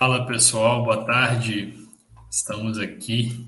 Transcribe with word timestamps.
Fala 0.00 0.24
pessoal, 0.24 0.82
boa 0.82 1.04
tarde. 1.04 1.74
Estamos 2.30 2.78
aqui. 2.78 3.46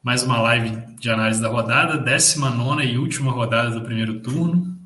Mais 0.00 0.22
uma 0.22 0.40
live 0.40 0.94
de 0.94 1.10
análise 1.10 1.42
da 1.42 1.48
rodada, 1.48 1.98
19 1.98 2.84
e 2.84 2.96
última 2.96 3.32
rodada 3.32 3.70
do 3.70 3.82
primeiro 3.82 4.20
turno. 4.20 4.78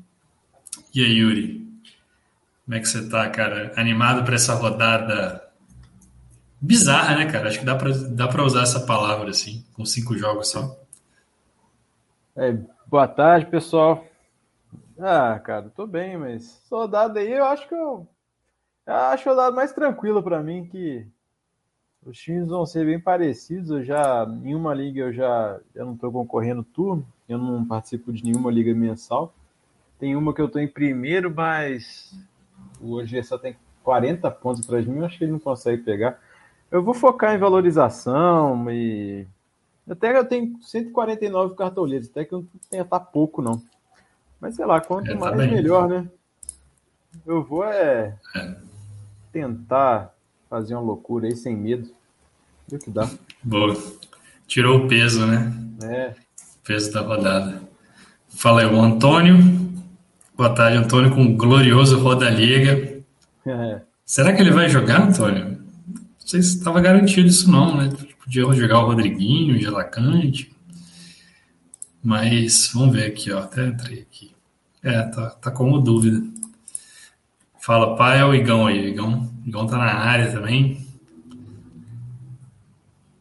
E 0.91 1.05
aí, 1.05 1.19
Yuri? 1.19 1.71
Como 2.65 2.75
é 2.75 2.79
que 2.79 2.87
você 2.87 3.07
tá, 3.07 3.29
cara? 3.29 3.71
Animado 3.77 4.23
para 4.23 4.33
essa 4.33 4.55
rodada 4.55 5.47
bizarra, 6.59 7.17
né, 7.17 7.31
cara? 7.31 7.47
Acho 7.47 7.59
que 7.59 7.65
dá 7.65 7.75
para 7.75 7.91
dá 8.09 8.27
pra 8.27 8.43
usar 8.43 8.63
essa 8.63 8.79
palavra 8.79 9.29
assim, 9.29 9.63
com 9.73 9.85
cinco 9.85 10.17
jogos 10.17 10.49
só. 10.49 10.75
É, 12.35 12.57
boa 12.87 13.07
tarde, 13.07 13.45
pessoal. 13.45 14.03
Ah, 14.97 15.37
cara, 15.37 15.69
tô 15.69 15.85
bem, 15.85 16.17
mas 16.17 16.59
rodada 16.71 17.19
aí 17.19 17.33
eu 17.33 17.45
acho 17.45 17.67
que 17.67 17.75
eu 17.75 18.07
Acho 18.89 19.29
o 19.29 19.33
lado 19.33 19.55
mais 19.55 19.71
tranquilo 19.71 20.23
para 20.23 20.41
mim 20.41 20.65
que 20.65 21.05
os 22.05 22.17
times 22.17 22.47
vão 22.47 22.65
ser 22.65 22.85
bem 22.85 22.99
parecidos. 22.99 23.69
Eu 23.69 23.83
já 23.83 24.25
em 24.43 24.55
uma 24.55 24.73
liga 24.73 25.01
eu 25.01 25.13
já, 25.13 25.59
já 25.75 25.85
não 25.85 25.93
estou 25.93 26.11
concorrendo 26.11 26.63
turno, 26.63 27.05
eu 27.27 27.37
não 27.37 27.65
participo 27.65 28.11
de 28.11 28.23
nenhuma 28.23 28.51
liga 28.51 28.73
mensal. 28.73 29.33
Tem 29.99 30.15
uma 30.15 30.33
que 30.33 30.41
eu 30.41 30.45
estou 30.45 30.61
em 30.61 30.67
primeiro, 30.67 31.33
mas 31.33 32.17
hoje 32.81 33.21
só 33.23 33.37
tem 33.37 33.55
40 33.83 34.31
pontos 34.31 34.65
para 34.65 34.81
mim, 34.81 34.97
eu 34.97 35.05
acho 35.05 35.17
que 35.17 35.23
ele 35.23 35.33
não 35.33 35.39
consegue 35.39 35.83
pegar. 35.83 36.19
Eu 36.71 36.83
vou 36.83 36.93
focar 36.93 37.35
em 37.35 37.39
valorização 37.39 38.71
e 38.71 39.27
até 39.89 40.15
eu 40.17 40.25
tenho 40.25 40.57
149 40.61 41.55
cartoleiros, 41.55 42.09
até 42.09 42.23
que 42.23 42.33
eu 42.33 42.39
não 42.39 42.47
tenha 42.69 42.85
tá 42.85 42.99
pouco 42.99 43.41
não. 43.41 43.61
Mas 44.39 44.55
sei 44.55 44.65
lá, 44.65 44.79
quanto 44.79 45.15
mais 45.17 45.35
melhor, 45.35 45.89
né? 45.89 46.09
Eu 47.25 47.43
vou 47.43 47.65
é, 47.65 48.15
é 48.35 48.55
tentar 49.31 50.13
fazer 50.49 50.75
uma 50.75 50.81
loucura 50.81 51.27
aí 51.27 51.35
sem 51.35 51.55
medo. 51.55 51.89
Viu 52.67 52.79
que 52.79 52.89
dá. 52.89 53.09
Boa. 53.43 53.75
Tirou 54.47 54.85
o 54.85 54.87
peso, 54.87 55.25
né? 55.25 55.53
É. 55.83 56.13
peso 56.63 56.91
da 56.91 57.01
rodada. 57.01 57.61
Fala 58.29 58.61
aí, 58.61 58.67
o 58.67 58.79
Antônio. 58.79 59.37
Boa 60.35 60.53
tarde, 60.53 60.77
Antônio, 60.77 61.13
com 61.13 61.23
o 61.23 61.35
glorioso 61.35 61.99
Roda 61.99 62.29
Liga. 62.29 63.03
É. 63.45 63.81
Será 64.05 64.33
que 64.33 64.41
ele 64.41 64.51
vai 64.51 64.69
jogar, 64.69 65.01
Antônio? 65.01 65.59
Não 65.87 66.27
sei 66.27 66.41
se 66.41 66.57
estava 66.57 66.79
garantido 66.81 67.27
isso 67.27 67.51
não, 67.51 67.75
né? 67.75 67.89
Podia 68.23 68.43
jogar 68.53 68.79
o 68.79 68.87
Rodriguinho, 68.87 69.55
o 69.55 69.59
Gelacante. 69.59 70.55
Mas 72.03 72.71
vamos 72.73 72.95
ver 72.95 73.05
aqui, 73.05 73.31
ó. 73.31 73.39
Até 73.39 73.67
entrei 73.67 74.01
aqui. 74.01 74.31
É, 74.81 75.01
tá, 75.03 75.29
tá 75.31 75.51
como 75.51 75.79
dúvida. 75.79 76.23
Fala, 77.59 77.95
pai, 77.95 78.19
é 78.19 78.25
o 78.25 78.33
Igão 78.33 78.67
aí. 78.67 78.87
Igão, 78.87 79.28
Igão 79.45 79.65
tá 79.65 79.77
na 79.77 79.93
área 79.93 80.31
também. 80.31 80.85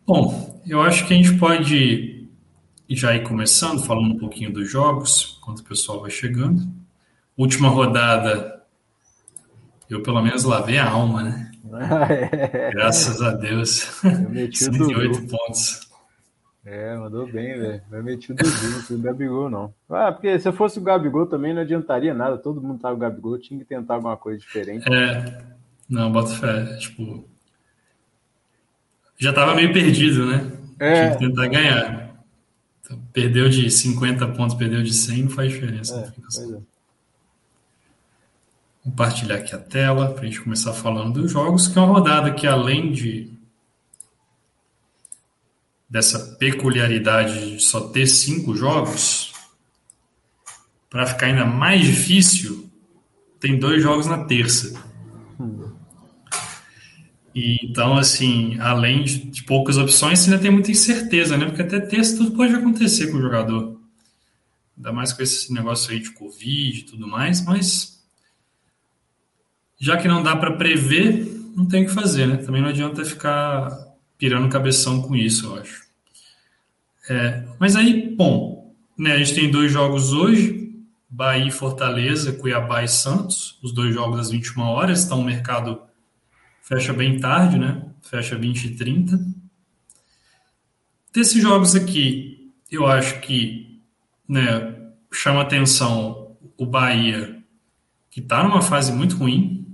Bom, 0.06 0.60
eu 0.66 0.80
acho 0.80 1.06
que 1.06 1.14
a 1.14 1.16
gente 1.16 1.36
pode 1.38 2.26
já 2.88 3.14
ir 3.14 3.22
começando, 3.22 3.84
falando 3.84 4.14
um 4.14 4.18
pouquinho 4.18 4.52
dos 4.52 4.70
jogos, 4.70 5.38
enquanto 5.40 5.60
o 5.60 5.64
pessoal 5.64 6.00
vai 6.00 6.10
chegando. 6.10 6.62
Última 7.36 7.68
rodada, 7.68 8.62
eu 9.88 10.02
pelo 10.02 10.22
menos 10.22 10.44
lavei 10.44 10.78
a 10.78 10.90
alma, 10.90 11.22
né? 11.22 11.50
Graças 12.72 13.20
a 13.20 13.32
Deus. 13.32 14.02
Eu 14.02 14.30
meti 14.30 14.64
108 14.64 15.26
pontos. 15.26 15.88
É, 16.64 16.96
mandou 16.96 17.26
bem, 17.26 17.58
velho. 17.58 17.82
Vai 17.90 18.02
meter 18.02 18.32
o 18.32 18.34
Dudu, 18.34 18.94
o 18.94 18.98
Gabigol, 18.98 19.48
não. 19.48 19.72
Ah, 19.88 20.12
porque 20.12 20.38
se 20.38 20.52
fosse 20.52 20.78
o 20.78 20.82
Gabigol 20.82 21.26
também 21.26 21.54
não 21.54 21.62
adiantaria 21.62 22.12
nada. 22.12 22.36
Todo 22.36 22.60
mundo 22.60 22.80
tava 22.80 22.94
o 22.94 22.98
Gabigol, 22.98 23.38
tinha 23.38 23.58
que 23.58 23.64
tentar 23.64 23.94
alguma 23.94 24.16
coisa 24.16 24.38
diferente. 24.38 24.84
É, 24.92 25.42
não, 25.88 26.12
bota 26.12 26.34
fé. 26.34 26.76
Tipo, 26.76 27.24
já 29.16 29.32
tava 29.32 29.54
meio 29.54 29.72
perdido, 29.72 30.26
né? 30.26 30.52
É. 30.78 30.94
Tinha 30.94 31.12
que 31.12 31.26
tentar 31.26 31.48
ganhar. 31.48 32.24
Então, 32.80 33.00
perdeu 33.12 33.48
de 33.48 33.70
50 33.70 34.28
pontos, 34.28 34.56
perdeu 34.56 34.82
de 34.82 34.92
100, 34.92 35.22
não 35.24 35.30
faz 35.30 35.52
diferença. 35.52 36.12
É, 36.16 36.56
é. 36.56 36.60
Compartilhar 38.84 39.36
aqui 39.36 39.54
a 39.54 39.58
tela 39.58 40.12
para 40.12 40.22
a 40.22 40.26
gente 40.26 40.40
começar 40.40 40.72
falando 40.72 41.20
dos 41.20 41.30
jogos, 41.30 41.68
que 41.68 41.78
é 41.78 41.82
uma 41.82 41.92
rodada 41.92 42.32
que 42.32 42.46
além 42.46 42.92
de 42.92 43.32
dessa 45.88 46.36
peculiaridade 46.36 47.56
de 47.56 47.62
só 47.62 47.88
ter 47.88 48.06
cinco 48.06 48.54
jogos, 48.54 49.32
para 50.90 51.06
ficar 51.06 51.26
ainda 51.26 51.46
mais 51.46 51.80
difícil, 51.80 52.68
tem 53.40 53.58
dois 53.58 53.82
jogos 53.82 54.06
na 54.06 54.24
terça. 54.24 54.87
E, 57.38 57.56
então, 57.62 57.96
assim, 57.96 58.58
além 58.58 59.04
de, 59.04 59.44
poucas 59.44 59.78
opções, 59.78 60.18
você 60.18 60.28
ainda 60.28 60.42
tem 60.42 60.50
muita 60.50 60.72
incerteza, 60.72 61.38
né? 61.38 61.46
Porque 61.46 61.62
até 61.62 61.78
terça 61.78 62.16
tudo 62.16 62.32
pode 62.32 62.52
acontecer 62.52 63.12
com 63.12 63.18
o 63.18 63.22
jogador. 63.22 63.80
Ainda 64.76 64.92
mais 64.92 65.12
com 65.12 65.22
esse 65.22 65.52
negócio 65.52 65.92
aí 65.92 66.00
de 66.00 66.10
Covid 66.10 66.80
e 66.80 66.82
tudo 66.82 67.06
mais, 67.06 67.44
mas 67.44 68.04
já 69.78 69.96
que 69.96 70.08
não 70.08 70.20
dá 70.20 70.34
para 70.34 70.56
prever, 70.56 71.32
não 71.54 71.64
tem 71.64 71.84
o 71.84 71.86
que 71.86 71.94
fazer, 71.94 72.26
né? 72.26 72.38
Também 72.38 72.60
não 72.60 72.70
adianta 72.70 73.04
ficar 73.04 73.70
pirando 74.18 74.48
cabeção 74.48 75.00
com 75.00 75.14
isso, 75.14 75.46
eu 75.46 75.60
acho. 75.60 75.82
É, 77.08 77.44
mas 77.60 77.76
aí, 77.76 78.16
bom, 78.16 78.74
né, 78.98 79.12
a 79.12 79.18
gente 79.18 79.34
tem 79.36 79.48
dois 79.48 79.70
jogos 79.70 80.12
hoje, 80.12 80.74
Bahia 81.08 81.46
e 81.46 81.52
Fortaleza, 81.52 82.32
Cuiabá 82.32 82.82
e 82.82 82.88
Santos, 82.88 83.56
os 83.62 83.70
dois 83.70 83.94
jogos 83.94 84.18
às 84.18 84.30
21 84.32 84.60
horas, 84.60 85.04
então 85.04 85.20
o 85.20 85.24
mercado 85.24 85.86
fecha 86.68 86.92
bem 86.92 87.18
tarde, 87.18 87.58
né? 87.58 87.82
Fecha 88.02 88.36
20 88.36 88.64
e 88.64 88.76
30. 88.76 89.18
Desses 91.10 91.42
jogos 91.42 91.74
aqui, 91.74 92.52
eu 92.70 92.86
acho 92.86 93.20
que 93.20 93.80
né, 94.28 94.76
chama 95.10 95.40
atenção 95.40 96.36
o 96.58 96.66
Bahia, 96.66 97.42
que 98.10 98.20
está 98.20 98.42
numa 98.44 98.60
fase 98.60 98.92
muito 98.92 99.16
ruim, 99.16 99.66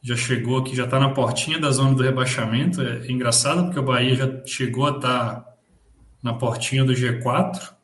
já 0.00 0.14
chegou 0.14 0.58
aqui, 0.58 0.76
já 0.76 0.84
está 0.84 1.00
na 1.00 1.10
portinha 1.10 1.58
da 1.58 1.70
zona 1.72 1.94
do 1.94 2.02
rebaixamento. 2.02 2.80
É, 2.80 3.10
engraçado 3.10 3.64
porque 3.64 3.80
o 3.80 3.84
Bahia 3.84 4.14
já 4.14 4.46
chegou 4.46 4.86
a 4.86 4.96
estar 4.96 5.34
tá 5.40 5.54
na 6.22 6.32
portinha 6.32 6.84
do 6.84 6.92
G4, 6.92 7.74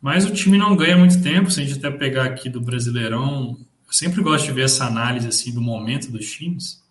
mas 0.00 0.24
o 0.24 0.32
time 0.32 0.56
não 0.56 0.74
ganha 0.74 0.96
muito 0.96 1.22
tempo. 1.22 1.50
Se 1.50 1.60
a 1.60 1.64
gente 1.64 1.78
até 1.78 1.94
pegar 1.94 2.24
aqui 2.24 2.48
do 2.48 2.60
Brasileirão, 2.60 3.58
eu 3.88 3.92
sempre 3.94 4.22
gosto 4.22 4.44
de 4.44 4.52
ver 4.52 4.66
essa 4.66 4.84
análise 4.84 5.26
assim 5.26 5.52
do 5.52 5.62
momento 5.62 6.12
dos 6.12 6.30
times, 6.30 6.84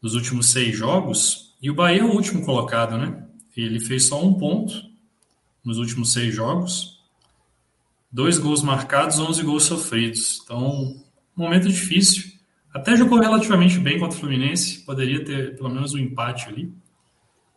dos 0.00 0.14
últimos 0.14 0.46
seis 0.50 0.76
jogos. 0.76 1.56
E 1.60 1.68
o 1.68 1.74
Bahia 1.74 2.02
é 2.02 2.04
o 2.04 2.12
último 2.12 2.44
colocado, 2.44 2.96
né? 2.96 3.26
Ele 3.56 3.80
fez 3.80 4.04
só 4.04 4.24
um 4.24 4.34
ponto 4.34 4.88
nos 5.64 5.76
últimos 5.76 6.12
seis 6.12 6.32
jogos, 6.32 7.02
dois 8.10 8.38
gols 8.38 8.62
marcados, 8.62 9.18
11 9.18 9.42
gols 9.42 9.64
sofridos. 9.64 10.40
Então, 10.44 11.02
momento 11.34 11.68
difícil. 11.68 12.30
Até 12.72 12.96
jogou 12.96 13.18
relativamente 13.18 13.78
bem 13.78 13.98
contra 13.98 14.16
o 14.16 14.20
Fluminense, 14.20 14.84
poderia 14.84 15.24
ter 15.24 15.56
pelo 15.56 15.68
menos 15.68 15.92
um 15.92 15.98
empate 15.98 16.48
ali, 16.48 16.72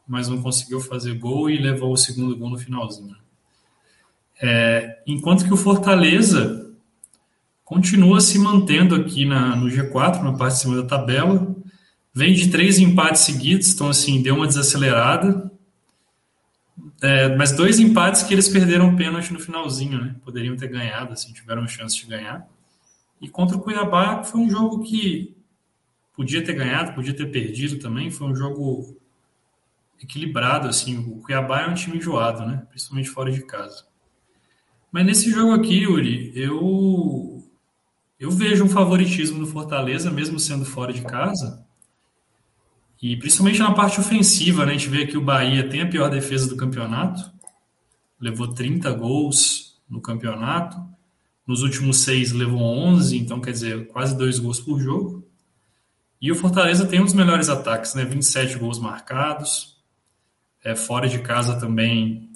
mas 0.07 0.27
não 0.27 0.41
conseguiu 0.41 0.79
fazer 0.79 1.13
gol 1.19 1.47
e 1.47 1.57
levou 1.59 1.93
o 1.93 1.97
segundo 1.97 2.35
gol 2.35 2.49
no 2.49 2.57
finalzinho. 2.57 3.15
É, 4.41 5.03
enquanto 5.05 5.45
que 5.45 5.53
o 5.53 5.57
Fortaleza 5.57 6.62
continua 7.73 8.21
se 8.21 8.37
mantendo 8.37 8.93
aqui 8.93 9.25
na, 9.25 9.55
no 9.55 9.67
G4, 9.67 10.21
na 10.21 10.33
parte 10.33 10.53
de 10.53 10.59
cima 10.61 10.75
da 10.75 10.87
tabela, 10.87 11.55
vem 12.13 12.33
de 12.33 12.51
três 12.51 12.77
empates 12.77 13.23
seguidos, 13.23 13.73
então 13.73 13.89
assim, 13.89 14.21
deu 14.21 14.35
uma 14.35 14.45
desacelerada, 14.45 15.51
é, 17.01 17.35
mas 17.35 17.51
dois 17.51 17.79
empates 17.79 18.21
que 18.21 18.33
eles 18.33 18.47
perderam 18.47 18.95
pênalti 18.95 19.33
no 19.33 19.39
finalzinho, 19.39 19.99
né? 19.99 20.15
Poderiam 20.23 20.55
ter 20.55 20.67
ganhado, 20.67 21.13
assim, 21.13 21.33
tiveram 21.33 21.67
chance 21.67 21.97
de 21.97 22.05
ganhar. 22.05 22.47
E 23.19 23.27
contra 23.27 23.57
o 23.57 23.59
Cuiabá 23.59 24.23
foi 24.23 24.39
um 24.39 24.49
jogo 24.49 24.83
que 24.83 25.35
podia 26.15 26.43
ter 26.43 26.53
ganhado, 26.53 26.93
podia 26.93 27.13
ter 27.13 27.25
perdido 27.25 27.77
também. 27.79 28.09
Foi 28.09 28.27
um 28.27 28.35
jogo 28.35 28.95
equilibrado, 30.01 30.67
assim. 30.67 30.97
O 30.97 31.21
Cuiabá 31.21 31.63
é 31.63 31.67
um 31.67 31.73
time 31.73 31.97
enjoado, 31.97 32.45
né? 32.45 32.63
Principalmente 32.69 33.09
fora 33.09 33.31
de 33.31 33.41
casa. 33.41 33.85
Mas 34.91 35.05
nesse 35.05 35.29
jogo 35.29 35.51
aqui, 35.53 35.79
Yuri, 35.79 36.31
eu 36.35 37.32
eu 38.23 38.31
vejo 38.31 38.63
um 38.63 38.69
favoritismo 38.69 39.37
no 39.37 39.45
Fortaleza, 39.45 40.09
mesmo 40.09 40.39
sendo 40.39 40.63
fora 40.63 40.93
de 40.93 41.01
casa. 41.01 41.61
E 43.01 43.17
principalmente 43.17 43.59
na 43.59 43.73
parte 43.73 43.99
ofensiva, 43.99 44.65
né? 44.65 44.71
A 44.71 44.77
gente 44.77 44.87
vê 44.87 45.05
que 45.05 45.17
o 45.17 45.21
Bahia 45.21 45.67
tem 45.67 45.81
a 45.81 45.89
pior 45.89 46.09
defesa 46.09 46.47
do 46.47 46.55
campeonato. 46.55 47.29
Levou 48.17 48.47
30 48.47 48.89
gols 48.93 49.77
no 49.89 49.99
campeonato. 49.99 50.81
Nos 51.45 51.63
últimos 51.63 51.97
seis 51.97 52.31
levou 52.31 52.61
11, 52.61 53.17
então 53.17 53.41
quer 53.41 53.51
dizer, 53.51 53.87
quase 53.87 54.17
dois 54.17 54.39
gols 54.39 54.61
por 54.61 54.79
jogo. 54.79 55.27
E 56.21 56.31
o 56.31 56.35
Fortaleza 56.35 56.85
tem 56.85 57.01
um 57.01 57.05
dos 57.05 57.13
melhores 57.13 57.49
ataques, 57.49 57.93
né? 57.93 58.05
27 58.05 58.57
gols 58.57 58.79
marcados. 58.79 59.83
É, 60.63 60.77
fora 60.77 61.09
de 61.09 61.19
casa 61.19 61.59
também 61.59 62.31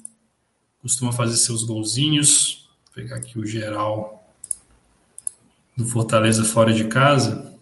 costuma 0.82 1.12
fazer 1.12 1.38
seus 1.38 1.64
golzinhos. 1.64 2.68
Vou 2.84 2.94
pegar 2.94 3.16
aqui 3.16 3.38
o 3.38 3.46
geral 3.46 4.17
do 5.78 5.84
Fortaleza 5.84 6.42
fora 6.42 6.72
de 6.72 6.88
casa. 6.88 7.56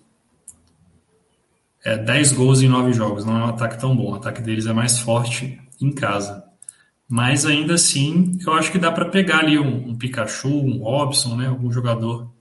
é 1.85 1.99
10 1.99 2.33
gols 2.33 2.63
em 2.63 2.69
9 2.69 2.95
jogos. 2.95 3.27
Não 3.27 3.39
é 3.39 3.45
um 3.45 3.49
ataque 3.49 3.79
tão 3.79 3.95
bom. 3.95 4.13
O 4.13 4.15
ataque 4.15 4.41
deles 4.41 4.67
é 4.67 4.73
mais 4.73 4.99
forte 4.99 5.61
em 5.79 5.93
casa. 5.93 6.43
Mas 7.07 7.45
ainda 7.45 7.75
assim, 7.75 8.39
eu 8.45 8.55
acho 8.55 8.73
que 8.73 8.79
dá 8.79 8.91
para 8.91 9.11
pegar 9.11 9.41
ali 9.41 9.59
um, 9.59 9.91
um, 9.91 9.99
Pikachu, 9.99 10.49
um 10.49 10.83
Robson, 10.83 11.37
né? 11.37 11.49
Algum 11.49 11.71
jogador 11.71 12.33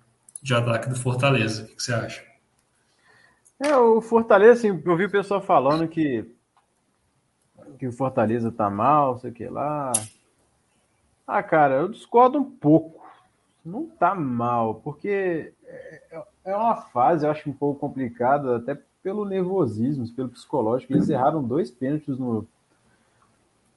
de 0.41 0.53
ataque 0.53 0.87
do 0.87 0.95
Fortaleza. 0.95 1.65
O 1.65 1.75
que, 1.75 1.83
você 1.83 1.93
acha? 1.93 2.23
É, 3.59 3.75
o 3.75 3.99
Fortaleza, 3.99 4.53
assim, 4.53 4.81
eu 4.83 4.95
vi 4.95 5.05
o 5.05 5.11
pessoal 5.11 5.41
falando 5.41 5.89
que, 5.89 6.25
que 7.77 7.85
o 7.85 7.91
Fortaleza 7.91 8.49
tá 8.49 8.69
mal, 8.69 9.19
sei 9.19 9.29
o 9.29 9.33
que 9.33 9.47
lá. 9.49 9.91
Ah, 11.27 11.43
cara, 11.43 11.75
eu 11.75 11.89
discordo 11.89 12.37
um 12.37 12.49
pouco. 12.49 13.05
Não 13.63 13.87
tá 13.87 14.15
mal, 14.15 14.75
porque 14.75 15.51
é, 16.11 16.23
é 16.45 16.55
uma 16.55 16.75
fase, 16.75 17.25
eu 17.25 17.31
acho 17.31 17.49
um 17.49 17.53
pouco 17.53 17.79
complicada, 17.79 18.57
até 18.57 18.77
pelo 19.03 19.25
nervosismo, 19.25 20.07
pelo 20.15 20.29
psicológico. 20.29 20.93
Eles 20.93 21.09
erraram 21.09 21.43
dois 21.43 21.69
pênaltis 21.69 22.17
no, 22.17 22.47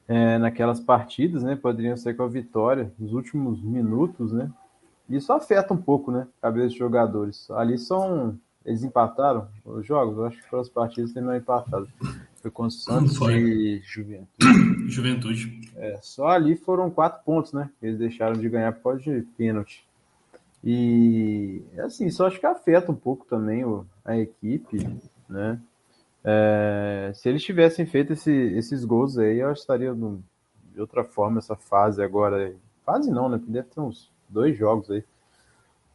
é, 0.09 0.39
naquelas 0.39 0.81
partidas, 0.81 1.43
né? 1.43 1.55
Poderiam 1.55 1.97
ser 1.97 2.17
com 2.17 2.23
a 2.23 2.29
vitória 2.29 2.91
nos 2.99 3.12
últimos 3.12 3.62
minutos, 3.62 4.33
né? 4.33 4.50
Isso 5.09 5.33
afeta 5.33 5.75
um 5.75 5.77
pouco, 5.77 6.11
né? 6.11 6.27
A 6.39 6.47
cabeça 6.47 6.69
dos 6.69 6.77
jogadores. 6.77 7.50
Ali 7.50 7.79
são. 7.79 8.39
Eles 8.65 8.83
empataram 8.83 9.49
os 9.65 9.87
jogos? 9.87 10.19
Eu 10.19 10.27
acho 10.27 10.37
que 10.39 10.49
foram 10.49 10.62
as 10.62 10.69
partidas 10.69 11.12
terminaram 11.12 11.41
empatadas. 11.41 11.89
Foi 12.43 12.51
com 12.51 12.65
o 12.65 12.71
Santos 12.71 13.17
foi. 13.17 13.35
e 13.35 13.81
Juventude. 13.83 14.29
Juventude. 14.89 15.73
É, 15.77 15.99
só 16.03 16.29
ali 16.29 16.56
foram 16.56 16.91
quatro 16.91 17.23
pontos, 17.25 17.53
né? 17.53 17.71
Eles 17.81 17.99
deixaram 17.99 18.35
de 18.35 18.49
ganhar 18.49 18.73
por 18.73 18.83
causa 18.83 19.01
de 19.03 19.23
pênalti. 19.37 19.88
E 20.62 21.62
assim, 21.78 22.10
só 22.10 22.26
acho 22.26 22.40
que 22.40 22.46
afeta 22.46 22.90
um 22.90 22.96
pouco 22.96 23.25
também 23.26 23.64
o, 23.64 23.87
a 24.05 24.16
equipe, 24.16 24.78
né? 25.28 25.60
É, 26.25 27.12
se 27.14 27.28
eles 27.28 27.43
tivessem 27.43 27.87
feito 27.87 28.12
esse, 28.12 28.32
esses 28.32 28.84
gols 28.84 29.16
aí, 29.19 29.38
eu 29.38 29.52
estaria 29.52 29.94
no, 29.94 30.22
de 30.72 30.81
outra 30.81 31.05
forma 31.05 31.38
essa 31.38 31.56
fase 31.56 32.02
agora. 32.02 32.55
Fase 32.84 33.10
não, 33.10 33.28
né? 33.28 33.38
Porque 33.38 33.52
deve 33.52 33.69
ter 33.69 33.81
uns 33.81 34.10
dois 34.28 34.56
jogos 34.56 34.90
aí. 34.90 35.05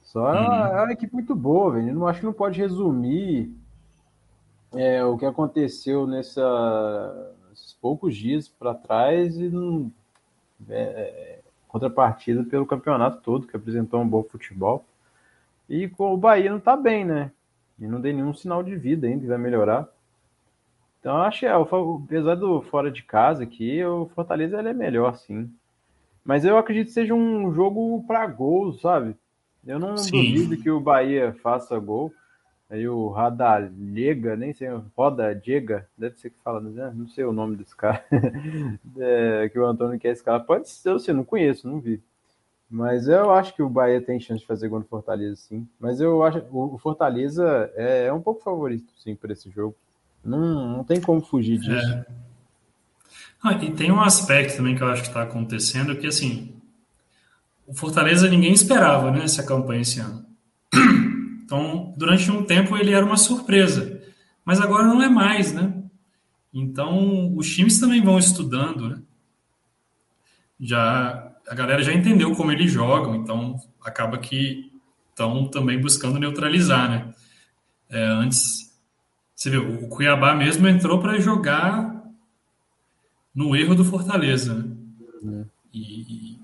Só 0.01 0.31
uhum. 0.31 0.54
é 0.54 0.83
uma 0.83 0.94
equipe 0.94 1.13
muito 1.13 1.36
boa, 1.36 1.74
velho. 1.74 1.94
Não 1.94 2.07
acho 2.07 2.19
que 2.19 2.25
não 2.25 2.33
pode 2.33 2.60
resumir 2.60 3.51
é, 4.74 5.04
o 5.04 5.18
que 5.18 5.25
aconteceu 5.25 6.07
nessa, 6.07 7.36
nesses 7.50 7.74
poucos 7.74 8.15
dias 8.15 8.48
para 8.48 8.74
trás 8.74 9.38
e 9.38 9.50
não, 9.50 9.92
é, 10.69 10.81
é, 10.81 11.42
contrapartida 11.74 12.44
pelo 12.44 12.68
campeonato 12.68 13.20
todo, 13.24 13.48
que 13.48 13.58
apresentou 13.58 14.00
um 14.00 14.08
bom 14.08 14.22
futebol. 14.24 14.86
E 15.68 15.90
com 15.90 16.14
o 16.14 16.18
Bahia 16.18 16.52
não 16.52 16.60
tá 16.60 16.78
bem, 16.78 17.04
né? 17.04 17.31
E 17.80 17.88
não 17.88 18.00
deu 18.00 18.14
nenhum 18.14 18.31
sinal 18.31 18.62
de 18.62 18.75
vida 18.75 19.08
ainda 19.08 19.22
que 19.22 19.28
vai 19.28 19.40
melhorar. 19.40 19.90
Então, 21.00 21.18
eu 21.18 21.24
acho 21.24 21.40
que, 21.40 21.46
é, 21.48 21.52
apesar 21.52 22.36
do 22.36 22.62
fora 22.62 22.92
de 22.92 23.02
casa 23.02 23.42
aqui, 23.42 23.84
o 23.84 24.06
Fortaleza 24.14 24.60
ele 24.60 24.70
é 24.70 24.74
melhor, 24.74 25.18
sim. 25.18 25.52
Mas 26.24 26.46
eu 26.46 26.58
acredito 26.60 26.88
que 26.88 26.94
seja 26.94 27.16
um 27.16 27.52
jogo 27.52 28.04
para 28.06 28.28
gols, 28.28 28.80
sabe? 28.80 29.16
Eu 29.66 29.80
não 29.80 29.98
sim. 29.98 30.12
duvido 30.12 30.62
que 30.62 30.70
o 30.70 30.80
Bahia 30.80 31.36
faça 31.42 31.78
gol. 31.80 32.14
Aí 32.74 32.90
o 32.90 33.10
Radalega, 33.10 34.36
nem 34.36 34.52
sei, 34.52 34.68
Roda 34.98 35.36
Diega, 35.36 35.88
deve 35.96 36.18
ser 36.18 36.31
que 36.31 36.38
fala, 36.44 36.60
né? 36.60 36.92
não 36.96 37.08
sei 37.08 37.24
o 37.24 37.31
nome 37.31 37.56
desse 37.56 37.75
cara, 37.75 38.04
é, 38.98 39.48
que 39.48 39.60
o 39.60 39.66
Antônio 39.68 40.00
quer 40.00 40.12
esse 40.12 40.24
cara. 40.24 40.40
Pode 40.40 40.68
ser, 40.68 40.90
eu 40.90 40.98
sei, 40.98 41.14
não 41.14 41.24
conheço, 41.24 41.68
não 41.68 41.80
vi. 41.80 42.02
Mas 42.68 43.08
eu 43.08 43.30
acho 43.30 43.56
que 43.56 43.62
o 43.62 43.70
Bahia 43.70 44.02
tem 44.02 44.20
chance 44.20 44.40
de 44.40 44.48
fazer 44.48 44.70
gol 44.70 44.80
no 44.80 44.86
Fortaleza, 44.86 45.36
sim. 45.36 45.68
Mas 45.80 46.02
eu 46.02 46.24
acho 46.24 46.44
o 46.52 46.80
Fortaleza 46.80 47.72
é, 47.75 48.08
é 48.08 48.14
um 48.14 48.22
pouco 48.22 48.42
favorito, 48.42 48.92
sim, 48.98 49.14
para 49.16 49.34
esse 49.34 49.52
jogo. 49.52 49.75
Não, 50.25 50.78
não 50.78 50.84
tem 50.84 51.00
como 51.00 51.22
fugir 51.22 51.60
disso. 51.60 51.94
É. 51.94 52.06
Ah, 53.44 53.54
e 53.54 53.70
tem 53.70 53.92
um 53.92 54.02
aspecto 54.02 54.58
também 54.58 54.75
que 54.75 54.81
eu 54.81 54.88
acho 54.88 55.04
que 55.04 55.10
está 55.10 55.22
acontecendo, 55.22 55.96
que 55.96 56.08
assim, 56.08 56.56
o 57.68 57.74
Fortaleza 57.75 58.28
ninguém 58.28 58.52
esperava 58.52 59.12
né, 59.12 59.25
essa 59.25 59.44
campanha 59.44 59.81
esse 59.81 60.00
ano. 60.00 60.25
Então, 61.54 61.94
durante 61.96 62.32
um 62.32 62.44
tempo 62.44 62.76
ele 62.76 62.94
era 62.94 63.06
uma 63.06 63.16
surpresa, 63.16 64.02
mas 64.44 64.60
agora 64.60 64.88
não 64.88 65.04
é 65.04 65.08
mais, 65.08 65.54
né? 65.54 65.84
Então, 66.52 67.38
os 67.38 67.48
times 67.48 67.80
também 67.80 68.02
vão 68.02 68.18
estudando, 68.18 68.90
né? 68.90 69.00
Já 70.60 71.32
a 71.48 71.54
galera 71.54 71.84
já 71.84 71.94
entendeu 71.94 72.36
como 72.36 72.52
eles 72.52 72.72
jogam, 72.72 73.16
então 73.16 73.62
acaba 73.86 74.18
que 74.18 74.72
estão 75.12 75.48
também 75.48 75.80
buscando 75.80 76.18
neutralizar, 76.18 76.90
né? 76.90 77.14
É, 77.88 78.04
antes 78.04 78.74
você 79.36 79.52
vê, 79.52 79.58
o 79.58 79.88
Cuiabá 79.90 80.34
mesmo 80.34 80.68
entrou 80.68 81.00
para 81.00 81.20
jogar 81.20 82.04
no 83.36 83.56
erro 83.56 83.76
do 83.76 83.86
Fortaleza. 83.86 84.68
Né? 85.22 85.46
E, 85.72 85.82
e, 86.02 86.40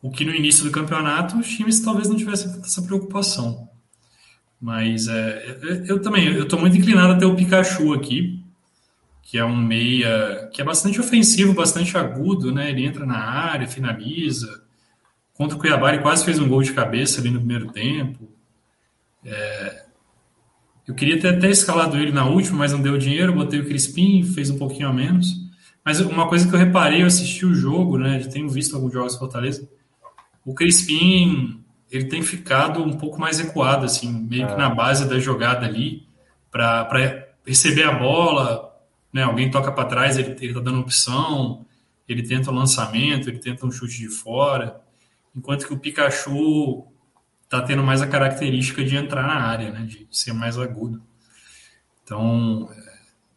o 0.00 0.10
que 0.10 0.24
no 0.24 0.34
início 0.34 0.64
do 0.64 0.70
campeonato 0.70 1.36
os 1.36 1.46
times 1.46 1.80
talvez 1.80 2.08
não 2.08 2.16
tivessem 2.16 2.50
essa 2.62 2.80
preocupação. 2.80 3.75
Mas 4.60 5.06
é, 5.08 5.58
eu, 5.62 5.84
eu 5.84 6.02
também, 6.02 6.26
eu 6.26 6.44
estou 6.44 6.58
muito 6.58 6.76
inclinado 6.76 7.12
a 7.12 7.16
ter 7.16 7.26
o 7.26 7.36
Pikachu 7.36 7.92
aqui, 7.92 8.42
que 9.22 9.36
é 9.36 9.44
um 9.44 9.56
meia 9.56 10.48
que 10.52 10.62
é 10.62 10.64
bastante 10.64 11.00
ofensivo, 11.00 11.52
bastante 11.52 11.96
agudo, 11.96 12.52
né? 12.52 12.70
Ele 12.70 12.84
entra 12.84 13.04
na 13.04 13.18
área, 13.18 13.66
finaliza. 13.66 14.62
Contra 15.34 15.56
o 15.56 15.60
Cuiabá 15.60 15.92
ele 15.92 16.02
quase 16.02 16.24
fez 16.24 16.38
um 16.38 16.48
gol 16.48 16.62
de 16.62 16.72
cabeça 16.72 17.20
ali 17.20 17.30
no 17.30 17.38
primeiro 17.38 17.70
tempo. 17.70 18.28
É, 19.24 19.84
eu 20.86 20.94
queria 20.94 21.20
ter 21.20 21.36
até 21.36 21.50
escalado 21.50 21.98
ele 21.98 22.12
na 22.12 22.26
última, 22.26 22.58
mas 22.58 22.72
não 22.72 22.80
deu 22.80 22.96
dinheiro, 22.96 23.34
botei 23.34 23.58
o 23.58 23.66
Crispim, 23.66 24.22
fez 24.22 24.50
um 24.50 24.58
pouquinho 24.58 24.88
a 24.88 24.92
menos. 24.92 25.34
Mas 25.84 26.00
uma 26.00 26.28
coisa 26.28 26.48
que 26.48 26.54
eu 26.54 26.58
reparei, 26.58 27.02
eu 27.02 27.06
assisti 27.06 27.44
o 27.44 27.54
jogo, 27.54 27.98
né? 27.98 28.20
Tenho 28.32 28.48
visto 28.48 28.74
alguns 28.74 28.92
jogos 28.92 29.14
do 29.14 29.18
Fortaleza. 29.18 29.68
O 30.44 30.54
Crispim, 30.54 31.60
ele 31.90 32.06
tem 32.06 32.22
ficado 32.22 32.82
um 32.82 32.96
pouco 32.96 33.20
mais 33.20 33.38
recuado, 33.38 33.84
assim, 33.84 34.12
meio 34.12 34.44
é. 34.44 34.46
que 34.46 34.56
na 34.56 34.68
base 34.68 35.08
da 35.08 35.18
jogada 35.18 35.64
ali, 35.64 36.06
para 36.50 37.26
receber 37.46 37.84
a 37.84 37.92
bola, 37.92 38.74
né? 39.12 39.22
Alguém 39.22 39.50
toca 39.50 39.70
para 39.70 39.88
trás, 39.88 40.18
ele, 40.18 40.36
ele 40.40 40.54
tá 40.54 40.60
dando 40.60 40.80
opção, 40.80 41.64
ele 42.08 42.22
tenta 42.22 42.50
o 42.50 42.54
um 42.54 42.56
lançamento, 42.56 43.28
ele 43.28 43.38
tenta 43.38 43.66
um 43.66 43.70
chute 43.70 43.98
de 43.98 44.08
fora. 44.08 44.80
Enquanto 45.34 45.66
que 45.66 45.72
o 45.72 45.78
Pikachu 45.78 46.86
tá 47.48 47.62
tendo 47.62 47.82
mais 47.82 48.02
a 48.02 48.06
característica 48.06 48.84
de 48.84 48.96
entrar 48.96 49.22
na 49.22 49.42
área, 49.42 49.70
né? 49.70 49.86
De 49.86 50.06
ser 50.10 50.32
mais 50.32 50.58
agudo. 50.58 51.02
Então, 52.02 52.68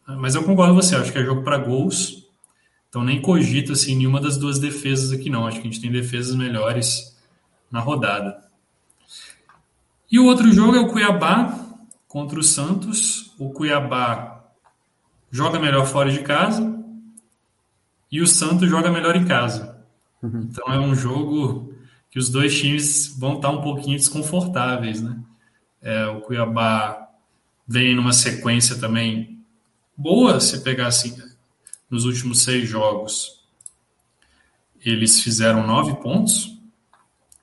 é, 0.08 0.16
mas 0.16 0.34
eu 0.34 0.42
concordo 0.42 0.74
com 0.74 0.82
você, 0.82 0.96
acho 0.96 1.12
que 1.12 1.18
é 1.18 1.24
jogo 1.24 1.42
para 1.42 1.58
gols. 1.58 2.28
Então 2.88 3.04
nem 3.04 3.22
cogito 3.22 3.72
assim 3.72 3.94
nenhuma 3.94 4.20
das 4.20 4.36
duas 4.36 4.58
defesas 4.58 5.12
aqui 5.12 5.30
não. 5.30 5.46
Acho 5.46 5.60
que 5.60 5.68
a 5.68 5.70
gente 5.70 5.80
tem 5.80 5.92
defesas 5.92 6.34
melhores 6.34 7.09
na 7.70 7.80
rodada. 7.80 8.44
E 10.10 10.18
o 10.18 10.24
outro 10.24 10.50
jogo 10.52 10.76
é 10.76 10.80
o 10.80 10.88
Cuiabá 10.88 11.58
contra 12.08 12.38
o 12.38 12.42
Santos. 12.42 13.32
O 13.38 13.50
Cuiabá 13.50 14.44
joga 15.30 15.60
melhor 15.60 15.86
fora 15.86 16.10
de 16.10 16.20
casa 16.20 16.78
e 18.10 18.20
o 18.20 18.26
Santos 18.26 18.68
joga 18.68 18.90
melhor 18.90 19.14
em 19.14 19.24
casa. 19.24 19.84
Uhum. 20.22 20.48
Então 20.50 20.66
é 20.72 20.80
um 20.80 20.94
jogo 20.94 21.72
que 22.10 22.18
os 22.18 22.28
dois 22.28 22.58
times 22.58 23.16
vão 23.16 23.36
estar 23.36 23.50
um 23.50 23.62
pouquinho 23.62 23.96
desconfortáveis, 23.96 25.00
né? 25.00 25.18
É, 25.80 26.06
o 26.06 26.20
Cuiabá 26.22 27.08
vem 27.66 27.94
numa 27.94 28.12
sequência 28.12 28.78
também 28.78 29.40
boa, 29.96 30.40
se 30.40 30.62
pegar 30.62 30.88
assim, 30.88 31.16
nos 31.88 32.04
últimos 32.04 32.42
seis 32.42 32.68
jogos, 32.68 33.44
eles 34.84 35.20
fizeram 35.20 35.66
nove 35.66 35.94
pontos, 35.96 36.58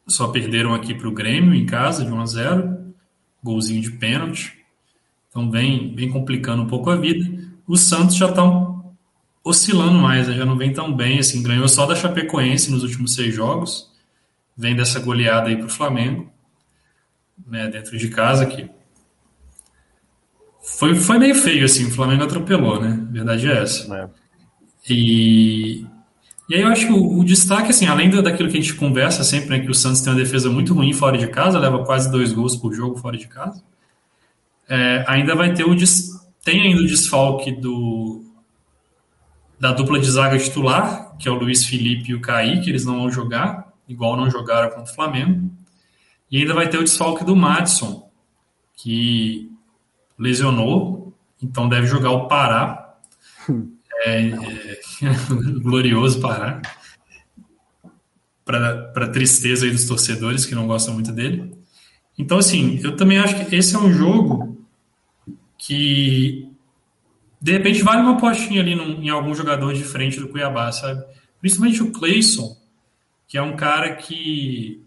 só 0.08 0.28
perderam 0.30 0.74
aqui 0.74 0.94
para 0.94 1.08
o 1.08 1.12
Grêmio 1.12 1.54
em 1.54 1.66
casa 1.66 2.06
de 2.06 2.12
1 2.12 2.22
a 2.22 2.26
0, 2.26 2.94
golzinho 3.44 3.82
de 3.82 3.92
pênalti, 3.92 4.58
então 5.30 5.52
vem, 5.52 5.94
vem 5.94 6.10
complicando 6.10 6.64
um 6.64 6.68
pouco 6.68 6.90
a 6.90 6.96
vida. 6.96 7.26
O 7.68 7.76
Santos 7.76 8.16
já 8.16 8.30
está 8.30 8.44
oscilando 9.44 10.00
mais, 10.00 10.28
né? 10.28 10.36
já 10.36 10.46
não 10.46 10.58
vem 10.58 10.74
tão 10.74 10.94
bem, 10.94 11.20
assim, 11.20 11.44
ganhou 11.44 11.68
só 11.68 11.86
da 11.86 11.96
Chapecoense 11.96 12.72
nos 12.72 12.84
últimos 12.84 13.14
seis 13.14 13.34
jogos, 13.34 13.92
vem 14.58 14.76
dessa 14.76 15.00
goleada 15.00 15.50
aí 15.50 15.58
para 15.58 15.68
o 15.68 15.70
Flamengo, 15.70 16.32
né, 17.46 17.68
dentro 17.68 17.98
de 17.98 18.10
casa 18.10 18.44
aqui. 18.44 18.70
Foi, 20.62 20.96
foi 20.96 21.18
meio 21.18 21.36
feio, 21.36 21.64
assim, 21.64 21.86
o 21.86 21.92
Flamengo 21.92 22.24
atropelou, 22.24 22.82
né? 22.82 23.00
A 23.08 23.12
verdade 23.12 23.50
é 23.50 23.62
essa. 23.62 23.96
É. 23.96 24.10
E, 24.90 25.86
e 26.50 26.56
aí 26.56 26.62
eu 26.62 26.68
acho 26.68 26.88
que 26.88 26.94
o, 26.94 27.20
o, 27.20 27.24
destaque, 27.24 27.70
assim, 27.70 27.86
além 27.86 28.10
daquilo 28.10 28.50
que 28.50 28.58
a 28.58 28.62
gente 28.62 28.76
conversa 28.76 29.24
sempre, 29.24 29.50
né, 29.50 29.60
que 29.60 29.70
o 29.70 29.76
Santos 29.76 30.02
tem 30.02 30.14
uma 30.14 30.20
defesa 30.20 30.50
muito 30.50 30.74
ruim 30.74 30.94
fora 30.94 31.18
de 31.18 31.28
casa, 31.28 31.60
leva 31.60 31.84
quase 31.84 32.12
dois 32.12 32.32
gols 32.32 32.56
por 32.56 32.74
jogo 32.74 32.98
fora 32.98 33.18
de 33.18 33.28
casa, 33.28 33.62
é, 34.70 35.04
ainda 35.08 35.36
vai 35.36 35.54
ter 35.54 35.66
o 35.66 35.76
tem 36.44 36.62
ainda 36.62 36.82
o 36.82 36.88
desfalque 36.88 37.52
do 37.52 38.24
da 39.60 39.72
dupla 39.72 40.00
de 40.00 40.10
zaga 40.10 40.38
titular, 40.38 41.18
que 41.18 41.28
é 41.28 41.32
o 41.32 41.36
Luiz 41.36 41.66
Felipe 41.66 42.12
e 42.12 42.16
o 42.16 42.22
Kaique, 42.22 42.70
eles 42.70 42.86
não 42.86 43.00
vão 43.00 43.12
jogar 43.12 43.68
igual 43.88 44.18
não 44.18 44.30
jogaram 44.30 44.70
contra 44.70 44.92
o 44.92 44.96
Flamengo. 44.96 45.50
E 46.30 46.40
ainda 46.40 46.54
vai 46.54 46.70
ter 46.70 46.78
o 46.78 46.84
desfalque 46.84 47.24
do 47.24 47.36
Madison, 47.36 48.10
que 48.76 49.50
lesionou, 50.20 51.14
então 51.42 51.70
deve 51.70 51.88
jogar 51.88 52.12
o 52.12 52.28
Pará. 52.28 52.96
É, 54.06 54.28
é, 54.30 54.80
glorioso 55.62 56.20
Pará. 56.20 56.62
Para 58.46 59.10
tristeza 59.10 59.66
aí 59.66 59.72
dos 59.72 59.86
torcedores 59.86 60.46
que 60.46 60.56
não 60.56 60.68
gostam 60.68 60.94
muito 60.94 61.12
dele. 61.12 61.54
Então, 62.18 62.38
assim, 62.38 62.80
eu 62.84 62.96
também 62.96 63.20
acho 63.20 63.46
que 63.46 63.56
esse 63.56 63.76
é 63.76 63.80
um 63.80 63.92
jogo 63.92 64.58
que 65.58 66.50
de 67.42 67.52
repente 67.52 67.84
vale 67.84 68.02
uma 68.02 68.18
postinha 68.18 68.62
ali 68.62 68.76
num, 68.76 69.02
em 69.04 69.10
algum 69.10 69.34
jogador 69.34 69.74
de 69.74 69.84
frente 69.84 70.20
do 70.20 70.30
Cuiabá, 70.30 70.72
sabe? 70.72 71.04
Principalmente 71.40 71.84
o 71.84 71.92
Clayson, 71.92 72.58
que 73.28 73.38
é 73.38 73.42
um 73.42 73.56
cara 73.56 73.96
que 73.96 74.82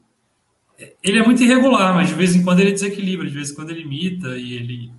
ele 1.02 1.18
é 1.18 1.24
muito 1.24 1.42
irregular, 1.42 1.94
mas 1.94 2.08
de 2.08 2.14
vez 2.14 2.34
em 2.34 2.42
quando 2.42 2.60
ele 2.60 2.72
desequilibra, 2.72 3.28
de 3.28 3.34
vez 3.34 3.50
em 3.50 3.54
quando 3.54 3.70
ele 3.70 3.82
imita 3.82 4.36
e 4.36 4.54
ele 4.54 4.92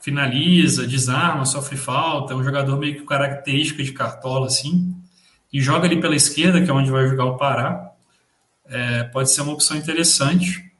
finaliza, 0.00 0.86
desarma, 0.86 1.44
sofre 1.44 1.76
falta, 1.76 2.32
é 2.32 2.36
um 2.36 2.42
jogador 2.42 2.78
meio 2.78 2.96
que 2.96 3.04
característica 3.04 3.82
de 3.82 3.92
cartola 3.92 4.46
assim, 4.46 4.94
e 5.52 5.60
joga 5.60 5.86
ali 5.86 6.00
pela 6.00 6.16
esquerda, 6.16 6.62
que 6.62 6.70
é 6.70 6.74
onde 6.74 6.90
vai 6.90 7.06
jogar 7.06 7.24
o 7.26 7.36
Pará. 7.36 7.92
É, 8.66 9.04
pode 9.04 9.30
ser 9.30 9.42
uma 9.42 9.52
opção 9.52 9.76
interessante. 9.76 10.70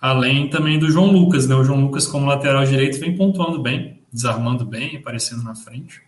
Além 0.00 0.50
também 0.50 0.78
do 0.78 0.90
João 0.90 1.10
Lucas, 1.10 1.48
né? 1.48 1.54
O 1.54 1.64
João 1.64 1.80
Lucas, 1.80 2.06
como 2.06 2.26
lateral 2.26 2.64
direito, 2.64 3.00
vem 3.00 3.16
pontuando 3.16 3.62
bem, 3.62 4.02
desarmando 4.12 4.64
bem, 4.64 4.96
aparecendo 4.96 5.42
na 5.42 5.54
frente. 5.54 6.02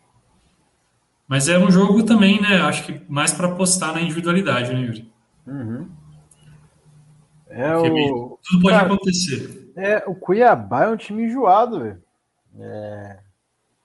Mas 1.28 1.48
é 1.48 1.58
um 1.58 1.70
jogo 1.70 2.02
também, 2.02 2.40
né? 2.40 2.60
Acho 2.60 2.84
que 2.84 3.00
mais 3.08 3.32
para 3.32 3.48
apostar 3.48 3.94
na 3.94 4.00
individualidade, 4.00 4.74
né, 4.74 4.80
Yuri? 4.80 5.12
Uhum. 5.46 5.88
É 7.48 7.74
o... 7.76 8.38
Tudo 8.42 8.62
pode 8.62 8.76
Cara, 8.76 8.86
acontecer. 8.86 9.72
É, 9.76 10.04
o 10.06 10.14
Cuiabá 10.14 10.84
é 10.84 10.88
um 10.88 10.96
time 10.96 11.24
enjoado, 11.24 11.80
velho. 11.80 12.02
É... 12.58 13.20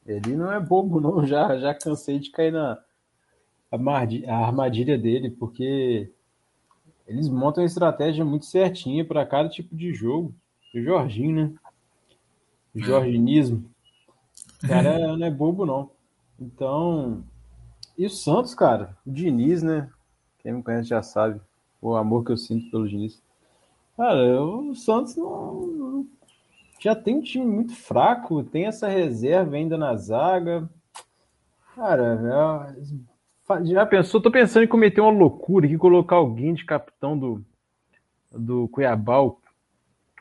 Ele 0.06 0.36
não 0.36 0.52
é 0.52 0.60
bobo, 0.60 1.00
não. 1.00 1.24
Já, 1.28 1.58
já 1.58 1.74
cansei 1.74 2.20
de 2.20 2.32
cair 2.32 2.52
na 2.52 2.80
a 3.72 4.36
armadilha 4.36 4.98
dele, 4.98 5.30
porque 5.30 6.12
eles 7.08 7.30
montam 7.30 7.64
uma 7.64 7.68
estratégia 7.68 8.26
muito 8.26 8.46
certinha 8.46 9.06
para 9.06 9.26
cada 9.26 9.48
tipo 9.48 9.76
de 9.76 9.94
jogo. 9.94 10.34
O 10.76 10.82
Jorginho, 10.82 11.36
né? 11.36 11.54
O 12.76 12.80
é. 12.80 12.84
jorginismo. 12.84 13.64
O 14.64 14.68
cara 14.68 14.98
não 15.16 15.26
é 15.26 15.32
bobo, 15.32 15.66
não. 15.66 15.90
Então. 16.40 17.24
E 17.98 18.06
o 18.06 18.10
Santos, 18.10 18.54
cara? 18.54 18.98
O 19.06 19.12
Diniz, 19.12 19.62
né? 19.62 19.90
Quem 20.40 20.54
me 20.54 20.64
conhece 20.64 20.90
já 20.90 21.02
sabe 21.02 21.40
o 21.82 21.96
amor 21.96 22.26
que 22.26 22.32
eu 22.32 22.38
sinto 22.38 22.70
pelo 22.72 22.88
Diniz. 22.88 23.22
Cara, 23.96 24.42
o 24.42 24.74
Santos 24.74 25.16
não, 25.16 26.08
já 26.82 26.96
tem 26.96 27.18
um 27.18 27.22
time 27.22 27.46
muito 27.46 27.76
fraco, 27.76 28.44
tem 28.44 28.66
essa 28.66 28.88
reserva 28.88 29.56
ainda 29.56 29.78
na 29.78 29.96
zaga. 29.96 30.68
Cara, 31.76 32.74
é, 33.48 33.66
já 33.66 33.86
pensou? 33.86 34.20
Tô 34.20 34.32
pensando 34.32 34.64
em 34.64 34.68
cometer 34.68 35.00
uma 35.00 35.12
loucura 35.12 35.68
aqui, 35.68 35.78
colocar 35.78 36.16
alguém 36.16 36.56
de 36.56 36.66
capitão 36.66 37.18
do, 37.18 37.46
do 38.32 38.68
Cuiabá, 38.70 39.22
o, 39.22 39.40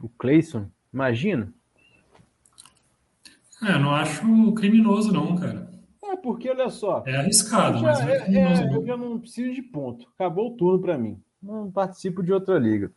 o 0.03 0.09
Cleison. 0.11 0.67
Imagina? 0.93 1.51
É, 3.63 3.79
não 3.79 3.95
acho 3.95 4.53
criminoso, 4.53 5.13
não, 5.13 5.37
cara. 5.37 5.71
É, 6.05 6.17
porque 6.17 6.51
olha 6.51 6.69
só. 6.69 7.03
É 7.07 7.17
arriscado, 7.17 7.79
já, 7.79 7.85
mas 7.85 8.01
é, 8.01 8.17
é, 8.17 8.21
criminoso, 8.21 8.63
é, 8.63 8.77
eu 8.77 8.85
já 8.85 8.97
não 8.99 9.19
preciso 9.19 9.55
de 9.55 9.63
ponto. 9.63 10.07
Acabou 10.15 10.49
o 10.49 10.57
turno 10.57 10.79
para 10.79 10.99
mim. 10.99 11.19
Não 11.43 11.71
participo 11.71 12.23
de 12.23 12.35
outra 12.35 12.59
liga. 12.59 12.93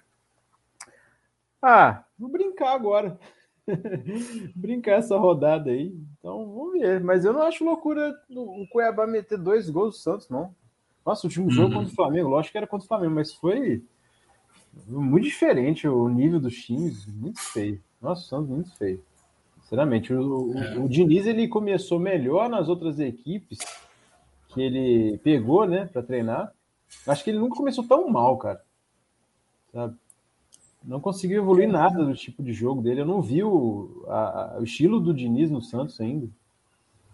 Ah, 1.61 2.03
vou 2.19 2.29
brincar 2.29 2.73
agora. 2.73 3.17
brincar 4.55 4.99
essa 4.99 5.17
rodada 5.17 5.71
aí. 5.71 5.95
Então, 6.19 6.53
vamos 6.53 6.73
ver. 6.73 7.03
Mas 7.03 7.25
eu 7.25 7.33
não 7.33 7.43
acho 7.43 7.63
loucura 7.63 8.13
o 8.29 8.67
Cuiabá 8.71 9.07
meter 9.07 9.37
dois 9.37 9.69
gols 9.69 9.95
do 9.95 10.01
Santos, 10.01 10.29
não. 10.29 10.53
Nossa, 11.05 11.25
o 11.25 11.29
último 11.29 11.49
jogo 11.49 11.69
uhum. 11.69 11.79
contra 11.79 11.91
o 11.91 11.95
Flamengo, 11.95 12.29
lógico 12.29 12.53
que 12.53 12.57
era 12.57 12.67
contra 12.67 12.85
o 12.85 12.87
Flamengo, 12.87 13.15
mas 13.15 13.33
foi 13.33 13.83
muito 14.87 15.25
diferente 15.25 15.87
o 15.87 16.07
nível 16.07 16.39
dos 16.39 16.55
times, 16.55 17.05
muito 17.07 17.39
feio. 17.39 17.81
Nossa, 18.01 18.21
o 18.21 18.25
Santos 18.25 18.49
muito 18.49 18.75
feio. 18.75 19.03
Sinceramente, 19.61 20.13
o, 20.13 20.57
é. 20.57 20.77
o, 20.77 20.85
o 20.85 20.89
Diniz 20.89 21.25
ele 21.25 21.47
começou 21.47 21.99
melhor 21.99 22.49
nas 22.49 22.69
outras 22.69 22.99
equipes 22.99 23.59
que 24.49 24.61
ele 24.61 25.17
pegou, 25.19 25.65
né, 25.65 25.85
para 25.85 26.03
treinar. 26.03 26.53
Acho 27.07 27.23
que 27.23 27.31
ele 27.31 27.39
nunca 27.39 27.55
começou 27.55 27.85
tão 27.85 28.07
mal, 28.07 28.37
cara. 28.37 28.61
Sabe? 29.71 29.95
Não 30.83 30.99
conseguiu 30.99 31.41
evoluir 31.41 31.69
nada 31.69 32.03
do 32.03 32.13
tipo 32.13 32.43
de 32.43 32.53
jogo 32.53 32.81
dele. 32.81 33.01
Eu 33.01 33.05
não 33.05 33.21
vi 33.21 33.43
o, 33.43 34.05
a, 34.07 34.57
o 34.59 34.63
estilo 34.63 34.99
do 34.99 35.13
Diniz 35.13 35.49
no 35.49 35.61
Santos 35.61 35.99
ainda. 35.99 36.27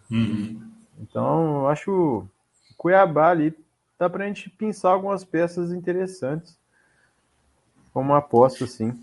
Uhum. 0.10 0.62
Então, 1.00 1.68
acho 1.68 1.92
o 1.92 2.76
Cuiabá 2.76 3.30
ali 3.30 3.54
dá 3.98 4.10
pra 4.10 4.28
gente 4.28 4.50
pensar 4.50 4.92
algumas 4.92 5.24
peças 5.24 5.72
interessantes. 5.72 6.58
Como 7.94 8.14
aposta, 8.14 8.64
assim. 8.64 8.98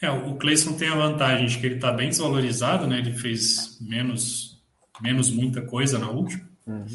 É, 0.00 0.10
o 0.10 0.36
Cleison 0.36 0.74
tem 0.74 0.88
a 0.88 0.94
vantagem 0.94 1.46
de 1.46 1.58
que 1.58 1.66
ele 1.66 1.74
está 1.76 1.92
bem 1.92 2.08
desvalorizado, 2.08 2.86
né? 2.86 2.98
Ele 2.98 3.12
fez 3.12 3.78
menos, 3.80 4.62
menos 5.00 5.30
muita 5.30 5.62
coisa 5.62 5.98
na 5.98 6.10
última. 6.10 6.48
Uhum. 6.66 6.86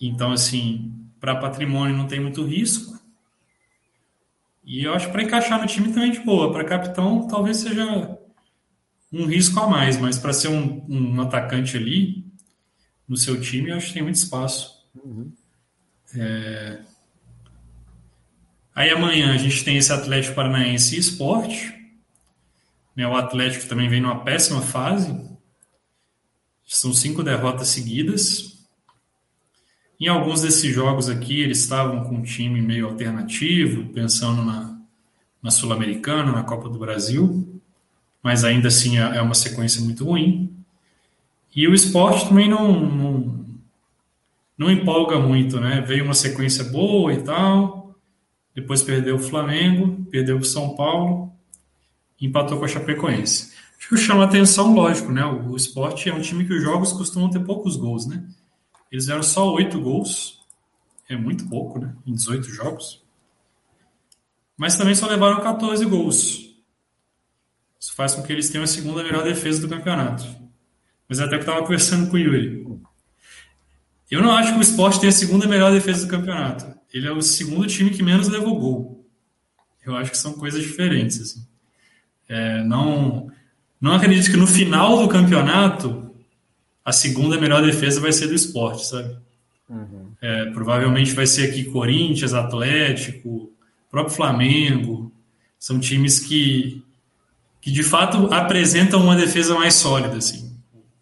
Então, 0.00 0.32
assim, 0.32 0.92
para 1.20 1.36
patrimônio 1.36 1.96
não 1.96 2.06
tem 2.06 2.20
muito 2.20 2.44
risco. 2.44 3.00
E 4.64 4.84
eu 4.84 4.94
acho 4.94 5.06
que 5.06 5.12
para 5.12 5.22
encaixar 5.22 5.60
no 5.60 5.66
time 5.66 5.92
também 5.92 6.12
de 6.12 6.20
boa. 6.20 6.52
Para 6.52 6.64
capitão, 6.64 7.26
talvez 7.26 7.58
seja 7.58 8.18
um 9.12 9.26
risco 9.26 9.58
a 9.60 9.66
mais, 9.66 9.98
mas 9.98 10.18
para 10.18 10.32
ser 10.32 10.48
um, 10.48 10.84
um, 10.88 11.20
atacante 11.20 11.76
ali 11.76 12.24
no 13.06 13.16
seu 13.16 13.40
time, 13.40 13.70
eu 13.70 13.76
acho 13.76 13.88
que 13.88 13.94
tem 13.94 14.02
muito 14.02 14.16
espaço. 14.16 14.86
Uhum. 14.94 15.32
É... 16.16 16.80
Aí 18.74 18.90
amanhã 18.90 19.34
a 19.34 19.36
gente 19.36 19.64
tem 19.64 19.76
esse 19.76 19.92
Atlético 19.92 20.34
Paranaense 20.34 20.96
e 20.96 20.98
Esporte. 20.98 21.78
Né, 22.96 23.06
o 23.06 23.16
Atlético 23.16 23.66
também 23.66 23.88
vem 23.88 24.00
numa 24.00 24.24
péssima 24.24 24.62
fase. 24.62 25.30
São 26.64 26.94
cinco 26.94 27.22
derrotas 27.22 27.68
seguidas. 27.68 28.51
Em 30.02 30.08
alguns 30.08 30.42
desses 30.42 30.74
jogos 30.74 31.08
aqui, 31.08 31.42
eles 31.42 31.60
estavam 31.60 32.02
com 32.02 32.16
um 32.16 32.22
time 32.24 32.60
meio 32.60 32.86
alternativo, 32.86 33.84
pensando 33.90 34.42
na, 34.42 34.76
na 35.40 35.48
Sul-Americana, 35.48 36.32
na 36.32 36.42
Copa 36.42 36.68
do 36.68 36.76
Brasil, 36.76 37.62
mas 38.20 38.42
ainda 38.42 38.66
assim 38.66 38.98
é, 38.98 39.18
é 39.18 39.22
uma 39.22 39.32
sequência 39.32 39.80
muito 39.80 40.04
ruim. 40.04 40.52
E 41.54 41.68
o 41.68 41.72
esporte 41.72 42.26
também 42.28 42.50
não, 42.50 42.80
não, 42.84 43.46
não 44.58 44.70
empolga 44.72 45.20
muito, 45.20 45.60
né? 45.60 45.80
Veio 45.86 46.04
uma 46.04 46.14
sequência 46.14 46.64
boa 46.64 47.12
e 47.14 47.22
tal, 47.22 47.94
depois 48.56 48.82
perdeu 48.82 49.14
o 49.14 49.20
Flamengo, 49.20 50.04
perdeu 50.10 50.36
o 50.36 50.44
São 50.44 50.74
Paulo, 50.74 51.32
empatou 52.20 52.58
com 52.58 52.64
a 52.64 52.68
Chapecoense. 52.68 53.52
Acho 53.78 53.88
que 53.90 53.96
chama 53.98 54.24
atenção, 54.24 54.74
lógico, 54.74 55.12
né? 55.12 55.24
O, 55.24 55.50
o 55.50 55.56
esporte 55.56 56.08
é 56.08 56.12
um 56.12 56.20
time 56.20 56.44
que 56.44 56.54
os 56.54 56.62
jogos 56.64 56.92
costumam 56.92 57.30
ter 57.30 57.44
poucos 57.44 57.76
gols, 57.76 58.04
né? 58.04 58.24
Eles 58.92 59.04
fizeram 59.04 59.22
só 59.22 59.50
oito 59.54 59.80
gols. 59.80 60.38
É 61.08 61.16
muito 61.16 61.48
pouco, 61.48 61.78
né? 61.78 61.94
Em 62.06 62.12
18 62.12 62.46
jogos. 62.50 63.02
Mas 64.54 64.76
também 64.76 64.94
só 64.94 65.06
levaram 65.06 65.40
14 65.40 65.82
gols. 65.86 66.54
Isso 67.80 67.94
faz 67.94 68.14
com 68.14 68.22
que 68.22 68.30
eles 68.30 68.50
tenham 68.50 68.64
a 68.64 68.66
segunda 68.66 69.02
melhor 69.02 69.24
defesa 69.24 69.62
do 69.62 69.68
campeonato. 69.68 70.24
Mas 71.08 71.20
até 71.20 71.30
que 71.30 71.36
eu 71.36 71.40
estava 71.40 71.62
conversando 71.62 72.10
com 72.10 72.16
o 72.16 72.18
Yuri. 72.18 72.62
Eu 74.10 74.22
não 74.22 74.30
acho 74.32 74.52
que 74.52 74.58
o 74.58 74.62
esporte 74.62 75.00
tem 75.00 75.08
a 75.08 75.12
segunda 75.12 75.48
melhor 75.48 75.72
defesa 75.72 76.04
do 76.04 76.10
campeonato. 76.10 76.78
Ele 76.92 77.08
é 77.08 77.12
o 77.12 77.22
segundo 77.22 77.66
time 77.66 77.90
que 77.90 78.02
menos 78.02 78.28
levou 78.28 78.60
gol. 78.60 79.10
Eu 79.84 79.96
acho 79.96 80.10
que 80.10 80.18
são 80.18 80.34
coisas 80.34 80.62
diferentes. 80.62 81.20
Assim. 81.20 81.46
É, 82.28 82.62
não, 82.62 83.32
não 83.80 83.94
acredito 83.94 84.30
que 84.30 84.36
no 84.36 84.46
final 84.46 84.98
do 85.02 85.08
campeonato 85.08 86.11
a 86.84 86.92
segunda 86.92 87.38
melhor 87.38 87.62
defesa 87.62 88.00
vai 88.00 88.12
ser 88.12 88.26
do 88.26 88.34
esporte, 88.34 88.86
sabe? 88.86 89.16
Uhum. 89.68 90.12
É, 90.20 90.46
provavelmente 90.46 91.12
vai 91.12 91.26
ser 91.26 91.50
aqui 91.50 91.64
Corinthians, 91.64 92.34
Atlético, 92.34 93.50
próprio 93.90 94.14
Flamengo. 94.14 95.12
São 95.58 95.78
times 95.78 96.18
que, 96.18 96.82
que 97.60 97.70
de 97.70 97.82
fato 97.82 98.26
apresentam 98.32 99.02
uma 99.02 99.16
defesa 99.16 99.54
mais 99.54 99.74
sólida. 99.74 100.16
Assim. 100.16 100.52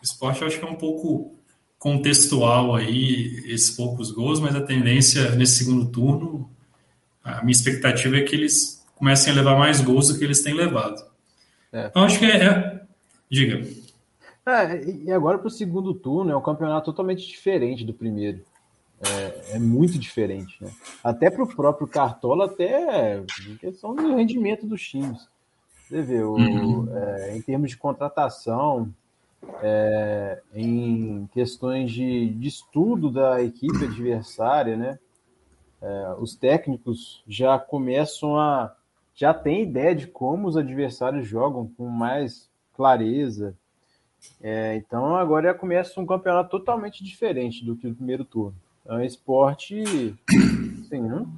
O 0.01 0.05
esporte 0.05 0.43
eu 0.43 0.49
acho 0.49 0.59
que 0.59 0.65
é 0.65 0.69
um 0.69 0.77
pouco 0.77 1.35
contextual 1.79 2.77
aí, 2.77 3.43
esses 3.47 3.71
poucos 3.71 4.11
gols, 4.11 4.39
mas 4.39 4.55
a 4.55 4.61
tendência 4.61 5.31
nesse 5.31 5.65
segundo 5.65 5.87
turno, 5.87 6.49
a 7.25 7.41
minha 7.41 7.53
expectativa 7.53 8.19
é 8.19 8.23
que 8.23 8.37
eles 8.37 8.85
comecem 8.95 9.33
a 9.33 9.37
levar 9.37 9.59
mais 9.59 9.81
gols 9.81 10.09
do 10.09 10.19
que 10.19 10.25
eles 10.25 10.43
têm 10.43 10.53
levado. 10.53 11.03
É. 11.73 11.87
Então 11.87 12.05
acho 12.05 12.19
que 12.19 12.27
é. 12.27 12.45
é... 12.45 12.81
Diga. 13.31 13.67
É, 14.47 14.85
e 14.85 15.13
agora 15.13 15.39
para 15.39 15.49
o 15.49 15.51
segundo 15.51 15.95
turno 15.95 16.31
é 16.31 16.37
um 16.37 16.43
campeonato 16.43 16.87
totalmente 16.87 17.27
diferente 17.27 17.85
do 17.85 17.93
primeiro. 17.93 18.43
É, 19.03 19.57
é 19.57 19.59
muito 19.59 19.99
diferente, 19.99 20.63
né? 20.63 20.71
Até 21.03 21.31
para 21.31 21.43
o 21.43 21.49
próprio 21.49 21.87
Cartola, 21.87 22.47
até 22.47 23.23
em 23.49 23.57
questão 23.57 23.95
do 23.95 24.15
rendimento 24.15 24.67
dos 24.67 24.83
times. 24.83 25.27
Você 25.89 26.03
vê, 26.03 26.23
o, 26.23 26.35
uhum. 26.35 26.89
é, 26.95 27.37
em 27.37 27.43
termos 27.43 27.71
de 27.71 27.77
contratação, 27.77 28.93
é, 29.63 30.43
em 30.55 31.29
questões 31.33 31.91
de, 31.91 32.29
de, 32.29 32.49
estudo 32.49 33.11
da 33.11 33.43
equipe 33.43 33.85
adversária, 33.85 34.77
né? 34.77 34.99
É, 35.81 36.15
os 36.19 36.37
técnicos 36.37 37.23
já 37.27 37.59
começam 37.59 38.39
a 38.39 38.75
já 39.15 39.35
têm 39.35 39.63
ideia 39.63 39.95
de 39.95 40.07
como 40.07 40.49
os 40.49 40.57
adversários 40.57 41.27
jogam 41.27 41.71
com 41.77 41.89
mais 41.89 42.49
clareza. 42.75 43.55
É, 44.43 44.77
então 44.77 45.17
agora 45.17 45.49
já 45.49 45.55
começa 45.55 46.01
um 46.01 46.07
campeonato 46.07 46.51
totalmente 46.51 47.05
diferente 47.05 47.65
do 47.65 47.77
que 47.77 47.87
o 47.87 47.95
primeiro 47.95 48.25
turno. 48.25 48.55
É 48.87 48.95
um 48.95 49.03
esporte, 49.03 49.83
assim, 50.81 51.01
não, 51.01 51.29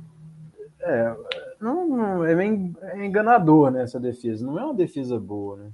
é, 0.81 1.17
não, 1.61 1.89
não 1.89 2.25
é, 2.25 2.35
bem, 2.35 2.75
é 2.83 3.05
enganador 3.05 3.71
né, 3.71 3.83
essa 3.83 4.01
defesa. 4.01 4.45
Não 4.45 4.59
é 4.59 4.65
uma 4.65 4.75
defesa 4.75 5.19
boa, 5.19 5.57
né? 5.57 5.71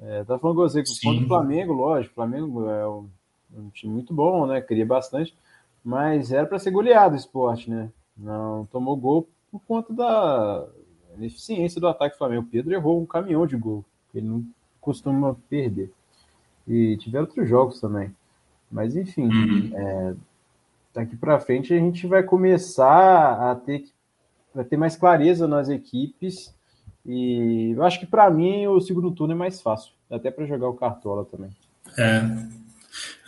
É, 0.00 0.24
tá 0.24 0.38
falando 0.38 0.56
com 0.56 0.62
você 0.62 0.82
que 0.82 1.00
contra 1.02 1.24
o 1.24 1.28
Flamengo, 1.28 1.72
lógico, 1.72 2.12
o 2.12 2.14
Flamengo 2.16 2.68
é 2.68 2.86
um, 2.88 3.08
um, 3.56 3.68
time 3.70 3.92
muito 3.92 4.12
bom, 4.12 4.46
né? 4.46 4.60
Queria 4.60 4.84
bastante, 4.84 5.34
mas 5.82 6.32
era 6.32 6.46
para 6.46 6.58
ser 6.58 6.70
goleado 6.72 7.14
o 7.14 7.18
esporte, 7.18 7.70
né? 7.70 7.90
Não 8.16 8.66
tomou 8.70 8.96
gol 8.96 9.28
por 9.50 9.60
conta 9.60 9.92
da 9.92 10.66
ineficiência 11.16 11.80
do 11.80 11.88
ataque 11.88 12.16
do 12.16 12.18
Flamengo. 12.18 12.42
O 12.42 12.50
Pedro 12.50 12.74
errou 12.74 13.00
um 13.00 13.06
caminhão 13.06 13.46
de 13.46 13.56
gol, 13.56 13.84
ele 14.14 14.26
não 14.26 14.44
costuma 14.80 15.36
perder. 15.48 15.92
E 16.66 16.96
tiveram 16.96 17.26
outros 17.26 17.48
jogos 17.48 17.80
também. 17.80 18.14
Mas 18.70 18.96
enfim, 18.96 19.26
uhum. 19.26 19.70
é, 19.74 20.14
daqui 20.94 21.16
para 21.16 21.40
frente 21.40 21.72
a 21.72 21.78
gente 21.78 22.06
vai 22.06 22.22
começar 22.22 23.50
a 23.50 23.54
ter, 23.54 23.84
vai 24.54 24.64
ter 24.64 24.76
mais 24.76 24.96
clareza 24.96 25.46
nas 25.46 25.68
equipes 25.68 26.54
e 27.06 27.72
eu 27.76 27.84
acho 27.84 28.00
que 28.00 28.06
para 28.06 28.30
mim 28.30 28.66
o 28.66 28.80
segundo 28.80 29.10
turno 29.10 29.34
é 29.34 29.36
mais 29.36 29.60
fácil, 29.60 29.92
até 30.10 30.30
para 30.30 30.46
jogar 30.46 30.68
o 30.68 30.74
Cartola 30.74 31.24
também. 31.24 31.50
É. 31.98 32.22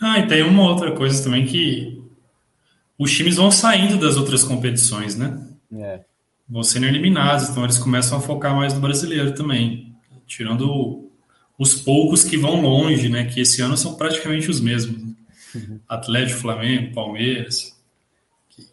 Ah, 0.01 0.19
e 0.19 0.27
tem 0.27 0.43
uma 0.43 0.63
outra 0.63 0.95
coisa 0.95 1.23
também 1.23 1.45
que 1.45 2.01
os 2.97 3.15
times 3.15 3.35
vão 3.35 3.51
saindo 3.51 3.99
das 3.99 4.17
outras 4.17 4.43
competições, 4.43 5.15
né? 5.15 5.47
É. 5.73 6.01
Vão 6.49 6.63
sendo 6.63 6.87
eliminados, 6.87 7.49
então 7.49 7.63
eles 7.63 7.77
começam 7.77 8.17
a 8.17 8.21
focar 8.21 8.55
mais 8.55 8.73
no 8.73 8.79
brasileiro 8.79 9.35
também, 9.35 9.95
tirando 10.25 11.06
os 11.57 11.73
poucos 11.73 12.23
que 12.23 12.37
vão 12.37 12.61
longe, 12.61 13.09
né? 13.09 13.25
Que 13.25 13.41
esse 13.41 13.61
ano 13.61 13.75
são 13.75 13.95
praticamente 13.95 14.49
os 14.49 14.61
mesmos. 14.61 15.01
Uhum. 15.55 15.79
Atlético, 15.87 16.39
Flamengo, 16.39 16.93
Palmeiras, 16.93 17.75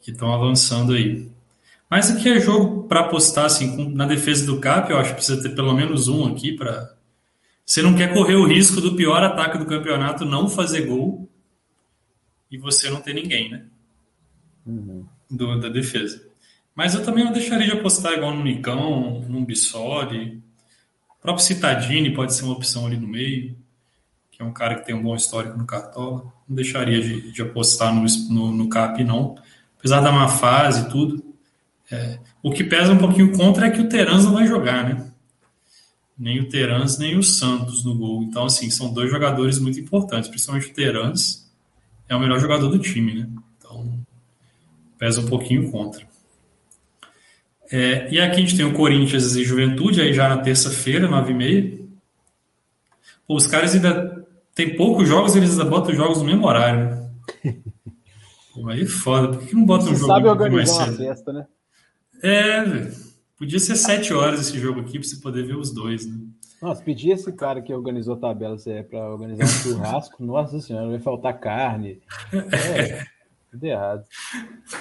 que 0.02 0.10
estão 0.10 0.32
avançando 0.32 0.92
aí. 0.92 1.28
Mas 1.88 2.10
aqui 2.10 2.28
é 2.28 2.40
jogo 2.40 2.88
para 2.88 3.00
apostar 3.00 3.46
assim, 3.46 3.88
na 3.94 4.06
defesa 4.06 4.44
do 4.46 4.60
CAP, 4.60 4.90
eu 4.90 4.98
acho 4.98 5.10
que 5.10 5.16
precisa 5.16 5.42
ter 5.42 5.54
pelo 5.54 5.72
menos 5.74 6.08
um 6.08 6.26
aqui 6.26 6.52
para. 6.52 6.94
Você 7.64 7.80
não 7.80 7.94
quer 7.94 8.12
correr 8.12 8.34
o 8.34 8.46
risco 8.46 8.80
do 8.80 8.94
pior 8.94 9.22
ataque 9.22 9.56
do 9.56 9.64
campeonato 9.64 10.24
não 10.26 10.48
fazer 10.48 10.82
gol 10.82 11.30
e 12.50 12.58
você 12.58 12.90
não 12.90 13.00
ter 13.00 13.14
ninguém, 13.14 13.50
né? 13.50 13.64
Uhum. 14.66 15.06
Do, 15.30 15.58
da 15.58 15.70
defesa. 15.70 16.22
Mas 16.74 16.94
eu 16.94 17.02
também 17.02 17.24
não 17.24 17.32
deixaria 17.32 17.66
de 17.66 17.72
apostar 17.72 18.12
igual 18.12 18.34
no 18.34 18.44
Nicão, 18.44 19.20
no 19.22 19.44
Bissoli. 19.44 20.42
Próprio 21.24 21.46
Citadini 21.46 22.12
pode 22.12 22.34
ser 22.34 22.44
uma 22.44 22.52
opção 22.52 22.84
ali 22.84 22.98
no 22.98 23.08
meio, 23.08 23.56
que 24.30 24.42
é 24.42 24.44
um 24.44 24.52
cara 24.52 24.74
que 24.74 24.84
tem 24.84 24.94
um 24.94 25.02
bom 25.02 25.16
histórico 25.16 25.56
no 25.56 25.64
Cartola. 25.64 26.30
Não 26.46 26.54
deixaria 26.54 27.00
de, 27.00 27.32
de 27.32 27.40
apostar 27.40 27.94
no, 27.94 28.04
no, 28.28 28.52
no 28.52 28.68
CAP, 28.68 29.02
não. 29.02 29.34
Apesar 29.78 30.02
da 30.02 30.12
má 30.12 30.28
fase 30.28 30.82
e 30.82 30.90
tudo. 30.90 31.24
É, 31.90 32.18
o 32.42 32.52
que 32.52 32.62
pesa 32.62 32.92
um 32.92 32.98
pouquinho 32.98 33.32
contra 33.32 33.68
é 33.68 33.70
que 33.70 33.80
o 33.80 33.88
Terans 33.88 34.26
não 34.26 34.34
vai 34.34 34.46
jogar, 34.46 34.84
né? 34.84 35.10
Nem 36.18 36.40
o 36.40 36.48
Terans, 36.50 36.98
nem 36.98 37.16
o 37.16 37.22
Santos 37.22 37.86
no 37.86 37.94
gol. 37.94 38.22
Então, 38.22 38.44
assim, 38.44 38.68
são 38.68 38.92
dois 38.92 39.10
jogadores 39.10 39.58
muito 39.58 39.80
importantes. 39.80 40.28
Principalmente 40.28 40.72
o 40.72 40.74
Terans 40.74 41.50
é 42.06 42.14
o 42.14 42.20
melhor 42.20 42.38
jogador 42.38 42.68
do 42.68 42.78
time, 42.78 43.14
né? 43.14 43.28
Então, 43.56 43.98
pesa 44.98 45.22
um 45.22 45.26
pouquinho 45.26 45.70
contra. 45.70 46.06
É, 47.70 48.08
e 48.10 48.20
aqui 48.20 48.36
a 48.36 48.40
gente 48.40 48.56
tem 48.56 48.64
o 48.64 48.74
Corinthians 48.74 49.34
e 49.36 49.44
Juventude, 49.44 50.00
aí 50.00 50.12
já 50.12 50.28
na 50.28 50.38
terça-feira, 50.38 51.08
9h30. 51.08 51.80
os 53.28 53.46
caras 53.46 53.74
ainda 53.74 54.24
tem 54.54 54.76
poucos 54.76 55.08
jogos, 55.08 55.34
eles 55.34 55.52
ainda 55.52 55.64
botam 55.64 55.90
os 55.90 55.96
jogos 55.96 56.18
no 56.18 56.24
mesmo 56.24 56.46
horário, 56.46 56.84
né? 56.84 57.10
Pô, 58.54 58.68
aí 58.68 58.82
é 58.82 58.86
foda. 58.86 59.36
Por 59.36 59.46
que 59.48 59.54
não 59.54 59.64
botam 59.64 59.88
um 59.88 59.96
jogo 59.96 60.06
sabe 60.06 60.28
organizar? 60.28 60.88
Uma 60.88 60.96
festa, 60.96 61.32
né? 61.32 61.46
É, 62.22 62.90
podia 63.36 63.58
ser 63.58 63.74
sete 63.74 64.14
horas 64.14 64.40
esse 64.40 64.58
jogo 64.58 64.80
aqui 64.80 64.98
pra 64.98 65.08
você 65.08 65.16
poder 65.16 65.44
ver 65.44 65.56
os 65.56 65.72
dois, 65.72 66.06
né? 66.06 66.16
Nossa, 66.62 66.82
pedi 66.82 67.10
esse 67.10 67.30
cara 67.32 67.60
que 67.60 67.74
organizou 67.74 68.14
a 68.14 68.18
tabela 68.18 68.56
é 68.66 68.82
pra 68.82 69.10
organizar 69.10 69.44
um 69.44 69.48
churrasco, 69.74 70.24
nossa 70.24 70.60
senhora, 70.60 70.88
vai 70.88 71.00
faltar 71.00 71.38
carne. 71.38 72.00
É, 72.32 73.04
tudo 73.50 73.64
errado. 73.64 74.04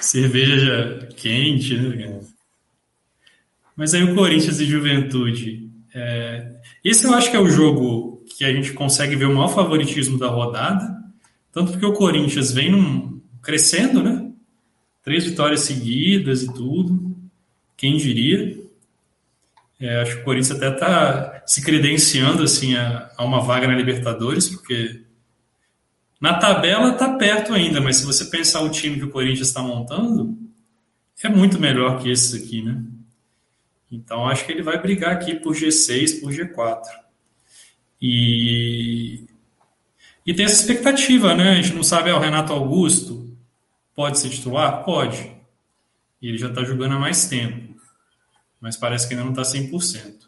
Cerveja 0.00 0.58
já 0.58 1.06
quente, 1.08 1.76
né? 1.76 2.04
É. 2.04 2.33
Mas 3.76 3.94
aí 3.94 4.02
o 4.02 4.14
Corinthians 4.14 4.60
e 4.60 4.66
Juventude. 4.66 5.70
É... 5.94 6.56
Esse 6.84 7.06
eu 7.06 7.14
acho 7.14 7.30
que 7.30 7.36
é 7.36 7.40
o 7.40 7.48
jogo 7.48 8.24
que 8.36 8.44
a 8.44 8.52
gente 8.52 8.72
consegue 8.72 9.16
ver 9.16 9.26
o 9.26 9.34
maior 9.34 9.48
favoritismo 9.48 10.18
da 10.18 10.28
rodada. 10.28 10.96
Tanto 11.52 11.72
porque 11.72 11.86
o 11.86 11.92
Corinthians 11.92 12.52
vem 12.52 12.70
num... 12.70 13.20
crescendo, 13.42 14.02
né? 14.02 14.30
Três 15.02 15.24
vitórias 15.24 15.60
seguidas 15.60 16.42
e 16.42 16.52
tudo. 16.52 17.14
Quem 17.76 17.96
diria? 17.96 18.64
É, 19.80 20.00
acho 20.00 20.16
que 20.16 20.22
o 20.22 20.24
Corinthians 20.24 20.56
até 20.56 20.72
está 20.72 21.42
se 21.46 21.62
credenciando 21.62 22.42
assim 22.42 22.74
a, 22.74 23.10
a, 23.16 23.24
uma 23.24 23.40
vaga 23.40 23.66
na 23.66 23.76
Libertadores, 23.76 24.48
porque 24.48 25.02
na 26.20 26.34
tabela 26.34 26.92
está 26.92 27.14
perto 27.16 27.52
ainda, 27.52 27.80
mas 27.80 27.96
se 27.96 28.06
você 28.06 28.24
pensar 28.26 28.62
o 28.62 28.70
time 28.70 28.96
que 28.96 29.04
o 29.04 29.10
Corinthians 29.10 29.48
está 29.48 29.62
montando, 29.62 30.38
é 31.22 31.28
muito 31.28 31.60
melhor 31.60 32.00
que 32.00 32.10
esse 32.10 32.36
aqui, 32.36 32.62
né? 32.62 32.82
Então 33.94 34.26
acho 34.26 34.44
que 34.44 34.52
ele 34.52 34.62
vai 34.62 34.80
brigar 34.80 35.12
aqui 35.12 35.34
por 35.34 35.54
G6, 35.54 36.20
por 36.20 36.32
G4. 36.32 36.82
E, 38.00 39.24
e 40.26 40.34
tem 40.34 40.44
essa 40.44 40.60
expectativa, 40.60 41.34
né? 41.34 41.52
A 41.52 41.62
gente 41.62 41.74
não 41.74 41.82
sabe, 41.82 42.10
é 42.10 42.14
o 42.14 42.18
Renato 42.18 42.52
Augusto 42.52 43.24
pode 43.94 44.18
ser 44.18 44.30
titular? 44.30 44.84
Pode. 44.84 45.32
Ele 46.20 46.36
já 46.36 46.48
está 46.48 46.64
jogando 46.64 46.94
há 46.94 46.98
mais 46.98 47.28
tempo. 47.28 47.74
Mas 48.60 48.76
parece 48.76 49.06
que 49.06 49.14
ainda 49.14 49.24
não 49.24 49.32
está 49.32 49.42
100%. 49.42 50.24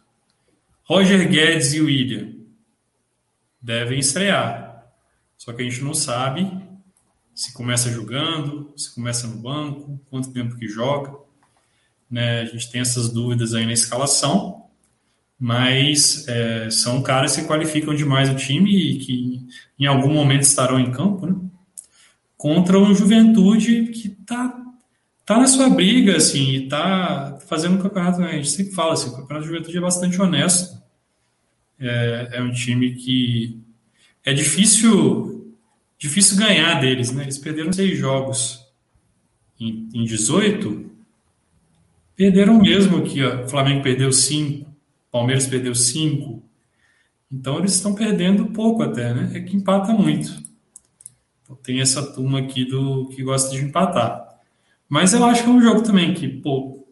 Roger 0.83 1.27
Guedes 1.29 1.73
e 1.73 1.81
William 1.81 2.33
devem 3.61 3.99
estrear. 3.99 4.87
Só 5.37 5.51
que 5.51 5.61
a 5.61 5.65
gente 5.65 5.83
não 5.83 5.93
sabe 5.93 6.49
se 7.33 7.53
começa 7.53 7.91
jogando, 7.91 8.73
se 8.75 8.95
começa 8.95 9.27
no 9.27 9.37
banco, 9.37 9.99
quanto 10.09 10.31
tempo 10.31 10.55
que 10.55 10.67
joga. 10.67 11.26
Né? 12.09 12.41
A 12.41 12.45
gente 12.45 12.71
tem 12.71 12.81
essas 12.81 13.11
dúvidas 13.11 13.53
aí 13.53 13.65
na 13.65 13.73
escalação, 13.73 14.65
mas 15.39 16.27
é, 16.27 16.69
são 16.69 17.01
caras 17.01 17.35
que 17.35 17.43
qualificam 17.43 17.93
demais 17.93 18.29
o 18.29 18.35
time 18.35 18.75
e 18.75 18.99
que 18.99 19.47
em 19.79 19.85
algum 19.85 20.11
momento 20.11 20.41
estarão 20.41 20.79
em 20.79 20.91
campo, 20.91 21.25
né? 21.27 21.35
contra 22.35 22.79
um 22.79 22.93
Juventude 22.93 23.87
que 23.87 24.07
está 24.07 24.63
tá 25.25 25.37
na 25.37 25.47
sua 25.47 25.69
briga, 25.69 26.15
assim, 26.15 26.53
e 26.53 26.69
tá 26.69 27.37
fazendo 27.47 27.75
um 27.75 27.81
campeonato, 27.81 28.19
né? 28.19 28.29
a 28.29 28.35
gente 28.35 28.49
sempre 28.49 28.73
fala 28.73 28.93
assim, 28.93 29.09
o 29.09 29.15
campeonato 29.15 29.45
de 29.45 29.51
juventude 29.51 29.77
é 29.77 29.81
bastante 29.81 30.21
honesto. 30.21 30.81
É, 31.79 32.29
é 32.33 32.41
um 32.41 32.51
time 32.51 32.95
que 32.95 33.59
é 34.23 34.33
difícil 34.33 35.37
difícil 35.97 36.37
ganhar 36.37 36.79
deles, 36.79 37.11
né? 37.11 37.23
Eles 37.23 37.37
perderam 37.37 37.73
seis 37.73 37.97
jogos 37.97 38.65
em, 39.59 39.89
em 39.93 40.05
18, 40.05 40.91
perderam 42.17 42.59
mesmo 42.59 42.97
aqui, 42.97 43.23
ó. 43.23 43.45
O 43.45 43.47
Flamengo 43.47 43.83
perdeu 43.83 44.11
cinco, 44.11 44.69
Palmeiras 45.11 45.47
perdeu 45.47 45.73
cinco. 45.75 46.43
Então 47.31 47.59
eles 47.59 47.75
estão 47.75 47.93
perdendo 47.93 48.47
pouco 48.47 48.81
até, 48.81 49.13
né? 49.13 49.31
É 49.35 49.39
que 49.39 49.55
empata 49.55 49.93
muito. 49.93 50.43
Então 51.43 51.55
tem 51.55 51.79
essa 51.79 52.13
turma 52.13 52.39
aqui 52.39 52.65
do 52.65 53.07
que 53.09 53.23
gosta 53.23 53.55
de 53.55 53.63
empatar. 53.63 54.27
Mas 54.89 55.13
eu 55.13 55.23
acho 55.23 55.43
que 55.43 55.49
é 55.49 55.51
um 55.51 55.61
jogo 55.61 55.83
também 55.83 56.13
que, 56.13 56.27
pô, 56.27 56.87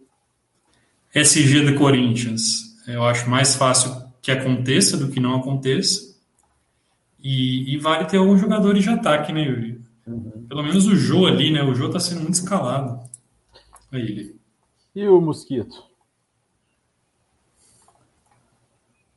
SG 1.13 1.61
do 1.61 1.75
Corinthians, 1.75 2.77
eu 2.87 3.03
acho 3.03 3.29
mais 3.29 3.55
fácil 3.55 4.05
que 4.21 4.31
aconteça 4.31 4.97
do 4.97 5.09
que 5.09 5.19
não 5.19 5.35
aconteça. 5.35 6.13
E, 7.21 7.73
e 7.73 7.77
vale 7.77 8.05
ter 8.05 8.17
alguns 8.17 8.39
jogadores 8.39 8.83
de 8.83 8.89
ataque, 8.89 9.33
né, 9.33 9.41
Yuri? 9.41 9.81
Uhum. 10.05 10.45
Pelo 10.47 10.61
menos 10.61 10.85
o 10.85 10.95
Jô 10.95 11.25
ali, 11.25 11.51
né? 11.51 11.63
O 11.63 11.73
Jô 11.73 11.89
tá 11.89 11.99
sendo 11.99 12.21
muito 12.21 12.35
escalado. 12.35 12.99
Aí 13.91 14.01
ele. 14.01 14.34
E 14.95 15.05
o 15.07 15.19
Mosquito? 15.19 15.83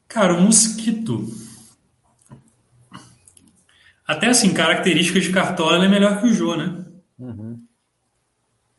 Cara, 0.09 0.35
o 0.35 0.43
Mosquito. 0.43 1.25
Até 4.05 4.27
assim, 4.27 4.53
características 4.53 5.25
de 5.25 5.33
cartola, 5.33 5.77
ele 5.77 5.87
é 5.87 5.89
melhor 5.89 6.21
que 6.21 6.27
o 6.27 6.35
Jô, 6.35 6.57
né? 6.57 6.85
Uhum. 7.19 7.63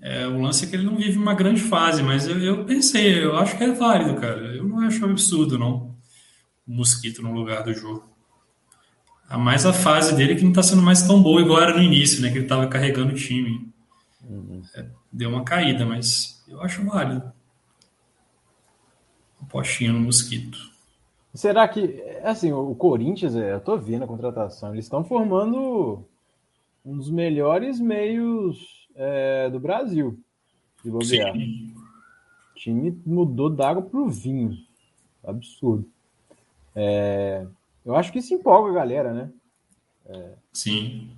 É, 0.02 0.28
o 0.28 0.42
lance 0.42 0.66
é 0.66 0.68
que 0.68 0.76
ele 0.76 0.84
não 0.84 0.98
vive 0.98 1.18
uma 1.18 1.34
grande 1.34 1.62
fase, 1.62 2.02
mas 2.02 2.28
eu, 2.28 2.40
eu, 2.40 2.66
pensei, 2.66 3.24
eu 3.24 3.38
acho 3.38 3.58
que 3.58 3.64
é 3.64 3.72
válido, 3.72 4.20
cara. 4.20 4.56
Eu 4.56 4.68
não 4.68 4.80
acho 4.80 5.06
absurdo, 5.06 5.58
não. 5.58 5.96
O 6.68 6.74
Mosquito 6.74 7.22
no 7.22 7.32
lugar 7.32 7.64
do 7.64 7.74
jogo. 7.74 8.10
A 9.30 9.38
mais 9.38 9.66
a 9.66 9.72
fase 9.72 10.16
dele 10.16 10.36
que 10.36 10.42
não 10.42 10.50
está 10.50 10.64
sendo 10.64 10.82
mais 10.82 11.04
tão 11.04 11.22
boa 11.22 11.42
igual 11.42 11.62
era 11.62 11.78
no 11.78 11.84
início, 11.84 12.22
né? 12.22 12.30
Que 12.30 12.38
ele 12.40 12.46
estava 12.46 12.68
carregando 12.68 13.14
o 13.14 13.16
time. 13.16 13.72
Uhum. 14.24 14.62
É, 14.76 14.86
deu 15.12 15.30
uma 15.30 15.44
caída, 15.44 15.86
mas 15.86 16.39
eu 16.50 16.62
acho 16.62 16.84
válido. 16.86 17.32
Um 19.42 19.46
postinho 19.46 19.94
no 19.94 20.00
mosquito. 20.00 20.70
Será 21.34 21.68
que, 21.68 22.02
assim, 22.24 22.52
o 22.52 22.74
Corinthians, 22.76 23.36
é, 23.36 23.54
eu 23.54 23.62
tô 23.62 23.78
vendo 23.78 24.04
a 24.04 24.08
contratação, 24.08 24.74
eles 24.74 24.86
estão 24.86 25.04
formando 25.04 26.04
um 26.84 26.98
dos 26.98 27.10
melhores 27.10 27.80
meios 27.80 28.88
é, 28.96 29.50
do 29.50 29.60
Brasil 29.60 30.20
de 30.84 30.90
bobear. 30.90 31.34
Sim. 31.34 31.74
O 32.52 32.56
time 32.56 33.02
mudou 33.06 33.50
d'água 33.50 33.84
pro 33.84 34.10
vinho. 34.10 34.58
Absurdo. 35.24 35.86
É, 36.76 37.46
eu 37.86 37.96
acho 37.96 38.12
que 38.12 38.20
isso 38.20 38.34
empolga 38.34 38.72
a 38.72 38.76
galera, 38.76 39.14
né? 39.14 39.32
É, 40.06 40.34
Sim. 40.52 41.12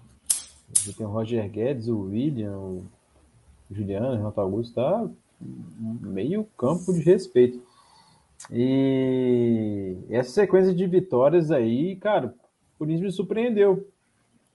Tem 0.98 1.06
o 1.06 1.10
Roger 1.10 1.50
Guedes, 1.50 1.88
o 1.88 2.02
William, 2.02 2.58
o 2.58 2.86
Juliano, 3.70 4.10
o 4.10 4.16
Renato 4.16 4.42
Augusto, 4.42 4.76
tá 4.76 5.10
meio 5.42 6.46
campo 6.58 6.94
de 6.94 7.02
respeito. 7.02 7.62
E 8.50 9.98
essa 10.10 10.32
sequência 10.32 10.74
de 10.74 10.86
vitórias 10.88 11.52
aí, 11.52 11.96
cara, 11.96 12.28
o 12.76 12.80
Corinthians 12.80 13.02
me 13.06 13.12
surpreendeu. 13.12 13.88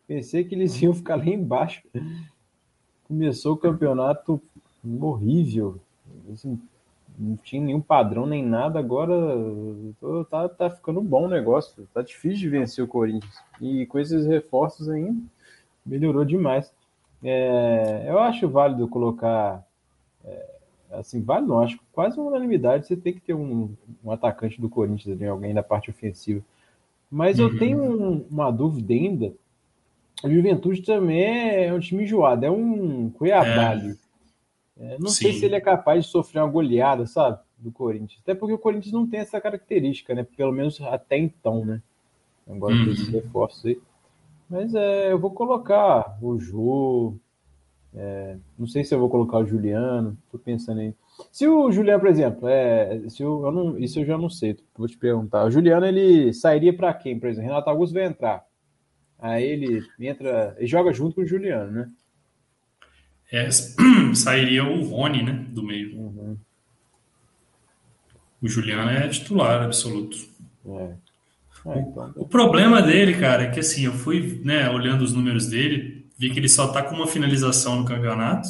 Pensei 0.06 0.44
que 0.44 0.54
eles 0.54 0.80
iam 0.82 0.94
ficar 0.94 1.16
lá 1.16 1.26
embaixo. 1.26 1.82
Começou 3.04 3.54
o 3.54 3.58
campeonato 3.58 4.40
horrível. 5.00 5.80
Assim, 6.32 6.60
não 7.18 7.36
tinha 7.36 7.62
nenhum 7.62 7.80
padrão 7.80 8.26
nem 8.26 8.44
nada, 8.44 8.78
agora 8.78 9.14
tô, 10.00 10.24
tá, 10.24 10.48
tá 10.48 10.70
ficando 10.70 11.00
bom 11.00 11.24
o 11.24 11.30
negócio. 11.30 11.88
Tá 11.94 12.02
difícil 12.02 12.40
de 12.40 12.48
vencer 12.48 12.84
o 12.84 12.88
Corinthians. 12.88 13.38
E 13.60 13.86
com 13.86 13.98
esses 13.98 14.26
reforços 14.26 14.88
ainda, 14.88 15.20
melhorou 15.84 16.24
demais. 16.24 16.72
É, 17.22 18.04
eu 18.08 18.18
acho 18.18 18.48
válido 18.48 18.86
colocar. 18.88 19.64
É, 20.24 20.55
assim, 20.98 21.22
válido 21.22 21.52
não, 21.52 21.60
acho 21.60 21.78
quase 21.92 22.18
uma 22.18 22.28
unanimidade. 22.28 22.86
Você 22.86 22.96
tem 22.96 23.12
que 23.12 23.20
ter 23.20 23.34
um, 23.34 23.70
um 24.04 24.10
atacante 24.10 24.60
do 24.60 24.68
Corinthians, 24.68 25.16
ali, 25.16 25.26
alguém 25.26 25.54
da 25.54 25.62
parte 25.62 25.90
ofensiva. 25.90 26.42
Mas 27.10 27.38
uhum. 27.38 27.46
eu 27.46 27.58
tenho 27.58 27.82
um, 27.82 28.26
uma 28.30 28.50
dúvida 28.50 28.92
ainda. 28.92 29.32
O 30.24 30.30
Juventude 30.30 30.82
também 30.82 31.66
é 31.66 31.72
um 31.72 31.78
time 31.78 32.04
enjoado, 32.04 32.46
é 32.46 32.50
um 32.50 33.10
Cuiabá 33.10 33.74
é. 33.74 33.96
É, 34.78 34.98
não 34.98 35.08
Sim. 35.08 35.24
sei 35.24 35.32
se 35.34 35.44
ele 35.44 35.54
é 35.54 35.60
capaz 35.60 36.04
de 36.04 36.10
sofrer 36.10 36.40
uma 36.40 36.50
goleada, 36.50 37.06
sabe? 37.06 37.38
Do 37.58 37.72
Corinthians. 37.72 38.20
Até 38.22 38.34
porque 38.34 38.52
o 38.52 38.58
Corinthians 38.58 38.92
não 38.92 39.06
tem 39.06 39.20
essa 39.20 39.40
característica, 39.40 40.14
né? 40.14 40.26
Pelo 40.36 40.52
menos 40.52 40.80
até 40.82 41.16
então, 41.16 41.64
né? 41.64 41.80
Agora 42.46 42.74
uhum. 42.74 42.84
tem 42.84 42.92
esse 42.92 43.10
reforço 43.10 43.66
aí. 43.66 43.80
Mas 44.48 44.74
é, 44.74 45.10
eu 45.10 45.18
vou 45.18 45.30
colocar 45.30 46.18
o 46.22 46.38
Jô. 46.38 47.14
É, 47.96 48.36
não 48.58 48.66
sei 48.66 48.84
se 48.84 48.94
eu 48.94 48.98
vou 48.98 49.08
colocar 49.08 49.38
o 49.38 49.46
Juliano. 49.46 50.16
Tô 50.30 50.38
pensando 50.38 50.80
aí. 50.80 50.94
Se 51.32 51.48
o 51.48 51.72
Juliano, 51.72 52.00
por 52.00 52.10
exemplo, 52.10 52.48
é, 52.48 53.00
se 53.08 53.22
eu, 53.22 53.46
eu 53.46 53.52
não, 53.52 53.78
isso 53.78 54.00
eu 54.00 54.04
já 54.04 54.18
não 54.18 54.28
sei. 54.28 54.56
Vou 54.76 54.86
te 54.86 54.98
perguntar. 54.98 55.44
O 55.44 55.50
Juliano 55.50 55.86
ele 55.86 56.32
sairia 56.34 56.76
para 56.76 56.92
quem, 56.92 57.18
por 57.18 57.28
exemplo? 57.28 57.48
Renato 57.48 57.70
Augusto 57.70 57.94
vai 57.94 58.04
entrar. 58.04 58.44
Aí 59.18 59.44
ele 59.44 59.82
entra 59.98 60.54
e 60.60 60.66
joga 60.66 60.92
junto 60.92 61.14
com 61.14 61.22
o 61.22 61.26
Juliano, 61.26 61.72
né? 61.72 61.90
é, 63.30 63.48
sairia 64.14 64.64
o 64.64 64.84
Rony, 64.84 65.22
né, 65.22 65.46
do 65.48 65.62
meio. 65.62 65.98
Uhum. 65.98 66.36
O 68.40 68.48
Juliano 68.48 68.90
é 68.90 69.08
titular 69.08 69.62
absoluto. 69.62 70.16
É. 70.66 70.94
É, 71.68 71.80
então... 71.80 72.12
o, 72.14 72.22
o, 72.22 72.28
problema 72.28 72.80
dele, 72.80 73.14
cara, 73.14 73.44
é 73.44 73.50
que 73.50 73.58
assim, 73.58 73.86
eu 73.86 73.92
fui 73.92 74.40
né, 74.44 74.70
olhando 74.70 75.02
os 75.02 75.12
números 75.12 75.48
dele, 75.48 76.05
vi 76.18 76.30
que 76.30 76.38
ele 76.38 76.48
só 76.48 76.68
tá 76.68 76.82
com 76.82 76.94
uma 76.94 77.06
finalização 77.06 77.76
no 77.76 77.84
campeonato. 77.84 78.48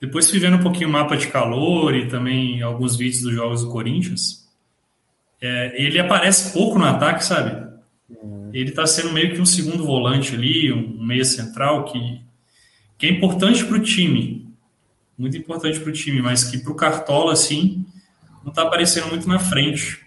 Depois 0.00 0.30
fui 0.30 0.38
vendo 0.38 0.56
um 0.56 0.62
pouquinho 0.62 0.88
o 0.88 0.92
mapa 0.92 1.16
de 1.16 1.26
calor 1.28 1.94
e 1.94 2.08
também 2.08 2.62
alguns 2.62 2.96
vídeos 2.96 3.22
dos 3.22 3.34
jogos 3.34 3.62
do 3.62 3.70
Corinthians. 3.70 4.48
É, 5.40 5.82
ele 5.82 5.98
aparece 5.98 6.52
pouco 6.52 6.78
no 6.78 6.84
ataque, 6.84 7.24
sabe? 7.24 7.66
Uhum. 8.08 8.50
Ele 8.52 8.70
tá 8.70 8.86
sendo 8.86 9.12
meio 9.12 9.34
que 9.34 9.40
um 9.40 9.46
segundo 9.46 9.84
volante 9.84 10.34
ali, 10.34 10.72
um 10.72 11.04
meia 11.04 11.24
central 11.24 11.84
que 11.84 12.26
que 12.98 13.06
é 13.06 13.10
importante 13.10 13.64
para 13.64 13.76
o 13.76 13.80
time, 13.80 14.52
muito 15.16 15.36
importante 15.36 15.78
para 15.78 15.88
o 15.88 15.92
time, 15.92 16.20
mas 16.20 16.42
que 16.42 16.58
para 16.58 16.72
o 16.72 16.74
Cartola, 16.74 17.32
assim, 17.32 17.86
não 18.42 18.50
está 18.50 18.62
aparecendo 18.62 19.06
muito 19.06 19.28
na 19.28 19.38
frente. 19.38 20.04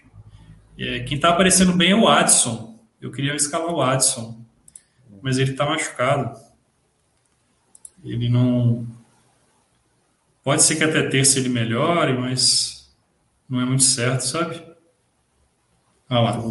É, 0.78 1.00
quem 1.00 1.16
está 1.16 1.30
aparecendo 1.30 1.72
bem 1.72 1.92
é 1.92 1.96
o 1.96 2.06
Adson. 2.06 2.78
Eu 3.00 3.10
queria 3.10 3.34
escalar 3.34 3.72
o 3.72 3.80
Adson, 3.80 4.41
mas 5.22 5.38
ele 5.38 5.52
está 5.52 5.64
machucado. 5.64 6.38
Ele 8.04 8.28
não. 8.28 8.86
Pode 10.42 10.62
ser 10.62 10.76
que 10.76 10.84
até 10.84 11.08
terça 11.08 11.38
ele 11.38 11.48
melhore, 11.48 12.14
mas 12.14 12.92
não 13.48 13.60
é 13.60 13.64
muito 13.64 13.84
certo, 13.84 14.22
sabe? 14.22 14.60
Olha 16.10 16.20
lá. 16.20 16.42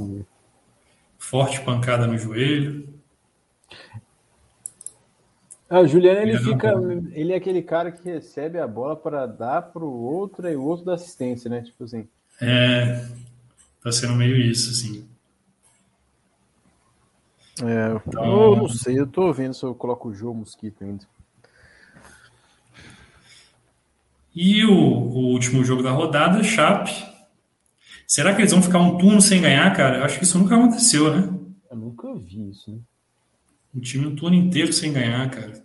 Forte 1.19 1.61
pancada 1.61 2.07
no 2.07 2.17
joelho. 2.17 2.87
Ah, 5.69 5.81
o 5.81 5.87
Juliano 5.87 6.19
ele 6.19 6.37
fica, 6.37 6.73
ele 7.13 7.31
é 7.31 7.35
aquele 7.37 7.61
cara 7.61 7.91
que 7.91 8.03
recebe 8.03 8.59
a 8.59 8.67
bola 8.67 8.93
para 8.95 9.25
dar 9.25 9.61
para 9.61 9.83
o 9.83 10.01
outro 10.03 10.49
e 10.49 10.55
o 10.55 10.63
outro 10.63 10.85
dá 10.85 10.95
assistência, 10.95 11.49
né? 11.49 11.61
Tipo 11.61 11.85
assim. 11.85 12.07
É, 12.41 13.07
tá 13.81 13.91
sendo 13.91 14.15
meio 14.15 14.35
isso, 14.35 14.69
assim. 14.71 15.07
É, 17.63 18.01
então... 18.07 18.23
eu 18.25 18.55
não 18.55 18.67
sei, 18.69 18.99
eu 18.99 19.07
tô 19.07 19.31
vendo 19.31 19.53
se 19.53 19.63
eu 19.63 19.75
coloco 19.75 20.09
o 20.09 20.13
João 20.13 20.33
Mosquito 20.33 20.83
ainda. 20.83 21.05
E 24.33 24.63
o, 24.65 24.73
o, 24.73 25.31
último 25.31 25.63
jogo 25.63 25.83
da 25.83 25.91
rodada, 25.91 26.41
Chape. 26.41 26.91
Será 28.07 28.33
que 28.33 28.41
eles 28.41 28.51
vão 28.51 28.61
ficar 28.61 28.79
um 28.79 28.97
turno 28.97 29.21
sem 29.21 29.41
ganhar, 29.41 29.75
cara? 29.75 29.97
Eu 29.97 30.03
acho 30.03 30.17
que 30.17 30.23
isso 30.23 30.39
nunca 30.39 30.55
aconteceu, 30.55 31.13
né? 31.13 31.37
Eu 31.69 31.77
nunca 31.77 32.13
vi 32.15 32.49
isso, 32.49 32.71
né? 32.71 32.79
Um 33.75 33.79
time 33.79 34.07
um 34.07 34.15
turno 34.15 34.35
inteiro 34.35 34.71
sem 34.71 34.91
ganhar, 34.91 35.29
cara. 35.29 35.63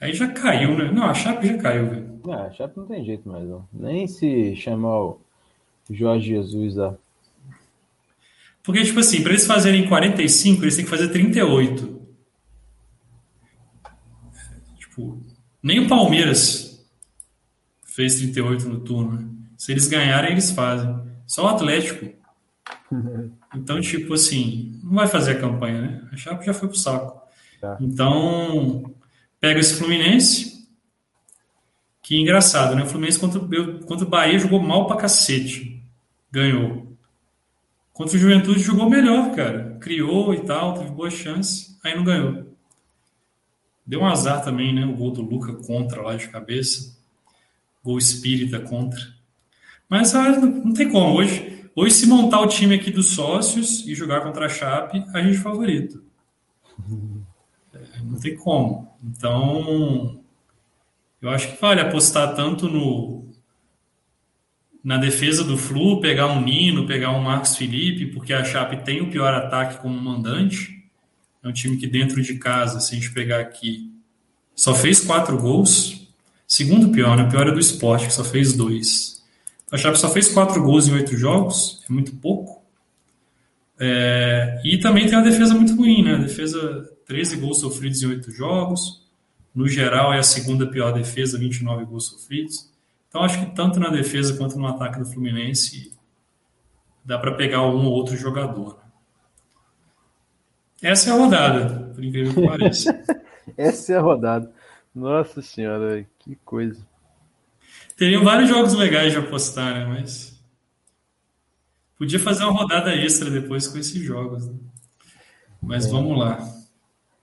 Aí 0.00 0.12
já 0.14 0.28
caiu, 0.28 0.76
né? 0.76 0.90
Não, 0.90 1.04
a 1.04 1.14
Chape 1.14 1.46
já 1.46 1.58
caiu, 1.58 1.90
velho. 1.90 2.20
Não, 2.24 2.32
a 2.32 2.50
Chape 2.50 2.76
não 2.76 2.86
tem 2.86 3.04
jeito 3.04 3.28
mais, 3.28 3.46
não. 3.46 3.68
Nem 3.72 4.06
se 4.06 4.56
chamar 4.56 5.00
o 5.00 5.20
Jorge 5.90 6.28
Jesus 6.28 6.78
a. 6.78 6.96
Porque, 8.62 8.84
tipo 8.84 9.00
assim, 9.00 9.22
para 9.22 9.32
eles 9.32 9.46
fazerem 9.46 9.88
45, 9.88 10.62
eles 10.62 10.76
têm 10.76 10.84
que 10.84 10.90
fazer 10.90 11.08
38. 11.08 12.00
Tipo, 14.78 15.22
nem 15.62 15.80
o 15.80 15.88
Palmeiras 15.88 16.86
fez 17.84 18.16
38 18.16 18.68
no 18.68 18.80
turno. 18.80 19.20
Né? 19.20 19.28
Se 19.56 19.72
eles 19.72 19.88
ganharem, 19.88 20.32
eles 20.32 20.50
fazem. 20.50 20.94
Só 21.26 21.44
o 21.44 21.48
Atlético. 21.48 22.10
Então, 23.52 23.80
tipo 23.80 24.14
assim, 24.14 24.78
não 24.84 24.94
vai 24.94 25.08
fazer 25.08 25.32
a 25.32 25.40
campanha, 25.40 25.80
né? 25.80 26.08
A 26.12 26.16
Chape 26.16 26.46
já 26.46 26.54
foi 26.54 26.68
pro 26.68 26.78
saco. 26.78 27.20
Tá. 27.60 27.76
Então, 27.80 28.94
pega 29.40 29.58
esse 29.58 29.74
Fluminense, 29.74 30.68
que 32.00 32.16
engraçado, 32.16 32.76
né? 32.76 32.84
O 32.84 32.86
Fluminense 32.86 33.18
contra, 33.18 33.40
contra 33.84 34.06
o 34.06 34.08
Bahia 34.08 34.38
jogou 34.38 34.62
mal 34.62 34.86
pra 34.86 34.96
cacete. 34.96 35.82
Ganhou. 36.30 36.89
Contra 37.92 38.16
o 38.16 38.20
Juventude 38.20 38.60
jogou 38.60 38.88
melhor, 38.88 39.34
cara. 39.34 39.76
Criou 39.80 40.32
e 40.34 40.40
tal, 40.40 40.74
teve 40.74 40.90
boa 40.90 41.10
chance, 41.10 41.76
aí 41.84 41.94
não 41.94 42.04
ganhou. 42.04 42.46
Deu 43.86 44.00
um 44.00 44.06
azar 44.06 44.42
também, 44.42 44.74
né? 44.74 44.84
O 44.84 44.94
gol 44.94 45.10
do 45.10 45.22
Luca 45.22 45.52
contra 45.54 46.00
lá 46.02 46.16
de 46.16 46.28
cabeça. 46.28 46.96
Gol 47.82 47.98
espírita 47.98 48.60
contra. 48.60 49.00
Mas 49.88 50.14
ah, 50.14 50.30
não 50.30 50.72
tem 50.72 50.88
como. 50.90 51.16
Hoje, 51.16 51.60
Hoje, 51.74 51.94
se 51.94 52.06
montar 52.06 52.40
o 52.40 52.48
time 52.48 52.74
aqui 52.74 52.90
dos 52.90 53.12
sócios 53.12 53.86
e 53.86 53.94
jogar 53.94 54.22
contra 54.22 54.46
a 54.46 54.48
Chape, 54.48 55.04
a 55.14 55.22
gente 55.22 55.38
é 55.38 55.40
favorito. 55.40 56.02
É, 57.72 58.02
não 58.02 58.18
tem 58.18 58.36
como. 58.36 58.92
Então, 59.02 60.20
eu 61.22 61.30
acho 61.30 61.52
que 61.52 61.60
vale 61.60 61.80
apostar 61.80 62.34
tanto 62.34 62.68
no 62.68 63.19
na 64.82 64.96
defesa 64.96 65.44
do 65.44 65.58
Flu, 65.58 66.00
pegar 66.00 66.26
um 66.26 66.40
Nino, 66.40 66.86
pegar 66.86 67.12
um 67.12 67.22
Marcos 67.22 67.56
Felipe, 67.56 68.06
porque 68.06 68.32
a 68.32 68.44
Chape 68.44 68.84
tem 68.84 69.00
o 69.00 69.10
pior 69.10 69.32
ataque 69.34 69.80
como 69.80 70.00
mandante. 70.00 70.84
É 71.42 71.48
um 71.48 71.52
time 71.52 71.76
que 71.76 71.86
dentro 71.86 72.20
de 72.22 72.34
casa, 72.38 72.80
se 72.80 72.94
a 72.94 72.98
gente 72.98 73.12
pegar 73.12 73.40
aqui, 73.40 73.90
só 74.54 74.74
fez 74.74 75.00
quatro 75.00 75.38
gols. 75.38 76.08
Segundo 76.46 76.90
pior, 76.90 77.16
né? 77.16 77.24
O 77.24 77.28
pior 77.30 77.46
é 77.46 77.52
do 77.52 77.60
esporte, 77.60 78.06
que 78.06 78.12
só 78.12 78.24
fez 78.24 78.52
dois. 78.52 79.22
A 79.70 79.76
Chape 79.76 79.98
só 79.98 80.10
fez 80.10 80.28
quatro 80.28 80.62
gols 80.62 80.88
em 80.88 80.94
oito 80.94 81.16
jogos, 81.16 81.82
é 81.88 81.92
muito 81.92 82.16
pouco. 82.16 82.60
É, 83.78 84.60
e 84.64 84.78
também 84.78 85.06
tem 85.06 85.16
uma 85.16 85.24
defesa 85.24 85.54
muito 85.54 85.74
ruim, 85.74 86.02
né? 86.02 86.16
Defesa, 86.18 86.90
13 87.06 87.36
gols 87.36 87.60
sofridos 87.60 88.02
em 88.02 88.06
oito 88.06 88.30
jogos. 88.30 89.08
No 89.54 89.68
geral, 89.68 90.12
é 90.12 90.18
a 90.18 90.22
segunda 90.22 90.66
pior 90.66 90.92
defesa, 90.92 91.38
29 91.38 91.84
gols 91.84 92.06
sofridos. 92.06 92.69
Então, 93.10 93.24
acho 93.24 93.44
que 93.44 93.54
tanto 93.56 93.80
na 93.80 93.90
defesa 93.90 94.38
quanto 94.38 94.56
no 94.56 94.68
ataque 94.68 95.00
do 95.00 95.04
Fluminense 95.04 95.92
dá 97.04 97.18
para 97.18 97.34
pegar 97.34 97.62
um 97.62 97.84
ou 97.86 97.92
outro 97.92 98.16
jogador. 98.16 98.78
Essa 100.80 101.10
é 101.10 101.12
a 101.12 101.16
rodada, 101.16 101.92
por 101.92 102.04
incrível 102.04 102.32
que 102.32 102.46
pareça. 102.46 103.04
Essa 103.58 103.94
é 103.94 103.96
a 103.96 104.00
rodada. 104.00 104.50
Nossa 104.94 105.42
senhora, 105.42 106.06
que 106.20 106.36
coisa. 106.44 106.86
Teriam 107.96 108.22
vários 108.22 108.48
jogos 108.48 108.74
legais 108.74 109.12
de 109.12 109.18
apostar, 109.18 109.74
né? 109.74 109.86
Mas. 109.86 110.40
Podia 111.98 112.20
fazer 112.20 112.44
uma 112.44 112.60
rodada 112.60 112.94
extra 112.94 113.28
depois 113.28 113.66
com 113.66 113.76
esses 113.76 114.00
jogos. 114.00 114.46
Né? 114.46 114.54
Mas 115.60 115.86
é. 115.86 115.90
vamos 115.90 116.16
lá. 116.16 116.38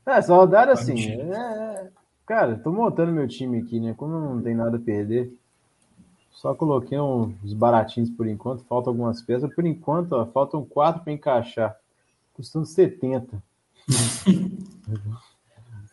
É, 0.06 0.18
essa 0.18 0.36
rodada, 0.36 0.74
assim. 0.74 1.12
É, 1.12 1.22
é... 1.22 1.90
Cara, 2.26 2.58
tô 2.58 2.74
montando 2.74 3.14
meu 3.14 3.28
time 3.28 3.60
aqui, 3.60 3.80
né? 3.80 3.94
Como 3.96 4.20
não 4.20 4.42
tem 4.42 4.54
nada 4.54 4.76
a 4.76 4.80
perder. 4.80 5.34
Só 6.38 6.54
coloquei 6.54 7.00
uns 7.00 7.54
baratinhos 7.54 8.12
por 8.12 8.28
enquanto, 8.28 8.64
faltam 8.66 8.94
algumas 8.94 9.22
peças. 9.24 9.52
Por 9.54 9.66
enquanto, 9.66 10.12
ó, 10.14 10.24
faltam 10.28 10.64
quatro 10.64 11.04
para 11.04 11.12
encaixar. 11.12 11.76
Custando 12.34 12.68
70. 12.68 13.44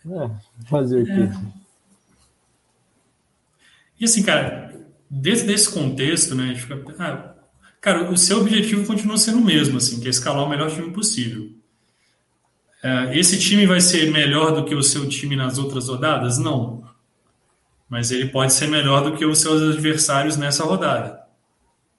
é, 0.06 0.30
fazer 0.68 1.02
o 1.02 1.06
quê? 1.06 1.12
É. 1.12 1.64
E 3.98 4.04
assim, 4.04 4.22
cara, 4.22 4.78
dentro 5.08 5.46
desse 5.46 5.72
contexto, 5.72 6.34
né, 6.34 6.54
fica, 6.56 6.84
ah, 6.98 7.34
cara, 7.80 8.10
o 8.10 8.16
seu 8.18 8.42
objetivo 8.42 8.86
continua 8.86 9.16
sendo 9.16 9.38
o 9.38 9.44
mesmo, 9.44 9.78
assim, 9.78 9.98
que 9.98 10.08
é 10.08 10.10
escalar 10.10 10.44
o 10.44 10.48
melhor 10.48 10.70
time 10.70 10.90
possível. 10.90 11.50
É, 12.82 13.18
esse 13.18 13.38
time 13.38 13.66
vai 13.66 13.80
ser 13.80 14.12
melhor 14.12 14.54
do 14.54 14.66
que 14.66 14.74
o 14.74 14.82
seu 14.82 15.08
time 15.08 15.36
nas 15.36 15.56
outras 15.56 15.88
rodadas? 15.88 16.36
Não. 16.36 16.84
Mas 17.88 18.10
ele 18.10 18.28
pode 18.28 18.52
ser 18.52 18.66
melhor 18.66 19.02
do 19.02 19.16
que 19.16 19.24
os 19.24 19.40
seus 19.40 19.62
adversários 19.62 20.36
nessa 20.36 20.64
rodada. 20.64 21.22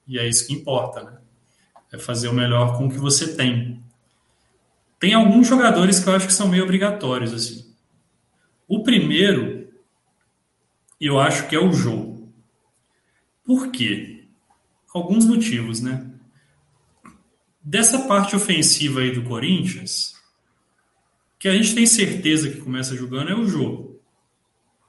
E 0.06 0.18
é 0.18 0.28
isso 0.28 0.46
que 0.46 0.52
importa, 0.52 1.02
né? 1.02 1.18
É 1.92 1.98
fazer 1.98 2.28
o 2.28 2.34
melhor 2.34 2.76
com 2.76 2.86
o 2.86 2.90
que 2.90 2.98
você 2.98 3.34
tem. 3.34 3.82
Tem 4.98 5.14
alguns 5.14 5.46
jogadores 5.46 5.98
que 5.98 6.08
eu 6.08 6.14
acho 6.14 6.26
que 6.26 6.32
são 6.32 6.48
meio 6.48 6.64
obrigatórios, 6.64 7.32
assim. 7.32 7.74
O 8.66 8.82
primeiro, 8.82 9.68
eu 11.00 11.20
acho 11.20 11.48
que 11.48 11.54
é 11.54 11.60
o 11.60 11.72
jogo. 11.72 12.32
Por 13.44 13.70
quê? 13.70 14.24
Alguns 14.92 15.26
motivos, 15.26 15.80
né? 15.80 16.10
Dessa 17.62 18.06
parte 18.06 18.34
ofensiva 18.34 19.00
aí 19.00 19.12
do 19.12 19.22
Corinthians, 19.22 20.16
que 21.38 21.48
a 21.48 21.54
gente 21.54 21.74
tem 21.74 21.86
certeza 21.86 22.50
que 22.50 22.60
começa 22.60 22.96
jogando 22.96 23.30
é 23.30 23.34
o 23.34 23.46
jogo. 23.46 23.85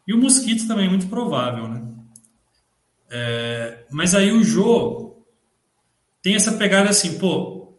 E 0.08 0.14
o 0.14 0.18
Mosquito 0.18 0.68
também 0.68 0.88
é 0.88 0.90
muito 0.90 1.08
provável, 1.08 1.68
né? 1.68 1.84
É, 3.10 3.86
mas 3.92 4.16
aí 4.16 4.32
o 4.32 4.44
Jô 4.44 5.24
tem 6.22 6.36
essa 6.36 6.54
pegada 6.54 6.90
assim, 6.90 7.18
pô, 7.20 7.78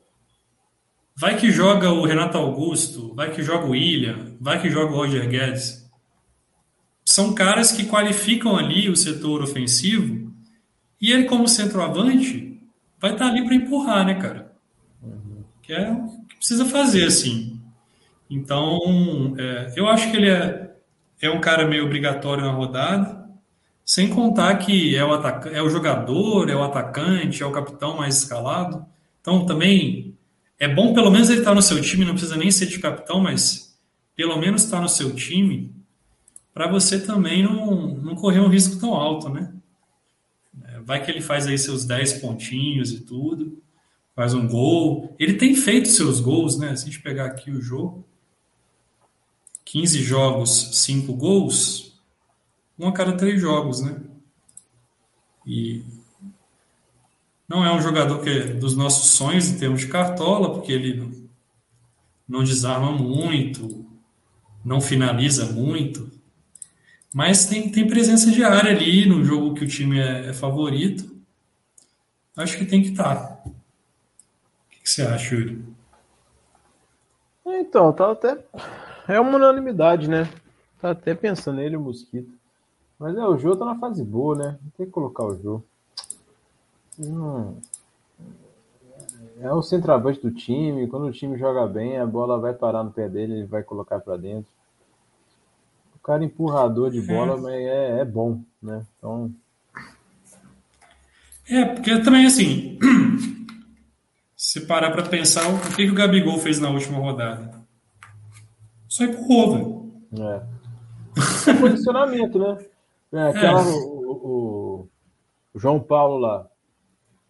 vai 1.17 1.37
que 1.37 1.51
joga 1.51 1.91
o 1.91 2.05
Renato 2.05 2.39
Augusto, 2.39 3.15
vai 3.15 3.31
que 3.31 3.43
joga 3.43 3.67
o 3.67 3.71
William, 3.71 4.37
vai 4.41 4.61
que 4.61 4.71
joga 4.71 4.93
o 4.93 4.97
Roger 4.97 5.29
Guedes. 5.29 5.89
São 7.05 7.35
caras 7.35 7.73
que 7.73 7.87
qualificam 7.87 8.57
ali 8.57 8.89
o 8.89 8.97
setor 8.97 9.43
ofensivo 9.43 10.33
e 11.01 11.13
ele, 11.13 11.25
como 11.25 11.49
centroavante, 11.49 12.61
vai 13.01 13.13
estar 13.13 13.29
ali 13.29 13.45
para 13.45 13.55
empurrar, 13.55 14.05
né, 14.05 14.15
cara? 14.17 14.53
Que 15.63 15.73
é 15.73 15.91
o 15.91 16.27
que 16.27 16.37
precisa 16.37 16.65
fazer, 16.65 17.05
assim. 17.07 17.61
Então, 18.29 19.35
é, 19.39 19.73
eu 19.77 19.89
acho 19.89 20.11
que 20.11 20.17
ele 20.17 20.29
é 20.29 20.68
é 21.27 21.31
um 21.31 21.41
cara 21.41 21.67
meio 21.67 21.85
obrigatório 21.85 22.45
na 22.45 22.53
rodada, 22.53 23.27
sem 23.85 24.09
contar 24.09 24.57
que 24.59 24.95
é 24.95 25.05
o, 25.05 25.13
ataca 25.13 25.49
é 25.49 25.63
o 25.63 25.71
jogador, 25.71 26.51
é 26.51 26.55
o 26.55 26.63
atacante, 26.63 27.43
é 27.43 27.47
o 27.47 27.53
capitão 27.53 27.97
mais 27.97 28.19
escalado. 28.19 28.85
Então 29.21 29.47
também 29.47 30.15
é 30.59 30.69
bom 30.69 30.93
pelo 30.93 31.11
menos 31.11 31.31
ele 31.31 31.39
estar 31.39 31.51
tá 31.51 31.55
no 31.55 31.63
seu 31.63 31.81
time, 31.81 32.05
não 32.05 32.13
precisa 32.13 32.37
nem 32.37 32.51
ser 32.51 32.67
de 32.67 32.79
capitão, 32.79 33.21
mas 33.21 33.79
pelo 34.15 34.39
menos 34.39 34.65
estar 34.65 34.77
tá 34.77 34.83
no 34.83 34.89
seu 34.89 35.15
time 35.15 35.75
para 36.53 36.67
você 36.67 36.99
também 36.99 37.43
não, 37.43 37.95
não 37.95 38.17
correr 38.17 38.41
um 38.41 38.49
risco 38.49 38.81
tão 38.81 38.93
alto, 38.93 39.29
né? 39.29 39.53
É, 40.65 40.81
vai 40.81 41.05
que 41.05 41.09
ele 41.09 41.21
faz 41.21 41.47
aí 41.47 41.57
seus 41.57 41.85
10 41.85 42.15
pontinhos 42.15 42.91
e 42.91 43.01
tudo, 43.01 43.63
faz 44.13 44.35
um 44.35 44.49
gol. 44.49 45.15
Ele 45.21 45.35
tem 45.35 45.55
feito 45.55 45.87
seus 45.87 46.19
gols, 46.19 46.59
né? 46.59 46.75
Se 46.75 46.83
a 46.83 46.87
gente 46.87 47.01
pegar 47.01 47.27
aqui 47.27 47.53
o 47.53 47.63
jogo, 47.63 48.05
15 49.71 50.03
jogos, 50.03 50.71
5 50.83 51.13
gols, 51.13 51.93
um 52.79 52.89
a 52.89 52.93
cada 52.93 53.13
três 53.13 53.39
jogos, 53.39 53.83
né? 53.83 54.01
E 55.47 55.85
não 57.47 57.65
é 57.65 57.73
um 57.73 57.81
jogador 57.81 58.23
que 58.23 58.31
é 58.31 58.45
dos 58.55 58.75
nossos 58.75 59.11
sonhos 59.11 59.49
em 59.49 59.59
termos 59.59 59.81
de 59.81 59.89
cartola, 59.89 60.55
porque 60.55 60.73
ele 60.73 61.29
não 62.27 62.43
desarma 62.43 62.93
muito, 62.93 63.85
não 64.65 64.81
finaliza 64.81 65.53
muito, 65.53 66.11
mas 67.13 67.45
tem, 67.45 67.71
tem 67.71 67.87
presença 67.87 68.31
de 68.31 68.43
área 68.43 68.71
ali 68.71 69.07
no 69.07 69.23
jogo 69.23 69.55
que 69.55 69.65
o 69.65 69.69
time 69.69 69.99
é, 69.99 70.29
é 70.29 70.33
favorito. 70.33 71.15
Acho 72.35 72.57
que 72.57 72.65
tem 72.65 72.83
que 72.83 72.91
estar. 72.91 73.17
Tá. 73.17 73.43
O 73.45 73.51
que, 74.71 74.81
que 74.81 74.91
você 74.91 75.03
acha, 75.03 75.35
Yuri? 75.35 75.63
Então, 77.45 77.93
tá 77.93 78.13
até 78.13 78.39
é 79.15 79.21
uma 79.21 79.37
unanimidade, 79.37 80.09
né? 80.09 80.29
Tá 80.81 80.91
até 80.91 81.15
pensando 81.15 81.57
nele 81.57 81.77
o 81.77 81.81
Mosquito. 81.81 82.33
Mas 82.99 83.17
é, 83.17 83.25
o 83.25 83.39
Jô 83.39 83.57
tá 83.57 83.65
na 83.65 83.79
fase 83.79 84.05
boa, 84.05 84.37
né? 84.37 84.59
Tem 84.77 84.87
que 84.87 84.93
colocar 84.93 85.25
o 85.25 85.37
Jô. 85.41 85.63
Hum, 86.99 87.55
é 89.41 89.53
o 89.53 89.63
centroavante 89.63 90.21
do 90.21 90.31
time. 90.31 90.89
Quando 90.89 91.07
o 91.07 91.13
time 91.13 91.39
joga 91.39 91.67
bem, 91.67 91.99
a 91.99 92.07
bola 92.07 92.39
vai 92.39 92.53
parar 92.53 92.83
no 92.83 92.91
pé 92.91 93.09
dele, 93.09 93.35
ele 93.35 93.47
vai 93.47 93.63
colocar 93.63 94.01
para 94.01 94.17
dentro. 94.17 94.51
O 95.95 95.99
cara 96.01 96.25
empurrador 96.25 96.91
de 96.91 97.01
bola, 97.01 97.35
é. 97.35 97.41
mas 97.41 97.55
é, 97.55 98.01
é 98.01 98.05
bom, 98.05 98.41
né? 98.63 98.85
Então. 98.99 99.33
É, 101.49 101.65
porque 101.65 101.99
também 102.01 102.27
assim. 102.27 102.79
se 104.37 104.67
parar 104.67 104.91
para 104.91 105.03
pensar 105.03 105.49
o 105.49 105.59
que, 105.75 105.85
que 105.85 105.91
o 105.91 105.95
Gabigol 105.95 106.39
fez 106.39 106.61
na 106.61 106.71
última 106.71 106.99
rodada. 106.99 107.58
Só 108.99 109.05
empurrou, 109.05 109.53
velho. 109.53 109.93
É. 110.25 111.51
é 111.51 111.55
posicionamento, 111.61 112.37
né? 112.37 112.59
É, 113.13 113.29
aquela, 113.29 113.61
é. 113.61 113.65
O, 113.65 114.11
o, 114.11 114.89
o, 115.55 115.59
João 115.59 115.79
Paulo 115.79 116.19
lá, 116.19 116.51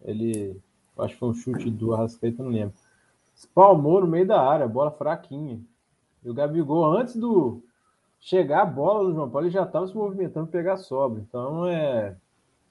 ele, 0.03 0.59
acho 0.97 1.13
que 1.13 1.19
foi 1.19 1.29
um 1.29 1.33
chute 1.35 1.69
do 1.69 1.93
Arrascaeta, 1.93 2.41
não 2.41 2.49
lembro. 2.49 2.73
Espalmou 3.35 4.01
no 4.01 4.07
meio 4.07 4.25
da 4.25 4.41
área, 4.41 4.67
bola 4.67 4.89
fraquinha. 4.89 5.61
E 6.23 6.29
o 6.29 6.33
Gabigol, 6.33 6.85
antes 6.85 7.15
do 7.15 7.61
chegar 8.19 8.63
a 8.63 8.65
bola 8.65 9.05
do 9.05 9.13
João 9.13 9.29
Paulo, 9.29 9.45
ele 9.45 9.53
já 9.53 9.61
estava 9.61 9.85
se 9.85 9.95
movimentando 9.95 10.47
para 10.47 10.59
pegar 10.59 10.77
sobra. 10.77 11.21
Então, 11.21 11.67
é, 11.67 12.15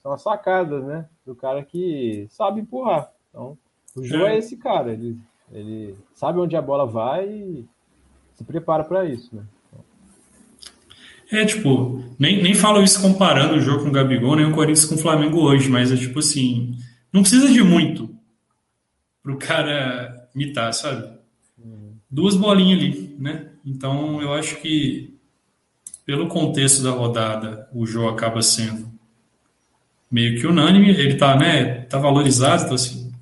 são 0.02 0.10
as 0.10 0.22
sacadas, 0.22 0.84
né? 0.84 1.08
Do 1.24 1.36
cara 1.36 1.62
que 1.62 2.26
sabe 2.30 2.62
empurrar. 2.62 3.12
Então, 3.30 3.56
o 3.96 4.02
João 4.02 4.26
é. 4.26 4.34
é 4.34 4.38
esse 4.38 4.56
cara. 4.56 4.92
Ele, 4.92 5.16
ele 5.52 5.96
sabe 6.14 6.40
onde 6.40 6.56
a 6.56 6.60
bola 6.60 6.84
vai 6.84 7.28
e 7.28 7.68
se 8.38 8.44
prepara 8.44 8.84
para 8.84 9.04
isso, 9.04 9.34
né? 9.34 9.42
É, 11.30 11.44
tipo, 11.44 12.02
nem, 12.18 12.40
nem 12.40 12.54
falo 12.54 12.82
isso 12.82 13.02
comparando 13.02 13.54
o 13.54 13.60
jogo 13.60 13.82
com 13.82 13.88
o 13.88 13.92
Gabigol, 13.92 14.36
nem 14.36 14.46
o 14.46 14.54
Corinthians 14.54 14.86
com 14.86 14.94
o 14.94 14.98
Flamengo 14.98 15.40
hoje, 15.40 15.68
mas 15.68 15.92
é 15.92 15.96
tipo 15.96 16.20
assim, 16.20 16.78
não 17.12 17.20
precisa 17.20 17.52
de 17.52 17.62
muito 17.62 18.08
pro 19.22 19.36
cara 19.36 20.28
mitar, 20.34 20.72
sabe? 20.72 21.18
Uhum. 21.58 21.96
Duas 22.08 22.34
bolinhas 22.34 22.80
ali, 22.80 23.16
né? 23.18 23.48
Então 23.66 24.22
eu 24.22 24.32
acho 24.32 24.56
que 24.56 25.14
pelo 26.06 26.28
contexto 26.28 26.82
da 26.82 26.92
rodada, 26.92 27.68
o 27.74 27.84
jogo 27.84 28.08
acaba 28.08 28.40
sendo 28.40 28.88
meio 30.10 30.40
que 30.40 30.46
unânime, 30.46 30.88
ele 30.88 31.16
tá, 31.16 31.36
né, 31.36 31.82
tá 31.82 31.98
valorizado, 31.98 32.62
então 32.62 32.74
assim, 32.76 33.12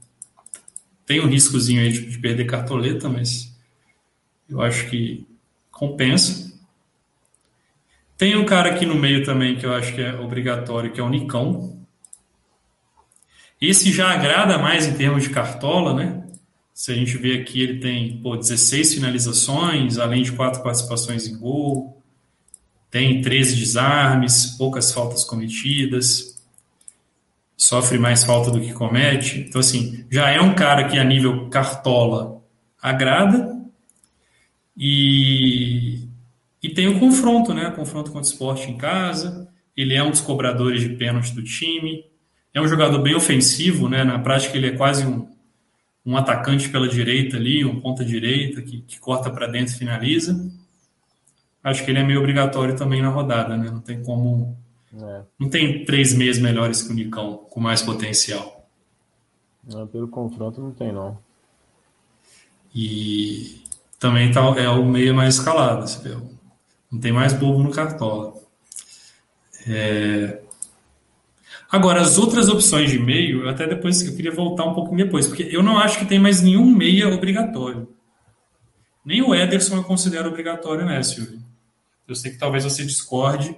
tem 1.05 1.21
um 1.21 1.27
riscozinho 1.27 1.81
aí 1.81 1.91
de, 1.91 2.07
de 2.07 2.19
perder 2.19 2.45
cartoleta, 2.45 3.09
mas 3.09 3.56
eu 4.49 4.61
acho 4.61 4.89
que 4.89 5.27
compensa. 5.71 6.53
Tem 8.17 8.37
um 8.37 8.47
cara 8.47 8.71
aqui 8.71 8.87
no 8.87 8.95
meio 8.95 9.25
também 9.25 9.57
que 9.57 9.67
eu 9.67 9.75
acho 9.75 9.95
que 9.95 10.01
é 10.01 10.15
obrigatório, 10.15 10.91
que 10.91 11.01
é 11.01 11.03
o 11.03 11.09
Nicão. 11.09 11.77
Esse 13.61 13.93
já 13.93 14.11
agrada 14.11 14.59
mais 14.59 14.87
em 14.87 14.95
termos 14.95 15.25
de 15.25 15.31
cartola, 15.31 15.95
né? 15.95 16.25
Se 16.73 16.93
a 16.93 16.95
gente 16.95 17.17
vê 17.17 17.41
aqui, 17.41 17.63
ele 17.63 17.81
tem 17.81 18.19
pô, 18.19 18.37
16 18.37 18.95
finalizações, 18.95 19.99
além 19.99 20.23
de 20.23 20.33
quatro 20.33 20.63
participações 20.63 21.27
em 21.27 21.39
gol, 21.39 22.03
tem 22.91 23.21
13 23.21 23.57
desarmes, 23.57 24.57
poucas 24.59 24.93
faltas 24.93 25.25
cometidas, 25.25 26.43
sofre 27.57 27.99
mais 27.99 28.25
falta 28.25 28.51
do 28.51 28.61
que 28.61 28.73
comete. 28.73 29.41
Então, 29.41 29.61
assim, 29.61 30.05
já 30.11 30.31
é 30.31 30.41
um 30.41 30.55
cara 30.55 30.89
que 30.89 30.99
a 30.99 31.05
nível 31.05 31.49
cartola 31.49 32.43
agrada, 32.81 33.56
e, 34.77 36.07
e 36.63 36.69
tem 36.69 36.89
o 36.89 37.01
confronto, 37.01 37.55
né? 37.55 37.71
Confronto 37.71 38.11
contra 38.11 38.29
o 38.29 38.31
esporte 38.31 38.71
em 38.71 38.77
casa. 38.77 39.49
Ele 39.77 39.95
é 39.95 40.03
um 40.03 40.11
dos 40.11 40.21
cobradores 40.21 40.83
de 40.83 40.91
pênalti 40.91 41.35
do 41.35 41.43
time. 41.43 42.05
É 42.53 42.61
um 42.61 42.69
jogador 42.69 43.01
bem 43.01 43.15
ofensivo, 43.15 43.89
né? 43.89 44.05
Na 44.05 44.19
prática, 44.19 44.57
ele 44.57 44.69
é 44.69 44.77
quase 44.77 45.07
um, 45.07 45.29
um 46.05 46.17
atacante 46.17 46.69
pela 46.69 46.89
direita 46.89 47.37
ali, 47.37 47.65
um 47.65 47.81
ponta 47.81 48.05
direita 48.05 48.61
que, 48.63 48.83
que 48.83 48.99
corta 49.01 49.31
para 49.31 49.47
dentro 49.47 49.75
e 49.75 49.79
finaliza. 49.79 50.51
Acho 51.65 51.85
que 51.85 51.91
ele 51.91 51.99
é 51.99 52.05
meio 52.05 52.21
obrigatório 52.21 52.77
também 52.77 53.03
na 53.03 53.09
rodada, 53.09 53.57
né? 53.57 53.71
Não 53.71 53.81
tem 53.81 54.03
como. 54.03 54.57
É. 54.95 55.23
Não 55.39 55.49
tem 55.49 55.85
três 55.85 56.15
meses 56.15 56.41
melhores 56.41 56.83
que 56.83 56.93
o 56.93 56.95
Nicão, 56.95 57.39
com 57.51 57.61
mais 57.61 57.83
potencial. 57.83 58.69
Não, 59.67 59.87
pelo 59.87 60.07
confronto 60.07 60.61
não 60.61 60.71
tem, 60.71 60.93
não. 60.93 61.19
E 62.75 63.66
também 63.99 64.31
tá, 64.31 64.41
é 64.59 64.69
o 64.69 64.85
meio 64.85 65.15
mais 65.15 65.37
escalado. 65.37 65.87
Não 66.91 67.01
tem 67.01 67.13
mais 67.13 67.33
bobo 67.33 67.63
no 67.63 67.71
cartola. 67.71 68.35
É... 69.67 70.41
Agora, 71.71 72.01
as 72.01 72.17
outras 72.17 72.49
opções 72.49 72.91
de 72.91 72.99
meio, 72.99 73.49
até 73.49 73.67
depois 73.67 74.01
eu 74.07 74.15
queria 74.15 74.31
voltar 74.31 74.65
um 74.65 74.75
pouquinho 74.75 74.99
depois, 74.99 75.27
porque 75.27 75.49
eu 75.51 75.63
não 75.63 75.79
acho 75.79 75.99
que 75.99 76.07
tem 76.07 76.19
mais 76.19 76.41
nenhum 76.41 76.65
meia 76.65 77.09
obrigatório. 77.09 77.89
Nem 79.05 79.23
o 79.23 79.35
Ederson 79.35 79.77
eu 79.77 79.85
considero 79.85 80.29
obrigatório, 80.29 80.85
né, 80.85 81.03
Silvio? 81.03 81.41
Eu 82.07 82.15
sei 82.15 82.31
que 82.31 82.39
talvez 82.39 82.63
você 82.65 82.85
discorde, 82.85 83.57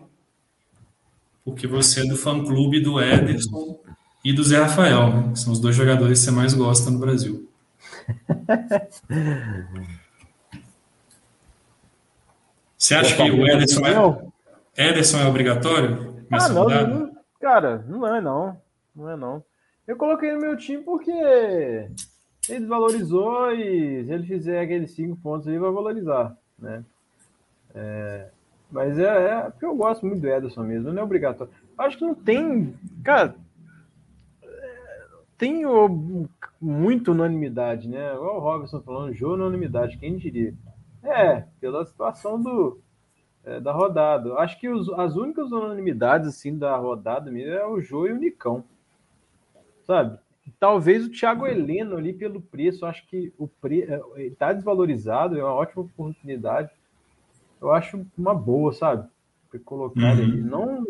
porque 1.45 1.67
você 1.67 2.01
é 2.01 2.07
do 2.07 2.17
fã-clube 2.17 2.81
do 2.81 3.01
Ederson 3.01 3.79
e 4.25 4.33
do 4.33 4.43
Zé 4.43 4.59
Rafael, 4.59 5.13
né? 5.13 5.35
São 5.35 5.53
os 5.53 5.61
dois 5.61 5.77
jogadores 5.77 6.19
que 6.19 6.25
você 6.25 6.31
mais 6.31 6.55
gosta 6.55 6.91
no 6.91 6.99
Brasil. 6.99 7.49
Você 12.89 12.95
acha 12.95 13.17
que 13.17 13.31
o 13.31 13.47
Ederson 13.47 13.83
é, 14.75 14.89
Ederson 14.89 15.19
é 15.19 15.27
obrigatório? 15.27 16.25
Ah, 16.33 16.49
não, 16.49 16.67
não, 16.67 17.13
cara, 17.39 17.85
não 17.87 18.17
é 18.17 18.19
não. 18.19 18.57
Não 18.97 19.11
é 19.11 19.15
não. 19.15 19.45
Eu 19.87 19.95
coloquei 19.95 20.33
no 20.33 20.41
meu 20.41 20.57
time 20.57 20.83
porque 20.83 21.11
ele 22.49 22.67
valorizou 22.67 23.53
e 23.53 24.07
se 24.07 24.11
ele 24.11 24.27
fizer 24.27 24.63
aqueles 24.63 24.93
cinco 24.93 25.17
pontos 25.17 25.47
aí, 25.47 25.59
vai 25.59 25.71
valorizar, 25.71 26.35
né? 26.59 26.83
É, 27.75 28.29
mas 28.71 28.99
é, 28.99 29.33
é, 29.33 29.41
porque 29.51 29.67
eu 29.67 29.77
gosto 29.77 30.07
muito 30.07 30.23
do 30.23 30.27
Ederson 30.27 30.63
mesmo, 30.63 30.91
não 30.91 31.03
é 31.03 31.05
obrigatório. 31.05 31.53
Acho 31.77 31.99
que 31.99 32.07
não 32.07 32.15
tem, 32.15 32.75
cara, 33.05 33.35
tem 35.37 35.63
muito 36.59 37.13
unanimidade, 37.13 37.87
né? 37.87 38.15
Igual 38.15 38.39
o 38.39 38.41
Robson 38.41 38.81
falando, 38.81 39.13
jogo 39.13 39.35
unanimidade, 39.35 39.99
quem 39.99 40.17
diria? 40.17 40.55
É, 41.03 41.45
pela 41.61 41.85
situação 41.85 42.41
do, 42.41 42.81
é, 43.45 43.61
da 43.61 43.73
rodada. 43.73 44.35
Acho 44.35 44.59
que 44.59 44.69
os, 44.69 44.89
as 44.91 45.17
únicas 45.17 45.51
unanimidades 45.51 46.29
assim 46.29 46.57
da 46.57 46.77
rodada 46.77 47.31
mesmo 47.31 47.53
é 47.53 47.67
o 47.67 47.81
Jô 47.81 48.07
e 48.07 48.13
o 48.13 48.19
Nicão. 48.19 48.65
Sabe? 49.85 50.19
Talvez 50.59 51.07
o 51.07 51.11
Thiago 51.11 51.47
Heleno 51.47 51.97
ali 51.97 52.13
pelo 52.13 52.41
preço, 52.41 52.87
acho 52.87 53.07
que 53.07 53.33
o 53.39 53.47
pre... 53.47 53.87
está 54.19 54.51
é, 54.51 54.55
desvalorizado, 54.55 55.39
é 55.39 55.43
uma 55.43 55.53
ótima 55.53 55.83
oportunidade. 55.83 56.71
Eu 57.61 57.73
acho 57.73 58.05
uma 58.17 58.35
boa, 58.35 58.73
sabe? 58.73 59.09
Colocar 59.65 60.15
uhum. 60.15 60.19
ele. 60.19 60.43
Não, 60.43 60.85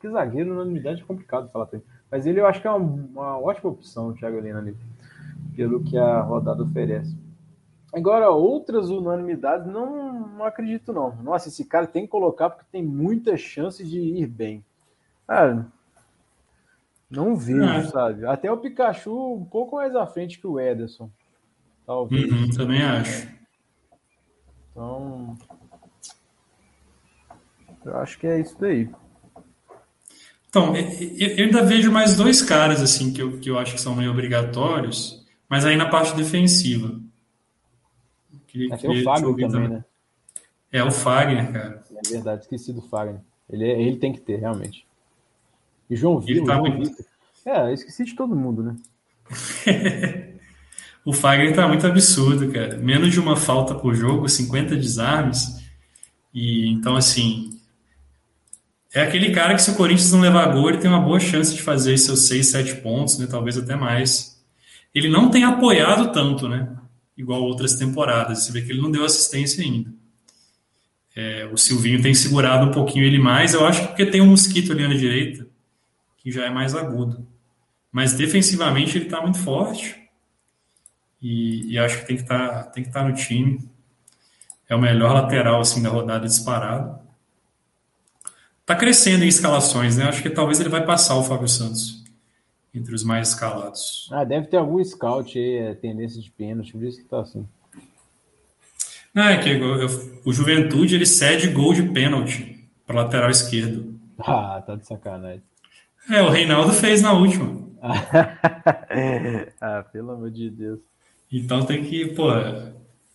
que 0.00 0.08
zagueiro 0.08 0.52
unanimidade 0.52 1.02
é 1.02 1.04
complicado 1.04 1.50
falar 1.50 1.66
também. 1.66 1.84
Mas 2.10 2.26
ele 2.26 2.40
eu 2.40 2.46
acho 2.46 2.60
que 2.60 2.66
é 2.66 2.70
uma, 2.70 2.78
uma 2.78 3.38
ótima 3.38 3.70
opção, 3.70 4.08
o 4.08 4.14
Thiago 4.14 4.38
Heleno 4.38 4.58
ali, 4.58 4.76
pelo 5.54 5.82
que 5.82 5.96
a 5.98 6.20
rodada 6.20 6.62
oferece. 6.62 7.16
Agora, 7.92 8.30
outras 8.30 8.90
unanimidades, 8.90 9.66
não, 9.66 10.28
não 10.28 10.44
acredito, 10.44 10.92
não. 10.92 11.14
Nossa, 11.22 11.48
esse 11.48 11.64
cara 11.64 11.86
tem 11.86 12.02
que 12.02 12.08
colocar 12.08 12.50
porque 12.50 12.66
tem 12.70 12.82
muitas 12.82 13.40
chances 13.40 13.88
de 13.88 13.98
ir 13.98 14.26
bem. 14.26 14.64
Cara, 15.26 15.66
não 17.10 17.34
vejo, 17.34 17.62
é. 17.62 17.84
sabe? 17.84 18.26
Até 18.26 18.52
o 18.52 18.58
Pikachu 18.58 19.34
um 19.34 19.44
pouco 19.44 19.76
mais 19.76 19.96
à 19.96 20.06
frente 20.06 20.38
que 20.38 20.46
o 20.46 20.60
Ederson. 20.60 21.10
Talvez. 21.86 22.30
Uhum, 22.30 22.50
também 22.50 22.82
acho. 22.82 23.28
Então. 24.70 25.36
Eu 27.84 27.96
acho 27.96 28.18
que 28.18 28.26
é 28.26 28.38
isso 28.38 28.56
daí. 28.60 28.90
Então, 30.50 30.74
eu 30.76 31.44
ainda 31.44 31.62
vejo 31.62 31.90
mais 31.90 32.16
dois 32.16 32.42
caras 32.42 32.82
assim 32.82 33.12
que 33.12 33.22
eu, 33.22 33.38
que 33.38 33.50
eu 33.50 33.58
acho 33.58 33.74
que 33.74 33.80
são 33.80 33.94
meio 33.94 34.10
obrigatórios, 34.10 35.26
mas 35.48 35.64
aí 35.64 35.76
na 35.76 35.88
parte 35.88 36.14
defensiva. 36.14 36.98
Queria, 38.58 38.74
é, 38.74 38.76
queria 38.76 39.00
o 39.00 39.04
Fagner 39.04 39.34
também, 39.34 39.50
também, 39.50 39.68
né? 39.68 39.84
É 40.72 40.82
o 40.82 40.90
Fagner, 40.90 41.52
cara. 41.52 41.82
É 41.92 42.08
verdade, 42.10 42.42
esqueci 42.42 42.72
do 42.72 42.82
Fagner. 42.82 43.20
Ele, 43.48 43.64
é, 43.64 43.80
ele 43.80 43.96
tem 43.96 44.12
que 44.12 44.20
ter, 44.20 44.36
realmente. 44.36 44.84
E 45.88 45.94
João 45.94 46.18
Vitor. 46.18 46.44
Tá 46.44 46.56
João 46.56 46.76
muito... 46.76 47.04
É, 47.46 47.72
esqueci 47.72 48.04
de 48.04 48.14
todo 48.14 48.34
mundo, 48.34 48.62
né? 48.62 48.76
o 51.04 51.12
Fagner 51.12 51.54
tá 51.54 51.68
muito 51.68 51.86
absurdo, 51.86 52.52
cara. 52.52 52.76
Menos 52.76 53.12
de 53.12 53.20
uma 53.20 53.36
falta 53.36 53.74
por 53.74 53.94
jogo, 53.94 54.28
50 54.28 54.76
desarmes. 54.76 55.64
E 56.34 56.68
então, 56.68 56.96
assim. 56.96 57.56
É 58.92 59.02
aquele 59.02 59.30
cara 59.30 59.54
que, 59.54 59.62
se 59.62 59.70
o 59.70 59.76
Corinthians 59.76 60.12
não 60.12 60.20
levar 60.20 60.52
gol, 60.52 60.68
ele 60.68 60.78
tem 60.78 60.90
uma 60.90 61.00
boa 61.00 61.20
chance 61.20 61.54
de 61.54 61.62
fazer 61.62 61.96
seus 61.96 62.26
6, 62.26 62.46
7 62.46 62.76
pontos, 62.76 63.18
né? 63.18 63.26
Talvez 63.26 63.56
até 63.56 63.76
mais. 63.76 64.42
Ele 64.94 65.08
não 65.08 65.30
tem 65.30 65.44
apoiado 65.44 66.12
tanto, 66.12 66.48
né? 66.48 66.68
Igual 67.18 67.42
outras 67.42 67.74
temporadas. 67.74 68.44
Você 68.44 68.52
vê 68.52 68.62
que 68.62 68.70
ele 68.70 68.80
não 68.80 68.90
deu 68.90 69.04
assistência 69.04 69.62
ainda. 69.62 69.92
É, 71.16 71.46
o 71.52 71.56
Silvinho 71.56 72.00
tem 72.00 72.14
segurado 72.14 72.66
um 72.66 72.70
pouquinho 72.70 73.04
ele 73.04 73.18
mais, 73.18 73.52
eu 73.52 73.66
acho 73.66 73.80
que 73.80 73.88
porque 73.88 74.06
tem 74.06 74.20
um 74.20 74.28
mosquito 74.28 74.70
ali 74.70 74.86
na 74.86 74.94
direita, 74.94 75.48
que 76.18 76.30
já 76.30 76.46
é 76.46 76.50
mais 76.50 76.76
agudo. 76.76 77.26
Mas 77.90 78.14
defensivamente 78.14 78.96
ele 78.96 79.06
está 79.06 79.20
muito 79.20 79.38
forte. 79.38 79.96
E, 81.20 81.72
e, 81.72 81.78
acho 81.78 81.98
que 81.98 82.06
tem 82.06 82.16
que 82.16 82.22
tá, 82.22 82.70
estar 82.76 82.92
tá 82.92 83.08
no 83.08 83.12
time. 83.12 83.68
É 84.68 84.76
o 84.76 84.80
melhor 84.80 85.12
lateral 85.12 85.60
assim 85.60 85.82
da 85.82 85.88
rodada 85.88 86.24
disparado. 86.24 87.00
Está 88.60 88.76
crescendo 88.76 89.24
em 89.24 89.28
escalações, 89.28 89.96
né? 89.96 90.04
Acho 90.04 90.22
que 90.22 90.30
talvez 90.30 90.60
ele 90.60 90.68
vai 90.68 90.84
passar 90.84 91.16
o 91.16 91.24
Fábio 91.24 91.48
Santos 91.48 91.97
entre 92.78 92.94
os 92.94 93.04
mais 93.04 93.28
escalados. 93.28 94.08
Ah, 94.10 94.24
deve 94.24 94.46
ter 94.46 94.56
algum 94.56 94.82
scout 94.82 95.38
aí, 95.38 95.56
é, 95.56 95.74
tendência 95.74 96.20
de 96.20 96.30
pênalti, 96.30 96.72
por 96.72 96.84
isso 96.84 96.98
que 96.98 97.08
tá 97.08 97.20
assim. 97.20 97.46
Não, 99.14 99.24
é 99.24 99.38
que 99.38 99.50
eu, 99.50 99.82
eu, 99.82 99.88
o 100.24 100.32
Juventude 100.32 100.94
ele 100.94 101.06
cede 101.06 101.48
gol 101.48 101.74
de 101.74 101.82
pênalti 101.82 102.68
para 102.86 103.02
lateral 103.02 103.30
esquerdo. 103.30 103.96
Ah, 104.20 104.60
tá 104.66 104.74
de 104.74 104.84
sacanagem. 104.84 105.44
É, 106.10 106.20
o 106.20 106.28
Reinaldo 106.28 106.72
fez 106.72 107.00
na 107.00 107.12
última. 107.12 107.68
ah, 109.60 109.84
pelo 109.92 110.10
amor 110.10 110.32
de 110.32 110.50
Deus. 110.50 110.80
Então 111.30 111.64
tem 111.64 111.84
que, 111.84 112.06
pô. 112.14 112.28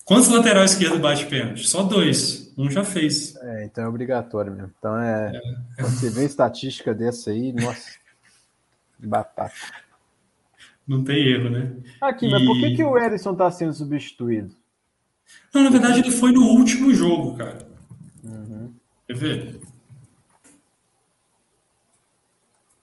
Quantos 0.06 0.30
lateral 0.30 0.64
esquerdo 0.64 1.00
bate 1.00 1.26
pênalti? 1.26 1.68
Só 1.68 1.84
dois. 1.84 2.54
Um 2.58 2.70
já 2.70 2.84
fez. 2.84 3.36
É, 3.38 3.66
então 3.66 3.84
é 3.84 3.88
obrigatório 3.88 4.52
mesmo. 4.52 4.72
Então 4.78 4.98
é. 4.98 5.42
é. 5.78 5.84
Você 5.84 6.10
vê 6.10 6.26
estatística 6.26 6.94
dessa 6.94 7.32
aí, 7.32 7.52
nossa. 7.54 8.03
Batata. 9.08 9.54
Não 10.88 11.04
tem 11.04 11.28
erro, 11.28 11.50
né? 11.50 11.76
Aqui, 12.02 12.28
e... 12.28 12.32
mas 12.32 12.46
por 12.46 12.60
que, 12.60 12.76
que 12.76 12.84
o 12.84 12.98
Edson 12.98 13.32
está 13.32 13.50
sendo 13.50 13.74
substituído? 13.74 14.56
Não, 15.54 15.64
na 15.64 15.70
verdade 15.70 16.00
ele 16.00 16.12
foi 16.12 16.32
no 16.32 16.44
último 16.44 16.94
jogo, 16.94 17.38
cara. 17.38 17.68
Uhum. 18.24 18.74
Quer 19.08 19.16
ver? 19.16 19.62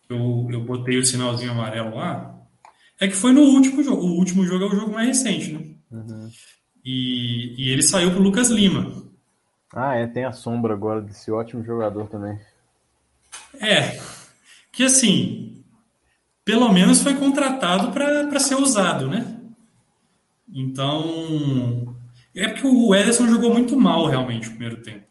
Eu, 0.09 0.48
eu 0.50 0.64
botei 0.64 0.98
o 0.98 1.04
sinalzinho 1.04 1.52
amarelo 1.52 1.94
lá. 1.94 2.37
É 2.98 3.06
que 3.06 3.14
foi 3.14 3.33
no 3.33 3.42
último 3.42 3.83
jogo. 3.83 4.02
O 4.02 4.18
último 4.18 4.44
jogo 4.44 4.64
é 4.64 4.68
o 4.68 4.76
jogo 4.76 4.92
mais 4.92 5.09
recente, 5.09 5.52
né? 5.52 5.61
Uhum. 5.90 6.30
E, 6.85 7.54
e 7.56 7.70
ele 7.70 7.83
saiu 7.83 8.11
pro 8.11 8.22
Lucas 8.22 8.50
Lima. 8.50 9.04
Ah, 9.72 9.94
é, 9.94 10.06
tem 10.06 10.24
a 10.24 10.33
sombra 10.33 10.74
agora 10.74 11.00
desse 11.00 11.30
ótimo 11.30 11.64
jogador 11.64 12.09
também. 12.09 12.38
É, 13.61 14.01
que 14.72 14.82
assim, 14.82 15.59
pelo 16.45 16.72
menos 16.72 17.03
foi 17.03 17.14
contratado 17.14 17.93
para 17.93 18.41
ser 18.41 18.57
usado, 18.57 19.09
né? 19.09 19.36
Então, 20.53 21.95
é 22.34 22.49
porque 22.49 22.66
o 22.66 22.95
Ederson 22.95 23.28
jogou 23.28 23.53
muito 23.53 23.78
mal 23.78 24.07
realmente 24.07 24.47
no 24.47 24.57
primeiro 24.57 24.82
tempo. 24.82 25.05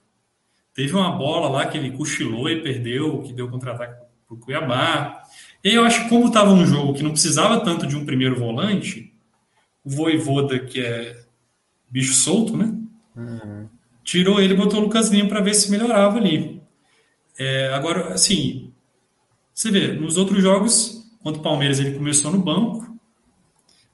Teve 0.74 0.94
uma 0.94 1.12
bola 1.12 1.50
lá 1.50 1.66
que 1.66 1.78
ele 1.78 1.92
cochilou 1.92 2.50
e 2.50 2.62
perdeu, 2.62 3.22
que 3.22 3.34
deu 3.34 3.50
contra-ataque 3.50 3.96
para 4.28 4.36
o 4.36 4.38
Cuiabá. 4.38 5.24
E 5.64 5.74
eu 5.74 5.84
acho 5.84 6.04
que 6.04 6.10
como 6.10 6.28
estava 6.28 6.52
um 6.52 6.66
jogo 6.66 6.94
que 6.94 7.04
não 7.04 7.12
precisava 7.12 7.60
tanto 7.62 7.88
de 7.88 7.96
um 7.96 8.06
primeiro 8.06 8.38
volante, 8.38 9.14
o 9.84 9.90
Voivoda, 9.90 10.60
que 10.60 10.80
é 10.80 11.22
bicho 11.90 12.14
solto, 12.14 12.56
né? 12.56 12.74
Uhum. 13.16 13.68
Tirou 14.04 14.40
ele 14.40 14.54
e 14.54 14.58
botou 14.58 14.80
o 14.80 14.84
Lucas 14.84 15.10
Lima 15.10 15.28
para 15.28 15.42
ver 15.42 15.54
se 15.54 15.70
melhorava 15.70 16.18
ali. 16.18 16.62
É, 17.38 17.74
agora, 17.74 18.14
assim, 18.14 18.72
você 19.54 19.72
vê, 19.72 19.94
nos 19.94 20.18
outros 20.18 20.42
jogos 20.42 20.99
Contra 21.22 21.40
o 21.40 21.44
Palmeiras 21.44 21.80
ele 21.80 21.98
começou 21.98 22.32
no 22.32 22.40
banco, 22.40 22.98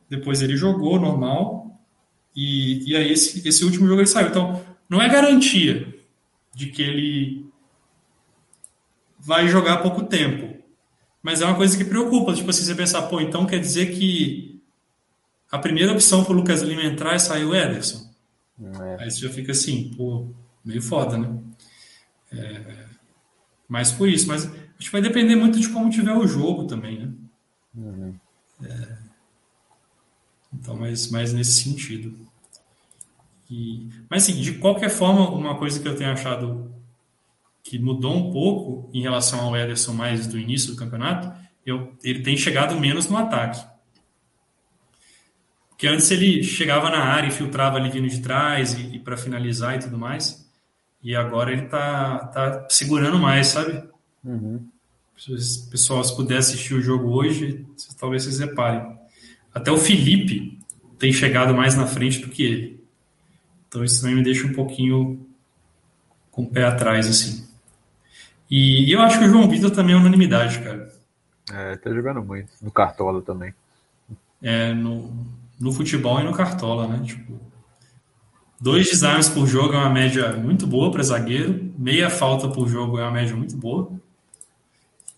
depois 0.09 0.41
ele 0.41 0.55
jogou 0.55 0.99
normal, 0.99 1.79
e, 2.35 2.91
e 2.91 2.95
aí 2.95 3.11
esse, 3.11 3.47
esse 3.47 3.63
último 3.63 3.87
jogo 3.87 4.01
ele 4.01 4.07
saiu. 4.07 4.27
Então, 4.27 4.63
não 4.89 5.01
é 5.01 5.09
garantia 5.09 5.93
de 6.53 6.67
que 6.67 6.81
ele 6.81 7.45
vai 9.19 9.47
jogar 9.47 9.77
pouco 9.77 10.03
tempo. 10.03 10.55
Mas 11.21 11.41
é 11.41 11.45
uma 11.45 11.55
coisa 11.55 11.75
que 11.75 11.83
preocupa. 11.83 12.33
Tipo 12.33 12.51
assim, 12.51 12.63
você 12.63 12.75
pensar, 12.75 13.03
pô, 13.03 13.19
então 13.19 13.47
quer 13.47 13.59
dizer 13.59 13.95
que 13.97 14.61
a 15.51 15.57
primeira 15.57 15.91
opção 15.91 16.23
para 16.23 16.33
o 16.33 16.35
Lucas 16.35 16.61
Lima 16.61 16.83
entrar 16.83 17.15
e 17.15 17.19
sair 17.19 17.45
o 17.45 17.55
Ederson. 17.55 18.07
É. 18.61 19.03
Aí 19.03 19.11
você 19.11 19.21
já 19.21 19.29
fica 19.29 19.51
assim, 19.51 19.91
pô, 19.97 20.27
meio 20.63 20.81
foda, 20.81 21.17
né? 21.17 21.37
É, 22.31 22.85
mas 23.67 23.91
por 23.91 24.07
isso, 24.07 24.27
mas 24.27 24.49
acho 24.77 24.87
que 24.87 24.91
vai 24.91 25.01
depender 25.01 25.35
muito 25.35 25.59
de 25.59 25.69
como 25.69 25.89
tiver 25.89 26.13
o 26.13 26.27
jogo 26.27 26.65
também, 26.65 26.99
né? 26.99 27.13
Uhum. 27.75 28.15
É, 28.63 28.97
então, 30.53 30.75
mas, 30.75 31.09
mas 31.09 31.33
nesse 31.33 31.63
sentido. 31.63 32.15
E, 33.49 33.89
mas 34.09 34.23
assim, 34.23 34.41
de 34.41 34.53
qualquer 34.53 34.89
forma, 34.89 35.29
uma 35.29 35.55
coisa 35.57 35.79
que 35.79 35.87
eu 35.87 35.95
tenho 35.95 36.11
achado 36.11 36.73
que 37.63 37.77
mudou 37.79 38.15
um 38.15 38.31
pouco 38.31 38.89
em 38.93 39.01
relação 39.01 39.39
ao 39.41 39.55
Ederson 39.55 39.93
mais 39.93 40.27
do 40.27 40.39
início 40.39 40.71
do 40.71 40.77
campeonato, 40.77 41.31
eu, 41.65 41.95
ele 42.03 42.21
tem 42.21 42.37
chegado 42.37 42.79
menos 42.79 43.09
no 43.09 43.17
ataque. 43.17 43.65
Porque 45.69 45.87
antes 45.87 46.09
ele 46.09 46.41
chegava 46.43 46.89
na 46.89 47.03
área 47.03 47.27
e 47.27 47.31
filtrava 47.31 47.77
ali 47.77 47.89
vindo 47.89 48.07
de 48.07 48.21
trás 48.21 48.73
e, 48.75 48.95
e 48.95 48.99
para 48.99 49.17
finalizar 49.17 49.75
e 49.75 49.79
tudo 49.79 49.97
mais. 49.97 50.49
E 51.03 51.15
agora 51.15 51.51
ele 51.51 51.63
tá, 51.63 52.19
tá 52.27 52.67
segurando 52.69 53.19
mais, 53.19 53.47
sabe? 53.47 53.83
Uhum. 54.25 54.67
Pessoal, 55.71 56.03
se 56.03 56.15
puder 56.15 56.37
assistir 56.37 56.73
o 56.73 56.81
jogo 56.81 57.09
hoje, 57.09 57.65
talvez 57.97 58.23
vocês 58.23 58.39
reparem. 58.39 58.97
Até 59.53 59.71
o 59.71 59.77
Felipe 59.77 60.59
tem 60.99 61.13
chegado 61.13 61.53
mais 61.53 61.75
na 61.75 61.87
frente 61.87 62.19
do 62.19 62.29
que 62.29 62.43
ele. 62.43 62.83
Então 63.67 63.83
isso 63.83 64.01
também 64.01 64.15
me 64.15 64.23
deixa 64.23 64.45
um 64.45 64.53
pouquinho 64.53 65.25
com 66.31 66.43
o 66.43 66.49
pé 66.49 66.65
atrás, 66.65 67.07
assim. 67.07 67.47
E, 68.49 68.89
e 68.89 68.91
eu 68.91 69.01
acho 69.01 69.17
que 69.17 69.25
o 69.25 69.29
João 69.29 69.47
Vitor 69.47 69.71
também 69.71 69.95
é 69.95 69.97
unanimidade, 69.97 70.59
cara. 70.59 70.93
É, 71.51 71.77
tá 71.77 71.93
jogando 71.93 72.23
muito. 72.23 72.49
No 72.61 72.71
Cartola 72.71 73.21
também. 73.21 73.53
É, 74.41 74.73
no, 74.73 75.13
no 75.59 75.71
futebol 75.71 76.19
e 76.19 76.23
no 76.23 76.33
Cartola, 76.33 76.87
né? 76.87 77.01
Tipo, 77.05 77.39
dois 78.59 78.89
desarmes 78.89 79.29
por 79.29 79.47
jogo 79.47 79.73
é 79.73 79.77
uma 79.77 79.89
média 79.89 80.33
muito 80.33 80.67
boa 80.67 80.91
para 80.91 81.03
zagueiro, 81.03 81.71
meia 81.77 82.09
falta 82.09 82.49
por 82.49 82.67
jogo 82.67 82.99
é 82.99 83.03
uma 83.03 83.11
média 83.11 83.35
muito 83.35 83.55
boa. 83.55 83.91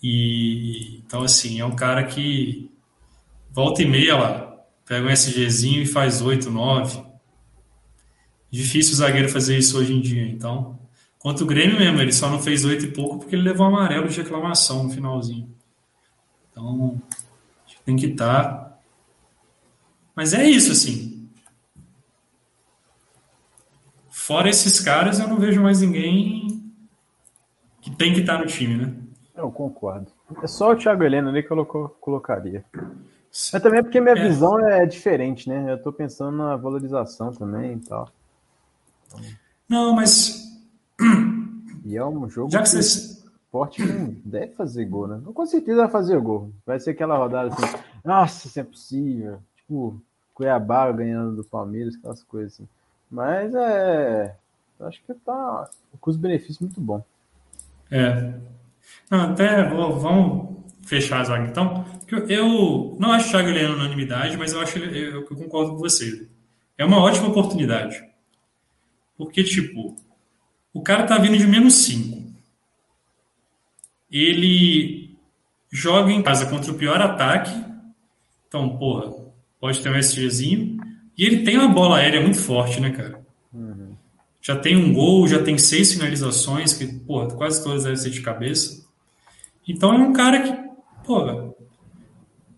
E 0.01 0.97
então 1.05 1.23
assim, 1.23 1.59
é 1.59 1.65
um 1.65 1.75
cara 1.75 2.03
que 2.03 2.71
volta 3.51 3.81
e 3.81 3.87
meia 3.87 4.15
lá, 4.15 4.57
pega 4.85 5.07
um 5.07 5.09
SGzinho 5.09 5.81
e 5.81 5.85
faz 5.85 6.21
8, 6.21 6.49
9. 6.49 7.03
Difícil 8.49 8.93
o 8.93 8.97
zagueiro 8.97 9.29
fazer 9.29 9.57
isso 9.57 9.77
hoje 9.77 9.93
em 9.93 10.01
dia, 10.01 10.27
então. 10.27 10.79
Quanto 11.19 11.43
o 11.43 11.47
Grêmio 11.47 11.77
mesmo, 11.77 11.99
ele 11.99 12.13
só 12.13 12.29
não 12.29 12.39
fez 12.39 12.63
8 12.63 12.85
e 12.85 12.91
pouco 12.91 13.19
porque 13.19 13.35
ele 13.35 13.43
levou 13.43 13.67
amarelo 13.67 14.07
de 14.07 14.17
reclamação 14.17 14.83
no 14.83 14.89
finalzinho. 14.89 15.53
Então, 16.51 17.01
tem 17.83 17.95
que 17.95 18.05
estar 18.05 18.43
tá 18.43 18.67
mas 20.17 20.33
é 20.33 20.49
isso, 20.49 20.71
assim. 20.71 21.29
Fora 24.09 24.49
esses 24.49 24.79
caras, 24.79 25.19
eu 25.19 25.27
não 25.27 25.37
vejo 25.37 25.61
mais 25.61 25.79
ninguém 25.81 26.73
que 27.79 27.91
tem 27.95 28.15
que 28.15 28.21
estar 28.21 28.39
no 28.39 28.47
time, 28.47 28.77
né? 28.77 28.95
Eu 29.37 29.51
concordo. 29.51 30.11
É 30.41 30.47
só 30.47 30.71
o 30.71 30.75
Thiago 30.75 31.03
Helena 31.03 31.29
ali 31.29 31.43
que 31.43 31.51
eu 31.51 31.65
colocaria. 32.01 32.65
Mas 32.73 33.61
também 33.61 33.79
é 33.79 33.83
porque 33.83 34.01
minha 34.01 34.17
é. 34.17 34.27
visão 34.27 34.59
é 34.67 34.85
diferente, 34.85 35.47
né? 35.47 35.71
Eu 35.71 35.81
tô 35.81 35.93
pensando 35.93 36.35
na 36.35 36.55
valorização 36.55 37.31
também 37.31 37.73
e 37.73 37.79
tal. 37.79 38.09
Não, 39.69 39.93
mas. 39.93 40.59
E 41.85 41.95
é 41.95 42.03
um 42.03 42.27
jogo 42.27 42.51
Já 42.51 42.59
que, 42.59 42.63
que 42.65 42.69
vocês... 42.71 43.17
Sport 43.45 43.79
não 43.79 44.15
deve 44.25 44.53
fazer 44.53 44.85
gol, 44.85 45.07
né? 45.07 45.21
Com 45.23 45.45
certeza 45.45 45.83
vai 45.83 45.89
fazer 45.89 46.19
gol. 46.19 46.51
Vai 46.65 46.79
ser 46.79 46.91
aquela 46.91 47.17
rodada 47.17 47.53
assim. 47.53 47.77
Nossa, 48.03 48.47
isso 48.47 48.59
é 48.59 48.63
possível. 48.63 49.39
Tipo, 49.55 50.01
Cuiabá 50.33 50.91
ganhando 50.91 51.37
do 51.37 51.43
Palmeiras, 51.43 51.95
aquelas 51.95 52.23
coisas 52.23 52.53
assim. 52.53 52.67
Mas 53.09 53.53
é. 53.53 54.35
Acho 54.79 55.01
que 55.03 55.13
tá. 55.13 55.69
O 55.93 55.97
custo-benefício 55.97 56.63
muito 56.65 56.81
bom. 56.81 57.03
É. 57.89 58.33
Não, 59.09 59.31
até 59.31 59.67
vou, 59.67 59.99
vamos 59.99 60.57
fechar 60.85 61.21
a 61.21 61.23
zaga 61.23 61.47
então. 61.47 61.85
Eu, 62.29 62.95
não 62.99 63.11
acho 63.11 63.27
o 63.27 63.31
Thiago 63.31 63.49
Leão 63.49 63.73
unanimidade, 63.73 64.37
mas 64.37 64.53
eu 64.53 64.61
acho 64.61 64.79
eu, 64.79 65.15
eu 65.15 65.23
concordo 65.23 65.71
com 65.71 65.77
você. 65.77 66.27
É 66.77 66.85
uma 66.85 67.01
ótima 67.01 67.27
oportunidade. 67.27 68.01
Porque, 69.17 69.43
tipo, 69.43 69.95
o 70.73 70.81
cara 70.81 71.03
tá 71.03 71.17
vindo 71.17 71.37
de 71.37 71.47
menos 71.47 71.73
5. 71.73 72.23
Ele 74.11 75.17
joga 75.71 76.11
em 76.11 76.21
casa 76.21 76.45
contra 76.45 76.71
o 76.71 76.77
pior 76.77 77.01
ataque. 77.01 77.51
Então, 78.47 78.77
porra, 78.77 79.11
pode 79.59 79.81
ter 79.81 79.89
um 79.89 79.97
SGzinho. 79.97 80.77
E 81.17 81.25
ele 81.25 81.43
tem 81.43 81.57
uma 81.57 81.67
bola 81.67 81.97
aérea 81.97 82.21
muito 82.21 82.37
forte, 82.37 82.79
né, 82.79 82.91
cara? 82.91 83.25
Já 84.47 84.55
tem 84.55 84.77
um 84.77 84.93
gol, 84.93 85.27
já 85.27 85.43
tem 85.43 85.57
seis 85.57 85.91
finalizações, 85.91 86.71
que, 86.71 86.87
pô, 86.87 87.27
quase 87.27 87.61
todas 87.61 87.83
devem 87.83 87.97
ser 87.97 88.11
de 88.11 88.21
cabeça. 88.21 88.87
Então 89.67 89.93
é 89.93 89.97
um 89.97 90.13
cara 90.13 90.41
que, 90.41 90.57
pô, 91.05 91.53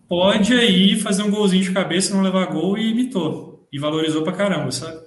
pode 0.06 0.54
aí 0.54 1.00
fazer 1.00 1.24
um 1.24 1.32
golzinho 1.32 1.64
de 1.64 1.72
cabeça, 1.72 2.14
não 2.14 2.22
levar 2.22 2.46
gol 2.46 2.78
e 2.78 2.92
imitou. 2.92 3.66
E 3.72 3.78
valorizou 3.80 4.22
pra 4.22 4.34
caramba, 4.34 4.70
sabe? 4.70 5.00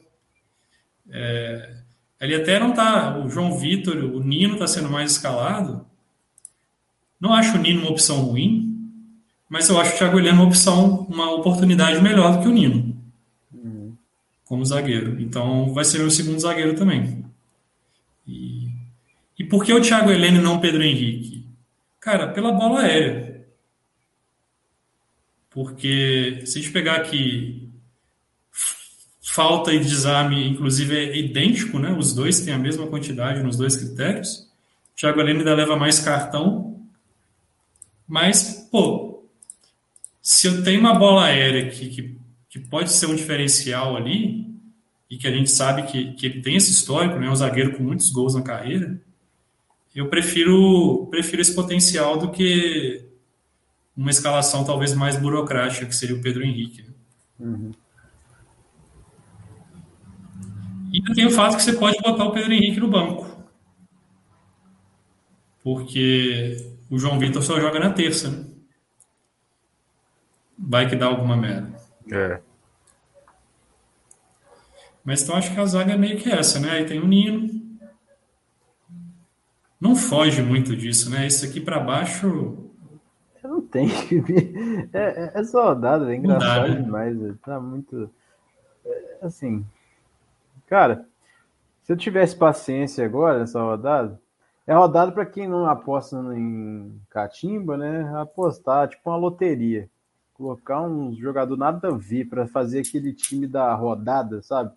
É, 1.09 1.73
ele 2.19 2.35
até 2.35 2.59
não 2.59 2.73
tá. 2.73 3.17
O 3.17 3.29
João 3.29 3.57
Vitor, 3.57 3.95
o 3.95 4.19
Nino 4.21 4.57
tá 4.57 4.67
sendo 4.67 4.89
mais 4.89 5.11
escalado. 5.11 5.85
Não 7.17 7.33
acho 7.33 7.55
o 7.55 7.61
Nino 7.61 7.79
uma 7.79 7.91
opção 7.91 8.25
ruim, 8.25 8.91
mas 9.47 9.69
eu 9.69 9.79
acho 9.79 9.95
o 9.95 9.97
Thiago 9.99 10.19
Heleno 10.19 10.41
uma 10.41 10.47
opção, 10.47 11.07
uma 11.09 11.31
oportunidade 11.31 12.01
melhor 12.01 12.35
do 12.35 12.41
que 12.41 12.47
o 12.49 12.51
Nino. 12.51 12.92
Como 14.53 14.63
zagueiro. 14.63 15.19
Então 15.19 15.73
vai 15.73 15.83
ser 15.83 15.97
meu 15.97 16.11
segundo 16.11 16.39
zagueiro 16.39 16.75
também. 16.75 17.25
E, 18.27 18.69
e 19.39 19.43
por 19.43 19.65
que 19.65 19.73
o 19.73 19.81
Thiago 19.81 20.11
Heleno 20.11 20.37
e 20.37 20.43
não 20.43 20.59
Pedro 20.59 20.83
Henrique? 20.83 21.43
Cara, 21.99 22.27
pela 22.27 22.51
bola 22.51 22.81
aérea. 22.81 23.47
Porque 25.49 26.43
se 26.45 26.59
a 26.59 26.61
gente 26.61 26.71
pegar 26.71 26.97
aqui 26.97 27.67
falta 29.23 29.73
e 29.73 29.79
desarme, 29.79 30.47
inclusive, 30.47 30.95
é 30.95 31.17
idêntico, 31.17 31.79
né? 31.79 31.91
Os 31.91 32.13
dois 32.13 32.41
têm 32.41 32.53
a 32.53 32.59
mesma 32.59 32.85
quantidade 32.85 33.41
nos 33.41 33.57
dois 33.57 33.75
critérios. 33.75 34.47
O 34.93 34.97
Thiago 34.97 35.19
Heleno 35.19 35.39
ainda 35.39 35.55
leva 35.55 35.75
mais 35.75 35.97
cartão. 35.97 36.79
Mas, 38.07 38.69
pô, 38.71 39.23
se 40.21 40.45
eu 40.45 40.63
tenho 40.63 40.79
uma 40.79 40.93
bola 40.93 41.25
aérea 41.25 41.71
que, 41.71 41.89
que, 41.89 42.22
que, 42.53 42.59
pode 42.59 42.91
ser 42.91 43.07
um 43.07 43.15
diferencial 43.15 43.97
ali, 43.97 44.45
e 45.09 45.17
que 45.17 45.27
a 45.27 45.31
gente 45.31 45.49
sabe 45.49 45.83
que, 45.83 46.13
que 46.13 46.27
ele 46.27 46.41
tem 46.41 46.55
esse 46.55 46.69
histórico, 46.69 47.17
né, 47.17 47.27
um 47.27 47.35
zagueiro 47.35 47.75
com 47.75 47.81
muitos 47.81 48.11
gols 48.11 48.35
na 48.35 48.43
carreira, 48.43 49.01
eu 49.95 50.07
prefiro, 50.07 51.07
prefiro 51.07 51.41
esse 51.41 51.55
potencial 51.55 52.17
do 52.17 52.31
que 52.31 53.09
uma 53.97 54.11
escalação 54.11 54.63
talvez 54.63 54.93
mais 54.93 55.17
burocrática, 55.17 55.87
que 55.87 55.95
seria 55.95 56.15
o 56.15 56.21
Pedro 56.21 56.43
Henrique. 56.43 56.83
Né? 56.83 56.93
Uhum. 57.39 57.71
E 60.91 61.01
tem 61.15 61.25
o 61.25 61.31
fato 61.31 61.57
que 61.57 61.63
você 61.63 61.73
pode 61.73 61.99
botar 62.01 62.23
o 62.23 62.31
Pedro 62.31 62.53
Henrique 62.53 62.79
no 62.79 62.87
banco. 62.87 63.43
Porque 65.63 66.71
o 66.87 66.99
João 66.99 67.17
Vitor 67.17 67.41
só 67.41 67.59
joga 67.59 67.79
na 67.79 67.89
terça, 67.89 68.29
né? 68.29 68.45
vai 70.57 70.87
que 70.87 70.95
dá 70.95 71.07
alguma 71.07 71.35
merda. 71.35 71.82
É. 72.11 72.41
Mas 75.03 75.21
então 75.21 75.35
acho 75.35 75.53
que 75.53 75.59
a 75.59 75.65
zaga 75.65 75.93
é 75.93 75.97
meio 75.97 76.17
que 76.17 76.29
essa, 76.29 76.59
né? 76.59 76.71
Aí 76.71 76.85
tem 76.85 76.99
o 76.99 77.07
Nino. 77.07 77.61
Não 79.79 79.95
foge 79.95 80.41
muito 80.41 80.75
disso, 80.75 81.09
né? 81.09 81.27
Isso 81.27 81.45
aqui 81.45 81.59
para 81.59 81.79
baixo. 81.79 82.57
Eu 83.43 83.49
não 83.49 83.61
tem. 83.61 83.89
É, 84.93 85.25
é, 85.25 85.31
é 85.35 85.43
saudade, 85.43 86.05
é 86.05 86.15
engraçado 86.15 86.67
dá, 86.67 86.67
né? 86.69 86.81
demais. 86.81 87.17
Tá 87.43 87.59
muito. 87.59 88.09
É, 88.85 89.17
assim. 89.21 89.65
Cara, 90.67 91.05
se 91.81 91.91
eu 91.91 91.97
tivesse 91.97 92.35
paciência 92.35 93.03
agora 93.05 93.39
nessa 93.39 93.61
rodada, 93.61 94.19
é 94.65 94.73
rodada 94.73 95.11
para 95.11 95.25
quem 95.25 95.47
não 95.47 95.65
aposta 95.65 96.15
em 96.33 96.97
catimba, 97.09 97.75
né? 97.75 98.09
Apostar, 98.15 98.87
tipo 98.87 99.09
uma 99.09 99.17
loteria 99.17 99.89
colocar 100.33 100.81
um 100.81 101.15
jogador 101.15 101.57
nada 101.57 101.87
a 101.87 101.91
ver 101.91 102.25
para 102.25 102.47
fazer 102.47 102.79
aquele 102.79 103.13
time 103.13 103.47
da 103.47 103.73
rodada, 103.73 104.41
sabe? 104.41 104.71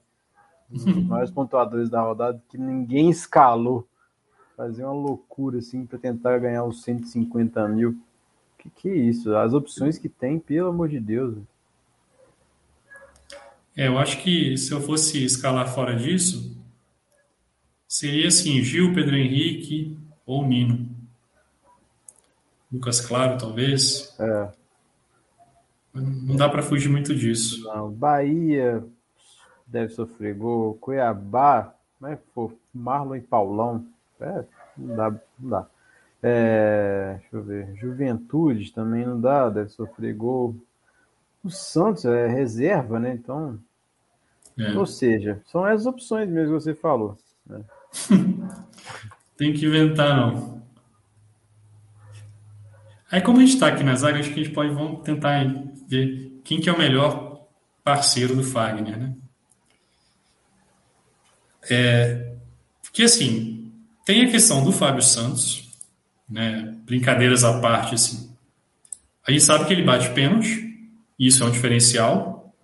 Os 0.71 0.85
maiores 0.85 1.31
pontuadores 1.31 1.89
da 1.89 2.03
rodada 2.03 2.43
que 2.49 2.59
ninguém 2.59 3.11
escalou. 3.11 3.87
Fazer 4.57 4.85
uma 4.85 4.93
loucura 4.93 5.59
assim 5.59 5.85
para 5.85 5.99
tentar 5.99 6.39
ganhar 6.39 6.65
os 6.65 6.83
150 6.83 7.69
mil. 7.69 7.99
Que 8.59 8.71
que 8.71 8.89
é 8.89 8.97
isso? 8.97 9.37
As 9.37 9.53
opções 9.53 9.99
que 9.99 10.09
tem, 10.09 10.39
pelo 10.39 10.69
amor 10.69 10.89
de 10.89 10.99
Deus. 10.99 11.37
É, 13.77 13.89
eu 13.89 13.99
acho 13.99 14.23
que 14.23 14.57
se 14.57 14.73
eu 14.73 14.81
fosse 14.81 15.23
escalar 15.23 15.73
fora 15.75 15.95
disso, 15.95 16.57
seria 17.87 18.29
assim: 18.29 18.63
Gil, 18.63 18.95
Pedro 18.95 19.15
Henrique 19.15 19.97
ou 20.25 20.47
Nino. 20.47 20.89
Lucas 22.73 23.01
Claro, 23.01 23.39
talvez. 23.39 24.15
É. 24.19 24.49
Não 26.01 26.37
dá 26.37 26.49
para 26.49 26.63
fugir 26.63 26.89
muito 26.89 27.15
disso. 27.15 27.65
Não, 27.65 27.91
Bahia 27.91 28.85
deve 29.67 29.93
sofrer 29.93 30.35
gol. 30.35 30.75
Cuiabá, 30.75 31.75
né? 32.01 32.19
Pô, 32.35 32.53
Marlon 32.73 33.17
e 33.17 33.21
Paulão. 33.21 33.85
É, 34.21 34.45
não 34.77 34.97
dá, 34.97 35.11
não 35.39 35.51
dá. 35.51 35.67
É, 36.23 37.17
deixa 37.21 37.37
eu 37.37 37.43
ver. 37.43 37.75
Juventude 37.77 38.73
também 38.73 39.05
não 39.05 39.21
dá, 39.21 39.49
deve 39.49 39.71
sofrer 39.71 40.15
gol. 40.15 40.55
O 41.43 41.51
Santos 41.51 42.05
é 42.05 42.27
reserva, 42.27 42.99
né? 42.99 43.13
Então. 43.13 43.59
É. 44.59 44.77
Ou 44.77 44.87
seja, 44.87 45.43
são 45.47 45.65
as 45.65 45.87
opções 45.87 46.29
mesmo 46.29 46.57
que 46.57 46.63
você 46.63 46.75
falou. 46.75 47.17
Né? 47.47 47.61
Tem 49.37 49.53
que 49.53 49.67
inventar, 49.67 50.17
não. 50.17 50.63
Aí, 53.11 53.21
como 53.21 53.39
a 53.39 53.41
gente 53.41 53.55
está 53.55 53.69
aqui 53.69 53.85
na 53.85 53.95
zaga, 53.95 54.19
acho 54.19 54.33
que 54.33 54.41
a 54.41 54.43
gente 54.43 54.55
pode 54.55 54.71
vamos 54.71 55.03
tentar 55.03 55.47
ver 55.87 56.41
quem 56.45 56.61
que 56.61 56.69
é 56.69 56.73
o 56.73 56.79
melhor 56.79 57.47
parceiro 57.83 58.35
do 58.35 58.43
Fagner, 58.43 58.99
né? 58.99 59.15
É, 61.69 62.35
porque, 62.83 63.03
assim, 63.03 63.73
tem 64.05 64.25
a 64.25 64.31
questão 64.31 64.65
do 64.65 64.73
Fábio 64.73 65.03
Santos, 65.03 65.71
né? 66.29 66.77
Brincadeiras 66.85 67.45
à 67.45 67.61
parte, 67.61 67.95
assim. 67.95 68.35
A 69.27 69.33
gente 69.33 69.43
sabe 69.43 69.67
que 69.67 69.73
ele 69.73 69.83
bate 69.83 70.11
pênalti, 70.11 70.65
isso 71.19 71.43
é 71.43 71.47
um 71.47 71.51
diferencial. 71.51 72.55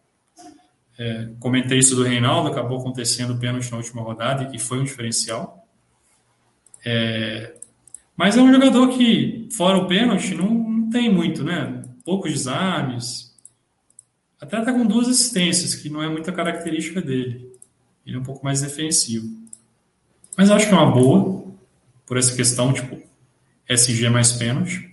É, 0.99 1.31
comentei 1.41 1.79
isso 1.79 1.97
do 1.97 2.05
Reinaldo, 2.05 2.49
acabou 2.49 2.79
acontecendo 2.79 3.39
pênalti 3.39 3.71
na 3.71 3.79
última 3.79 4.03
rodada 4.03 4.51
e 4.55 4.59
foi 4.59 4.79
um 4.79 4.85
diferencial. 4.85 5.67
É, 6.85 7.55
mas 8.17 8.37
é 8.37 8.43
um 8.43 8.53
jogador 8.53 8.89
que, 8.89 9.49
fora 9.51 9.79
o 9.79 9.87
pênalti, 9.87 10.35
não, 10.35 10.49
não 10.49 10.91
tem 10.91 11.13
muito, 11.13 11.43
né? 11.43 11.82
Poucos 12.05 12.33
desarmes. 12.33 13.33
Até 14.41 14.61
tá 14.61 14.73
com 14.73 14.85
duas 14.85 15.09
assistências, 15.09 15.75
que 15.75 15.89
não 15.89 16.03
é 16.03 16.09
muita 16.09 16.33
característica 16.33 17.01
dele. 17.01 17.53
Ele 18.05 18.17
é 18.17 18.19
um 18.19 18.25
pouco 18.25 18.45
mais 18.45 18.61
defensivo. 18.61 19.29
Mas 20.37 20.51
acho 20.51 20.69
que 20.69 20.75
é 20.75 20.77
uma 20.77 20.91
boa, 20.91 21.45
por 22.07 22.17
essa 22.17 22.35
questão, 22.35 22.73
tipo, 22.73 23.01
SG 23.69 24.09
mais 24.09 24.33
pênalti. 24.33 24.93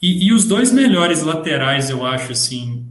E, 0.00 0.26
e 0.26 0.32
os 0.32 0.44
dois 0.44 0.72
melhores 0.72 1.22
laterais, 1.22 1.90
eu 1.90 2.04
acho, 2.04 2.32
assim, 2.32 2.86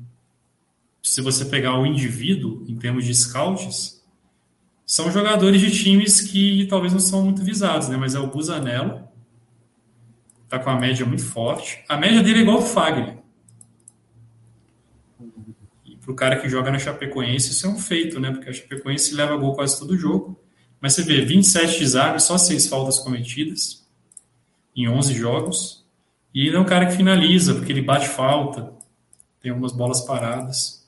se 1.01 1.21
você 1.21 1.45
pegar 1.45 1.79
o 1.79 1.85
indivíduo, 1.85 2.65
em 2.67 2.75
termos 2.75 3.05
de 3.05 3.13
scouts, 3.15 4.01
são 4.85 5.11
jogadores 5.11 5.59
de 5.59 5.71
times 5.71 6.21
que 6.21 6.65
talvez 6.67 6.93
não 6.93 6.99
são 6.99 7.23
muito 7.23 7.43
visados, 7.43 7.89
né? 7.89 7.97
Mas 7.97 8.15
é 8.15 8.19
o 8.19 8.27
Busanello, 8.27 9.06
tá 10.49 10.59
com 10.59 10.69
a 10.69 10.79
média 10.79 11.05
muito 11.05 11.25
forte. 11.25 11.83
A 11.87 11.97
média 11.97 12.21
dele 12.21 12.39
é 12.39 12.41
igual 12.41 12.57
ao 12.57 12.63
Fagner. 12.63 13.17
E 15.85 15.95
pro 15.97 16.15
cara 16.15 16.37
que 16.37 16.49
joga 16.49 16.71
na 16.71 16.79
Chapecoense, 16.79 17.51
isso 17.51 17.65
é 17.65 17.69
um 17.69 17.77
feito, 17.77 18.19
né? 18.19 18.31
Porque 18.31 18.49
a 18.49 18.53
Chapecoense 18.53 19.13
leva 19.13 19.35
gol 19.35 19.55
quase 19.55 19.79
todo 19.79 19.97
jogo. 19.97 20.39
Mas 20.79 20.93
você 20.93 21.03
vê, 21.03 21.25
27 21.25 21.79
desarmes, 21.79 22.23
só 22.23 22.37
6 22.37 22.67
faltas 22.67 22.99
cometidas 22.99 23.87
em 24.75 24.87
11 24.87 25.13
jogos. 25.13 25.85
E 26.33 26.47
ele 26.47 26.55
é 26.55 26.59
um 26.59 26.65
cara 26.65 26.85
que 26.85 26.95
finaliza, 26.95 27.55
porque 27.55 27.71
ele 27.71 27.81
bate 27.81 28.07
falta, 28.07 28.73
tem 29.41 29.51
algumas 29.51 29.71
bolas 29.71 30.01
paradas. 30.01 30.87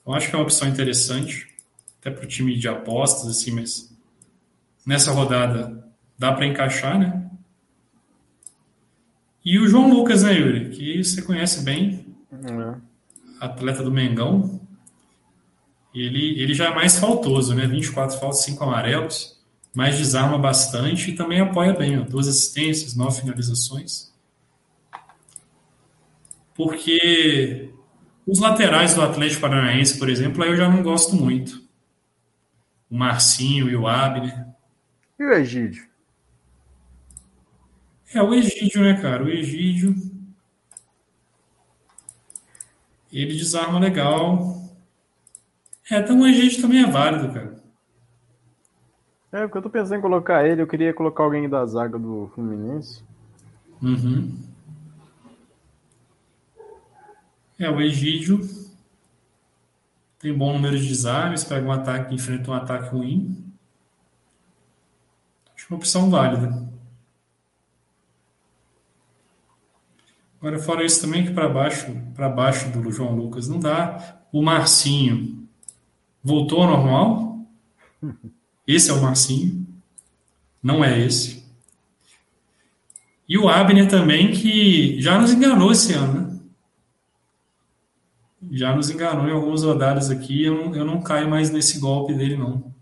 Então 0.00 0.14
acho 0.14 0.28
que 0.28 0.34
é 0.34 0.38
uma 0.38 0.44
opção 0.44 0.66
interessante 0.66 1.46
até 2.00 2.10
para 2.10 2.24
o 2.24 2.28
time 2.28 2.56
de 2.56 2.68
apostas, 2.68 3.28
assim, 3.28 3.50
mas 3.50 3.94
nessa 4.86 5.12
rodada 5.12 5.86
dá 6.18 6.32
para 6.32 6.46
encaixar, 6.46 6.98
né? 6.98 7.27
E 9.50 9.58
o 9.58 9.66
João 9.66 9.88
Lucas, 9.88 10.24
né, 10.24 10.34
Yuri? 10.34 10.68
Que 10.68 11.02
você 11.02 11.22
conhece 11.22 11.64
bem, 11.64 12.04
é. 12.30 12.76
atleta 13.40 13.82
do 13.82 13.90
Mengão. 13.90 14.60
Ele, 15.94 16.38
ele 16.38 16.52
já 16.52 16.66
é 16.66 16.74
mais 16.74 16.98
faltoso, 16.98 17.54
né? 17.54 17.66
24 17.66 18.20
faltas, 18.20 18.42
5 18.42 18.62
amarelos, 18.62 19.42
mas 19.74 19.96
desarma 19.96 20.36
bastante 20.36 21.10
e 21.10 21.14
também 21.14 21.40
apoia 21.40 21.72
bem, 21.72 21.98
ó, 21.98 22.02
duas 22.02 22.28
assistências, 22.28 22.94
nove 22.94 23.22
finalizações. 23.22 24.12
Porque 26.54 27.70
os 28.26 28.40
laterais 28.40 28.94
do 28.94 29.00
Atlético 29.00 29.40
Paranaense, 29.40 29.98
por 29.98 30.10
exemplo, 30.10 30.42
aí 30.42 30.50
eu 30.50 30.56
já 30.58 30.68
não 30.68 30.82
gosto 30.82 31.16
muito 31.16 31.66
o 32.90 32.98
Marcinho 32.98 33.70
e 33.70 33.74
o 33.74 33.88
Abner. 33.88 34.46
E 35.18 35.24
o 35.24 35.32
Egídio? 35.32 35.87
É, 38.14 38.22
o 38.22 38.32
Egídio, 38.32 38.82
né, 38.82 39.00
cara? 39.00 39.24
O 39.24 39.28
Egídio. 39.28 39.94
Ele 43.12 43.34
desarma 43.36 43.78
legal. 43.78 44.62
É, 45.90 45.98
então 45.98 46.20
o 46.20 46.26
Egídio 46.26 46.62
também 46.62 46.82
é 46.82 46.86
válido, 46.86 47.32
cara. 47.32 47.58
É, 49.30 49.42
porque 49.42 49.58
eu 49.58 49.62
tô 49.62 49.70
pensando 49.70 49.98
em 49.98 50.02
colocar 50.02 50.46
ele, 50.46 50.62
eu 50.62 50.66
queria 50.66 50.94
colocar 50.94 51.22
alguém 51.22 51.48
da 51.48 51.64
zaga 51.66 51.98
do 51.98 52.30
Fluminense. 52.34 53.02
Uhum. 53.82 54.38
É, 57.58 57.68
o 57.70 57.80
Egídio 57.80 58.40
tem 60.18 60.36
bom 60.36 60.52
número 60.52 60.78
de 60.78 60.88
desarmes, 60.88 61.44
pega 61.44 61.66
um 61.66 61.72
ataque, 61.72 62.14
enfrenta 62.14 62.50
um 62.50 62.54
ataque 62.54 62.88
ruim. 62.88 63.44
Acho 65.54 65.66
uma 65.70 65.78
opção 65.78 66.10
válida. 66.10 66.67
Agora, 70.40 70.58
fora 70.58 70.84
isso 70.84 71.00
também, 71.00 71.26
que 71.26 71.32
para 71.32 71.48
baixo, 71.48 71.92
para 72.14 72.28
baixo 72.28 72.70
do 72.70 72.90
João 72.92 73.14
Lucas 73.14 73.48
não 73.48 73.58
dá. 73.58 74.20
O 74.32 74.40
Marcinho 74.42 75.48
voltou 76.22 76.62
ao 76.62 76.68
normal. 76.68 77.46
Esse 78.66 78.90
é 78.90 78.92
o 78.92 79.02
Marcinho. 79.02 79.66
Não 80.62 80.84
é 80.84 80.98
esse. 80.98 81.44
E 83.28 83.36
o 83.36 83.48
Abner 83.48 83.88
também, 83.88 84.30
que 84.30 85.00
já 85.00 85.18
nos 85.18 85.32
enganou 85.32 85.72
esse 85.72 85.92
ano, 85.92 86.20
né? 86.20 86.40
já 88.50 88.74
nos 88.74 88.88
enganou 88.90 89.28
em 89.28 89.32
alguns 89.32 89.64
rodadas 89.64 90.10
aqui. 90.10 90.44
Eu 90.44 90.54
não, 90.54 90.74
eu 90.74 90.84
não 90.84 91.02
caio 91.02 91.28
mais 91.28 91.50
nesse 91.50 91.78
golpe 91.78 92.14
dele, 92.14 92.36
não. 92.36 92.72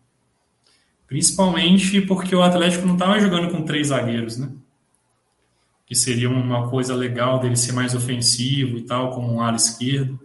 Principalmente 1.07 2.01
porque 2.03 2.35
o 2.35 2.43
Atlético 2.43 2.87
não 2.87 2.95
estava 2.95 3.19
jogando 3.19 3.51
com 3.51 3.63
três 3.63 3.89
zagueiros, 3.89 4.39
né? 4.39 4.51
Que 5.87 5.95
seria 5.95 6.29
uma 6.29 6.69
coisa 6.69 6.95
legal 6.95 7.39
dele 7.39 7.57
ser 7.57 7.73
mais 7.73 7.95
ofensivo 7.95 8.77
e 8.77 8.83
tal, 8.83 9.11
como 9.13 9.33
um 9.33 9.41
ala 9.41 9.57
esquerdo. 9.57 10.19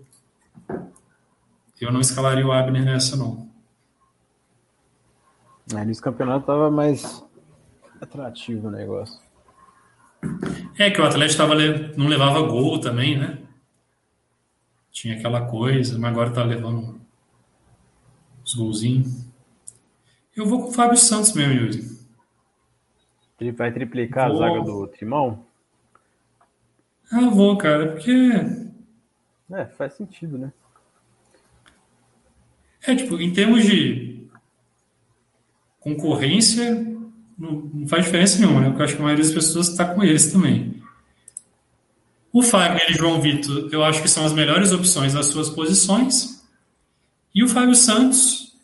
Eu 1.80 1.92
não 1.92 2.02
escalaria 2.02 2.46
o 2.46 2.52
Abner 2.52 2.84
nessa, 2.84 3.16
não. 3.16 3.50
É, 5.74 5.86
nesse 5.86 6.02
campeonato 6.02 6.42
estava 6.42 6.70
mais 6.70 7.24
atrativo 8.02 8.68
o 8.68 8.72
negócio. 8.72 9.20
É 10.78 10.90
que 10.90 11.00
o 11.00 11.06
Atlético 11.06 11.38
tava, 11.38 11.56
não 11.96 12.08
levava 12.08 12.42
gol 12.42 12.80
também, 12.80 13.18
né? 13.18 13.42
tinha 14.92 15.16
aquela 15.16 15.46
coisa, 15.46 15.98
mas 15.98 16.12
agora 16.12 16.32
tá 16.32 16.44
levando 16.44 17.02
os 18.44 18.54
golzinhos. 18.54 19.26
Eu 20.36 20.46
vou 20.46 20.62
com 20.62 20.70
o 20.70 20.74
Fábio 20.74 20.98
Santos 20.98 21.34
mesmo, 21.34 21.54
Yuri. 21.54 22.02
Ele 23.40 23.52
vai 23.52 23.72
triplicar 23.72 24.30
vou... 24.30 24.44
a 24.44 24.48
zaga 24.48 24.64
do 24.64 24.88
Timão? 24.88 25.46
Ah, 27.12 27.30
vou, 27.30 27.58
cara, 27.58 27.92
porque. 27.92 28.12
É, 29.52 29.66
faz 29.66 29.94
sentido, 29.94 30.38
né? 30.38 30.54
É, 32.84 32.96
tipo, 32.96 33.20
em 33.20 33.34
termos 33.34 33.64
de 33.66 34.28
concorrência, 35.80 36.74
não, 37.38 37.88
faz 37.88 38.06
diferença 38.06 38.40
nenhuma, 38.40 38.62
né? 38.62 38.68
Porque 38.70 38.82
eu 38.82 38.86
acho 38.86 38.96
que 38.96 39.02
a 39.02 39.06
maioria 39.06 39.26
das 39.26 39.34
pessoas 39.34 39.68
está 39.68 39.94
com 39.94 40.04
eles 40.04 40.32
também. 40.32 40.82
O 42.32 42.42
Fagner 42.42 42.90
e 42.90 42.94
João 42.94 43.20
Vitor, 43.20 43.68
eu 43.72 43.84
acho 43.84 44.02
que 44.02 44.08
são 44.08 44.26
as 44.26 44.32
melhores 44.32 44.72
opções 44.72 45.14
nas 45.14 45.26
suas 45.26 45.50
posições. 45.50 46.42
E 47.36 47.44
o 47.44 47.48
Fábio 47.48 47.76
Santos, 47.76 48.56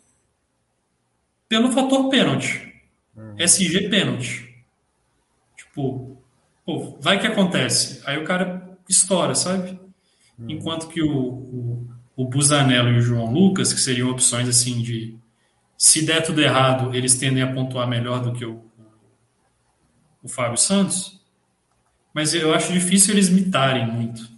pelo 1.48 1.70
fator 1.72 2.08
pênalti. 2.08 2.72
Uhum. 3.14 3.34
SG 3.38 3.88
pênalti. 3.88 4.64
Tipo, 5.56 6.07
pô, 6.68 6.98
vai 7.00 7.18
que 7.18 7.26
acontece. 7.26 8.02
Aí 8.04 8.18
o 8.18 8.24
cara 8.24 8.78
estoura, 8.86 9.34
sabe? 9.34 9.80
Uhum. 10.38 10.50
Enquanto 10.50 10.88
que 10.88 11.00
o, 11.02 11.16
o, 11.16 11.88
o 12.14 12.24
Busanello 12.26 12.90
e 12.90 12.98
o 12.98 13.00
João 13.00 13.32
Lucas, 13.32 13.72
que 13.72 13.80
seriam 13.80 14.10
opções 14.10 14.46
assim 14.46 14.82
de 14.82 15.16
se 15.78 16.04
der 16.04 16.22
tudo 16.22 16.42
errado, 16.42 16.94
eles 16.94 17.16
tendem 17.16 17.42
a 17.42 17.50
pontuar 17.52 17.88
melhor 17.88 18.20
do 18.20 18.32
que 18.32 18.44
o, 18.44 18.62
o 20.22 20.28
Fábio 20.28 20.58
Santos 20.58 21.18
mas 22.18 22.34
eu 22.34 22.52
acho 22.52 22.72
difícil 22.72 23.14
eles 23.14 23.28
mitarem 23.28 23.86
muito. 23.86 24.28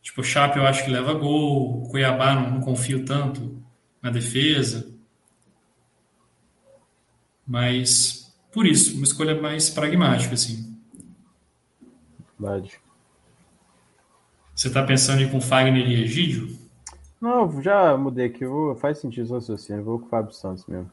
Tipo, 0.00 0.22
o 0.22 0.24
Chape 0.24 0.56
eu 0.56 0.66
acho 0.66 0.82
que 0.82 0.90
leva 0.90 1.12
gol, 1.12 1.82
o 1.82 1.88
Cuiabá 1.90 2.34
não, 2.34 2.50
não 2.50 2.60
confio 2.60 3.04
tanto 3.04 3.62
na 4.00 4.10
defesa. 4.10 4.90
Mas, 7.46 8.27
por 8.52 8.66
isso, 8.66 8.96
uma 8.96 9.04
escolha 9.04 9.40
mais 9.40 9.70
pragmática, 9.70 10.34
assim. 10.34 10.76
Verdade. 12.38 12.80
Você 14.54 14.70
tá 14.70 14.82
pensando 14.82 15.20
em 15.20 15.24
ir 15.24 15.30
com 15.30 15.40
Fagner 15.40 15.86
e 15.86 16.02
Egídio? 16.02 16.58
Não, 17.20 17.62
já 17.62 17.96
mudei 17.96 18.26
aqui. 18.26 18.44
Vou, 18.44 18.74
faz 18.74 18.98
sentido 18.98 19.30
o 19.30 19.34
raciocínio. 19.34 19.84
Vou 19.84 19.98
com 19.98 20.06
o 20.06 20.08
Fábio 20.08 20.32
Santos 20.32 20.66
mesmo. 20.66 20.90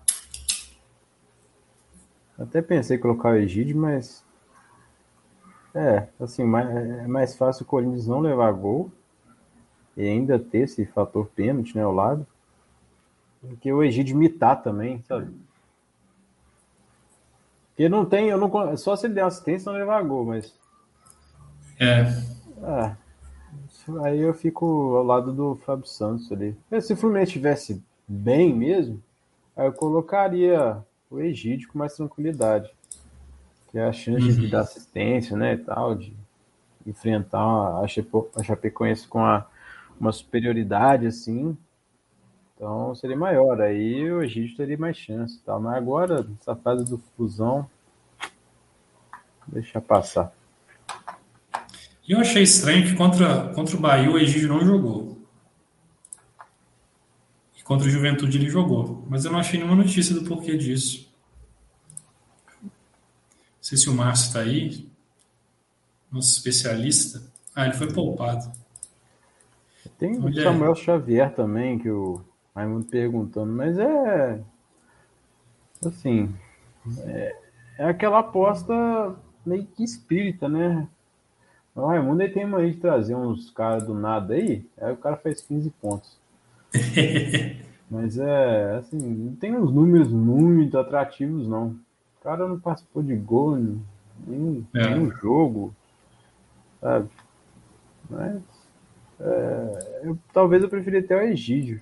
Até 2.38 2.62
pensei 2.62 2.98
em 2.98 3.00
colocar 3.00 3.30
o 3.30 3.36
Egídio, 3.36 3.78
mas. 3.78 4.24
É, 5.74 6.08
assim, 6.20 6.44
mais, 6.44 6.70
é 6.70 7.08
mais 7.08 7.36
fácil 7.36 7.64
o 7.64 7.68
Corinthians 7.68 8.08
não 8.08 8.20
levar 8.20 8.52
gol 8.54 8.92
e 9.98 10.04
ainda 10.04 10.40
ter 10.40 10.60
esse 10.60 10.86
fator 10.86 11.28
pênalti, 11.28 11.76
né, 11.76 11.84
ao 11.84 11.94
lado. 11.94 12.26
Porque 13.42 13.72
o 13.72 13.84
Egídio 13.84 14.18
mitar 14.18 14.62
também, 14.62 15.04
sabe? 15.08 15.34
Porque 17.76 17.90
não 17.90 18.06
tem, 18.06 18.30
eu 18.30 18.38
não 18.38 18.78
só 18.78 18.96
se 18.96 19.06
ele 19.06 19.16
der 19.16 19.26
assistência 19.26 19.70
não 19.70 19.78
levar 19.78 20.02
gol, 20.02 20.26
mas. 20.26 20.54
É. 21.78 22.06
Ah, 22.64 22.96
aí 24.06 24.22
eu 24.22 24.34
fico 24.34 24.96
ao 24.96 25.04
lado 25.04 25.34
do 25.34 25.56
Fábio 25.58 25.86
Santos 25.86 26.32
ali. 26.32 26.56
Se 26.82 26.94
o 26.94 26.98
Fluminense 26.98 27.32
estivesse 27.32 27.84
bem 28.08 28.56
mesmo, 28.56 29.04
aí 29.58 29.68
eu 29.68 29.74
colocaria 29.74 30.78
o 31.12 31.20
Egídio 31.20 31.68
com 31.68 31.78
mais 31.78 31.94
tranquilidade. 31.94 32.74
Que 33.70 33.78
é 33.78 33.84
a 33.84 33.92
chance 33.92 34.26
uhum. 34.26 34.36
de 34.36 34.48
dar 34.48 34.62
assistência, 34.62 35.36
né, 35.36 35.56
e 35.56 35.58
tal, 35.58 35.96
de 35.96 36.16
enfrentar 36.88 37.82
a, 37.84 37.86
Chapecoense 38.42 39.06
com 39.06 39.20
a, 39.20 39.46
uma 40.00 40.14
superioridade, 40.14 41.08
assim, 41.08 41.58
então 42.56 42.96
seria 42.96 43.18
maior. 43.18 43.62
Aí 43.62 44.10
o 44.12 44.24
Egito 44.24 44.56
teria 44.56 44.78
mais 44.78 44.98
chance. 44.98 45.40
Tá? 45.42 45.60
Mas 45.60 45.76
agora, 45.76 46.28
essa 46.40 46.56
fase 46.56 46.86
do 46.86 46.98
fusão, 46.98 47.70
deixa 49.48 49.82
passar. 49.82 50.34
E 52.08 52.14
eu 52.14 52.20
achei 52.20 52.44
estranho 52.44 52.86
que 52.86 52.96
contra, 52.96 53.50
contra 53.54 53.76
o 53.76 53.80
Bahia 53.80 54.10
o 54.10 54.18
Egídio 54.18 54.48
não 54.48 54.62
jogou. 54.66 55.18
E 57.58 57.64
contra 57.64 57.88
o 57.88 57.90
Juventude 57.90 58.38
ele 58.38 58.50
jogou. 58.50 59.04
Mas 59.10 59.26
eu 59.26 59.32
não 59.32 59.40
achei 59.40 59.60
nenhuma 59.60 59.84
notícia 59.84 60.16
do 60.16 60.24
porquê 60.24 60.56
disso. 60.56 61.12
Não 62.64 62.72
sei 63.60 63.78
se 63.78 63.90
o 63.90 63.94
Márcio 63.94 64.28
está 64.28 64.40
aí. 64.42 64.88
Nosso 66.12 66.32
especialista. 66.38 67.22
Ah, 67.54 67.66
ele 67.66 67.74
foi 67.74 67.92
poupado. 67.92 68.52
Tem 69.98 70.18
o 70.18 70.34
Samuel 70.34 70.76
Xavier 70.76 71.34
também, 71.34 71.80
que 71.80 71.90
o 71.90 72.22
Raimundo 72.56 72.86
perguntando, 72.86 73.52
mas 73.52 73.78
é. 73.78 74.40
Assim. 75.86 76.34
É, 77.00 77.36
é 77.80 77.86
aquela 77.86 78.20
aposta 78.20 79.16
meio 79.46 79.66
que 79.66 79.84
espírita, 79.84 80.48
né? 80.48 80.88
O 81.76 81.86
Raimundo 81.88 82.28
tem 82.32 82.46
mania 82.46 82.72
de 82.72 82.78
trazer 82.78 83.16
uns 83.16 83.52
caras 83.52 83.86
do 83.86 83.94
nada 83.94 84.34
aí, 84.34 84.66
aí 84.78 84.94
o 84.94 84.98
cara 84.98 85.18
faz 85.18 85.42
15 85.42 85.70
pontos. 85.82 86.18
mas 87.92 88.18
é, 88.18 88.76
assim, 88.78 88.98
não 88.98 89.36
tem 89.36 89.56
uns 89.56 89.72
números 89.72 90.10
muito 90.10 90.78
atrativos, 90.78 91.48
não. 91.48 91.76
O 92.20 92.24
cara 92.24 92.48
não 92.48 92.60
participou 92.60 93.04
de 93.04 93.16
gol 93.16 93.58
em 93.58 93.82
nenhum, 94.26 94.66
é. 94.74 94.88
nenhum 94.88 95.12
jogo, 95.12 95.76
sabe? 96.80 97.10
Mas 98.10 98.42
é, 99.20 100.02
eu, 100.04 100.18
talvez 100.32 100.64
eu 100.64 100.70
preferia 100.70 101.06
ter 101.06 101.16
o 101.16 101.22
Egídio. 101.22 101.82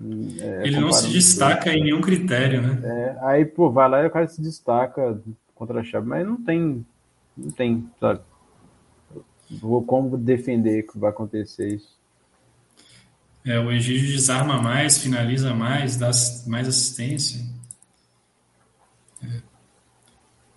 É, 0.00 0.66
ele 0.66 0.78
não 0.78 0.92
se 0.92 1.08
destaca 1.08 1.72
em 1.72 1.82
nenhum 1.82 2.00
critério, 2.00 2.62
né? 2.62 2.80
É, 2.84 3.18
aí, 3.22 3.44
pô, 3.44 3.70
vai 3.70 3.88
lá 3.88 4.02
e 4.02 4.06
o 4.06 4.10
cara 4.10 4.28
se 4.28 4.40
destaca 4.40 5.20
contra 5.54 5.80
a 5.80 5.84
chave, 5.84 6.06
mas 6.06 6.24
não 6.24 6.36
tem, 6.36 6.86
não 7.36 7.50
tem, 7.50 7.90
sabe? 7.98 8.20
Vou 9.50 9.82
como 9.82 10.16
defender 10.16 10.84
que 10.84 10.98
vai 10.98 11.10
acontecer 11.10 11.74
isso. 11.74 11.98
É, 13.44 13.58
o 13.58 13.72
Egídio 13.72 14.12
desarma 14.12 14.60
mais, 14.60 14.98
finaliza 14.98 15.54
mais, 15.54 15.96
dá 15.96 16.10
mais 16.46 16.68
assistência. 16.68 17.44
É. 19.24 19.40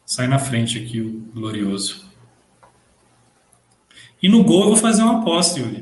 Sai 0.05 0.27
na 0.27 0.37
frente 0.37 0.77
aqui 0.77 1.01
o 1.01 1.19
Glorioso. 1.33 2.05
E 4.21 4.29
no 4.29 4.43
gol 4.43 4.63
eu 4.63 4.67
vou 4.67 4.77
fazer 4.77 5.01
uma 5.01 5.21
aposta, 5.21 5.59
Yuri. 5.59 5.80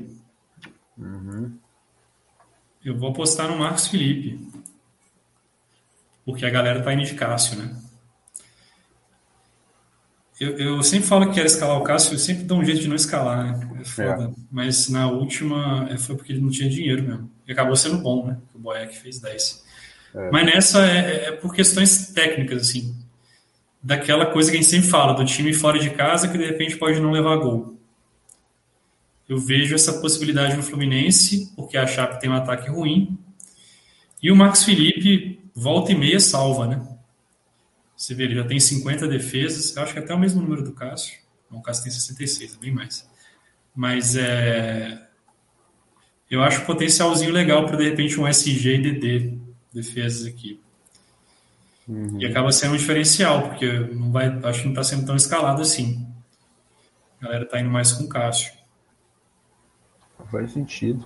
Eu 2.84 2.98
vou 2.98 3.10
apostar 3.10 3.50
no 3.50 3.58
Marcos 3.58 3.88
Felipe. 3.88 4.40
Porque 6.26 6.46
a 6.46 6.50
galera 6.50 6.82
tá 6.82 6.94
indo 6.94 7.04
de 7.04 7.16
Cássio, 7.16 7.58
né? 7.58 7.76
Eu, 10.40 10.58
eu 10.58 10.84
sempre 10.84 11.08
falo 11.08 11.28
que 11.28 11.34
quero 11.34 11.48
escalar 11.48 11.78
o 11.78 11.84
Cássio, 11.84 12.14
eu 12.14 12.20
sempre 12.20 12.44
dou 12.44 12.60
um 12.60 12.64
jeito 12.64 12.80
de 12.80 12.88
não 12.88 12.96
escalar, 12.96 13.44
né? 13.44 13.70
É 13.82 13.84
foda. 13.84 14.24
É. 14.26 14.30
Mas 14.50 14.88
na 14.88 15.10
última 15.10 15.88
é, 15.90 15.98
foi 15.98 16.16
porque 16.16 16.32
ele 16.32 16.42
não 16.42 16.50
tinha 16.50 16.70
dinheiro 16.70 17.04
mesmo. 17.04 17.30
E 17.46 17.52
acabou 17.52 17.76
sendo 17.76 17.98
bom, 17.98 18.28
né? 18.28 18.38
O 18.56 18.60
Boeck 18.60 18.98
fez 18.98 19.20
10. 19.20 19.66
É. 20.16 20.32
Mas 20.32 20.46
nessa 20.46 20.88
é, 20.88 21.26
é, 21.26 21.32
por 21.34 21.54
questões 21.54 22.08
técnicas, 22.14 22.62
assim. 22.62 22.96
Daquela 23.84 24.28
coisa 24.28 24.50
que 24.50 24.58
a 24.58 24.62
gente 24.62 24.70
sempre 24.70 24.90
fala, 24.90 25.14
do 25.14 25.26
time 25.26 25.54
fora 25.54 25.80
de 25.80 25.90
casa 25.90 26.28
que 26.28 26.38
de 26.38 26.46
repente 26.46 26.78
pode 26.78 27.00
não 27.00 27.12
levar 27.12 27.36
gol. 27.38 27.79
Eu 29.30 29.38
vejo 29.38 29.76
essa 29.76 29.94
possibilidade 30.02 30.58
no 30.58 30.64
Fluminense, 30.64 31.54
porque 31.56 31.78
a 31.78 31.86
Chape 31.86 32.20
tem 32.20 32.28
um 32.28 32.34
ataque 32.34 32.68
ruim. 32.68 33.16
E 34.22 34.32
o 34.32 34.36
Max 34.36 34.64
Felipe 34.64 35.40
volta 35.54 35.92
e 35.92 35.96
meia 35.96 36.20
salva, 36.20 36.66
né? 36.66 36.86
Você 37.96 38.16
vê, 38.16 38.24
ele 38.24 38.34
já 38.34 38.44
tem 38.44 38.60
50 38.60 39.08
defesas, 39.08 39.76
eu 39.76 39.84
acho 39.84 39.94
que 39.94 40.00
até 40.00 40.16
o 40.16 40.20
mesmo 40.20 40.42
número 40.42 40.64
do 40.64 40.72
Cássio. 40.72 41.20
o 41.52 41.62
Cássio 41.62 41.84
tem 41.84 41.92
66, 41.92 42.56
é 42.56 42.58
bem 42.58 42.72
mais. 42.74 43.08
Mas 43.76 44.16
é. 44.16 45.08
Eu 46.30 46.42
acho 46.42 46.62
um 46.62 46.66
potencialzinho 46.66 47.32
legal 47.32 47.66
para 47.66 47.78
de 47.78 47.84
repente 47.84 48.20
um 48.20 48.28
SG 48.28 48.76
e 48.76 48.78
DD 48.82 49.38
defesas 49.72 50.26
aqui. 50.26 50.60
Uhum. 51.88 52.20
E 52.20 52.26
acaba 52.26 52.52
sendo 52.52 52.74
um 52.74 52.78
diferencial, 52.78 53.50
porque 53.50 53.68
não 53.94 54.12
vai, 54.12 54.28
acho 54.44 54.60
que 54.60 54.66
não 54.66 54.74
está 54.74 54.84
sendo 54.84 55.06
tão 55.06 55.16
escalado 55.16 55.62
assim. 55.62 56.08
A 57.20 57.26
galera 57.26 57.44
está 57.44 57.60
indo 57.60 57.70
mais 57.70 57.92
com 57.92 58.06
o 58.06 58.10
Cássio. 58.10 58.59
Faz 60.32 60.52
sentido. 60.52 61.06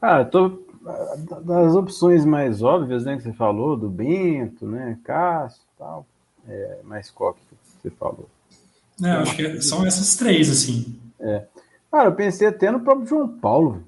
Ah, 0.00 0.24
tô 0.24 0.68
das 1.42 1.74
opções 1.74 2.24
mais 2.24 2.62
óbvias, 2.62 3.04
né, 3.04 3.16
que 3.16 3.22
você 3.22 3.32
falou, 3.32 3.76
do 3.76 3.90
Bento, 3.90 4.66
né, 4.66 4.98
Cássio 5.04 5.62
tal, 5.78 6.06
é, 6.48 6.80
mais 6.84 7.10
qual 7.10 7.34
que 7.34 7.40
você 7.82 7.90
falou? 7.90 8.28
É, 9.02 9.10
acho 9.10 9.36
que 9.36 9.60
são 9.60 9.86
essas 9.86 10.16
três, 10.16 10.50
assim. 10.50 10.98
É. 11.20 11.44
Cara, 11.90 12.08
eu 12.08 12.14
pensei 12.14 12.48
até 12.48 12.70
no 12.70 12.80
próprio 12.80 13.06
João 13.06 13.28
Paulo. 13.28 13.84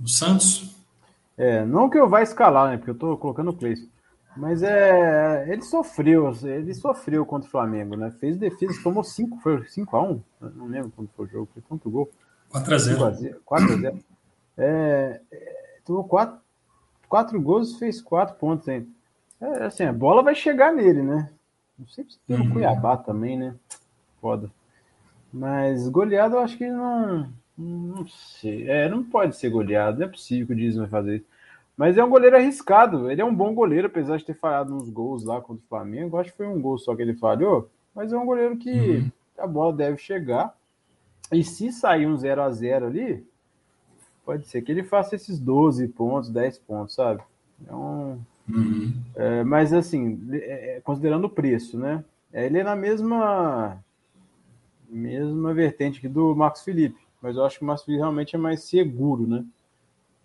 O 0.00 0.08
Santos? 0.08 0.74
É, 1.36 1.64
não 1.64 1.90
que 1.90 1.98
eu 1.98 2.08
vá 2.08 2.22
escalar, 2.22 2.70
né, 2.70 2.76
porque 2.76 2.90
eu 2.90 2.98
tô 2.98 3.16
colocando 3.16 3.50
o 3.50 3.56
Cleison. 3.56 3.86
Mas 4.34 4.62
é, 4.62 5.46
ele 5.50 5.60
sofreu, 5.62 6.32
ele 6.42 6.72
sofreu 6.72 7.26
contra 7.26 7.46
o 7.46 7.50
Flamengo, 7.50 7.96
né? 7.96 8.10
Fez 8.12 8.38
defesa, 8.38 8.82
tomou 8.82 9.04
5, 9.04 9.38
foi 9.40 9.58
5x1, 9.60 10.22
não 10.40 10.66
lembro 10.68 10.90
quando 10.96 11.10
foi 11.14 11.26
o 11.26 11.28
jogo, 11.28 11.48
foi 11.52 11.62
quanto 11.68 11.90
gol? 11.90 12.10
4x0. 12.52 13.36
4x0. 13.44 14.02
É, 14.58 15.20
é, 15.32 15.78
tomou 15.84 16.04
4, 16.04 16.38
4 17.08 17.40
gols 17.40 17.72
e 17.72 17.78
fez 17.78 18.00
4 18.00 18.36
pontos 18.36 18.68
ainda. 18.68 18.86
É, 19.40 19.64
assim, 19.64 19.84
a 19.84 19.92
bola 19.92 20.22
vai 20.22 20.34
chegar 20.34 20.72
nele, 20.72 21.02
né? 21.02 21.30
Não 21.78 21.88
sei 21.88 22.04
se 22.04 22.18
tem 22.26 22.36
o 22.36 22.42
uhum. 22.42 22.50
Cuiabá 22.52 22.96
também, 22.96 23.36
né? 23.36 23.54
Foda. 24.20 24.50
Mas 25.32 25.88
goleado 25.88 26.36
eu 26.36 26.40
acho 26.40 26.56
que 26.56 26.68
não. 26.68 27.28
Não 27.56 28.06
sei. 28.06 28.68
É, 28.68 28.88
não 28.88 29.02
pode 29.02 29.36
ser 29.36 29.50
goleado. 29.50 29.98
Não 29.98 30.06
é 30.06 30.10
possível 30.10 30.46
que 30.46 30.52
o 30.52 30.56
Disney 30.56 30.80
vai 30.82 30.88
fazer 30.88 31.16
isso. 31.16 31.26
Mas 31.76 31.96
é 31.96 32.04
um 32.04 32.10
goleiro 32.10 32.36
arriscado. 32.36 33.10
Ele 33.10 33.20
é 33.20 33.24
um 33.24 33.34
bom 33.34 33.54
goleiro, 33.54 33.86
apesar 33.86 34.18
de 34.18 34.24
ter 34.24 34.34
falhado 34.34 34.74
nos 34.74 34.88
gols 34.90 35.24
lá 35.24 35.40
contra 35.40 35.64
o 35.64 35.68
Flamengo. 35.68 36.18
Acho 36.18 36.30
que 36.30 36.36
foi 36.36 36.46
um 36.46 36.60
gol 36.60 36.78
só 36.78 36.94
que 36.94 37.02
ele 37.02 37.14
falhou. 37.14 37.68
Mas 37.94 38.12
é 38.12 38.16
um 38.16 38.26
goleiro 38.26 38.56
que 38.56 38.70
uhum. 38.70 39.10
a 39.38 39.46
bola 39.46 39.72
deve 39.72 39.98
chegar. 39.98 40.54
E 41.32 41.42
se 41.42 41.72
sair 41.72 42.06
um 42.06 42.16
0 42.16 42.42
a 42.42 42.50
0 42.50 42.86
ali, 42.86 43.26
pode 44.24 44.46
ser 44.46 44.62
que 44.62 44.70
ele 44.70 44.82
faça 44.82 45.16
esses 45.16 45.38
12 45.38 45.88
pontos, 45.88 46.30
10 46.30 46.58
pontos, 46.58 46.94
sabe? 46.94 47.22
É 47.66 47.74
um... 47.74 48.20
Uhum. 48.48 48.92
É, 49.14 49.44
mas 49.44 49.72
assim, 49.72 50.20
é, 50.32 50.76
é, 50.76 50.80
considerando 50.80 51.24
o 51.26 51.30
preço, 51.30 51.78
né? 51.78 52.04
É, 52.32 52.46
ele 52.46 52.58
é 52.58 52.64
na 52.64 52.74
mesma 52.74 53.78
mesma 54.88 55.54
vertente 55.54 55.98
aqui 55.98 56.08
do 56.08 56.34
Marcos 56.34 56.62
Felipe, 56.62 57.00
mas 57.20 57.36
eu 57.36 57.44
acho 57.44 57.58
que 57.58 57.64
o 57.64 57.66
Marcos 57.66 57.84
Felipe 57.84 58.00
realmente 58.00 58.36
é 58.36 58.38
mais 58.38 58.64
seguro, 58.64 59.26
né? 59.26 59.44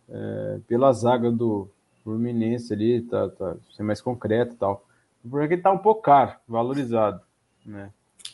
É, 0.10 0.60
pela 0.68 0.92
zaga 0.92 1.32
do 1.32 1.70
Fluminense 2.04 2.74
ali, 2.74 3.02
tá, 3.02 3.30
tá 3.30 3.56
ser 3.76 3.84
mais 3.84 4.02
concreto 4.02 4.54
e 4.54 4.58
tal. 4.58 4.84
Porque 5.30 5.54
ele 5.54 5.62
tá 5.62 5.72
um 5.72 5.78
pouco 5.78 6.02
caro, 6.02 6.34
valorizado, 6.48 7.22
né? 7.66 7.92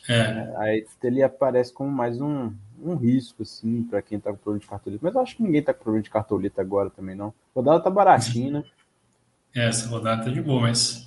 É. 0.08 0.54
Aí 0.56 0.86
ele 1.02 1.22
aparece 1.22 1.72
como 1.72 1.90
mais 1.90 2.20
um, 2.20 2.52
um 2.82 2.94
risco, 2.94 3.42
assim, 3.42 3.82
para 3.82 4.02
quem 4.02 4.20
tá 4.20 4.30
com 4.30 4.36
problema 4.36 4.60
de 4.60 4.66
cartoleta. 4.66 5.00
Mas 5.04 5.14
eu 5.14 5.20
acho 5.20 5.36
que 5.36 5.42
ninguém 5.42 5.62
tá 5.62 5.72
com 5.72 5.82
problema 5.82 6.02
de 6.02 6.10
cartoleta 6.10 6.60
agora 6.60 6.90
também, 6.90 7.14
não. 7.14 7.28
A 7.28 7.32
rodada 7.54 7.80
tá 7.80 7.90
baratinha, 7.90 8.50
né? 8.50 8.64
É, 9.56 9.68
essa 9.68 9.88
rodada 9.88 10.24
tá 10.24 10.30
de 10.30 10.42
boa, 10.42 10.62
mas 10.62 11.06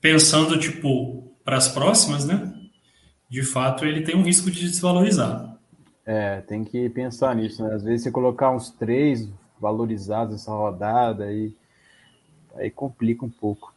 pensando, 0.00 0.58
tipo, 0.58 1.30
para 1.44 1.56
as 1.56 1.68
próximas, 1.68 2.24
né? 2.24 2.52
De 3.28 3.44
fato, 3.44 3.84
ele 3.84 4.02
tem 4.02 4.16
um 4.16 4.22
risco 4.22 4.50
de 4.50 4.62
desvalorizar. 4.62 5.56
É, 6.04 6.40
tem 6.40 6.64
que 6.64 6.88
pensar 6.90 7.36
nisso, 7.36 7.62
né? 7.62 7.72
Às 7.72 7.84
vezes 7.84 8.02
você 8.02 8.10
colocar 8.10 8.50
uns 8.50 8.68
três 8.70 9.28
valorizados 9.60 10.32
nessa 10.32 10.50
rodada 10.50 11.24
aí, 11.24 11.54
aí 12.56 12.70
complica 12.70 13.24
um 13.24 13.30
pouco. 13.30 13.73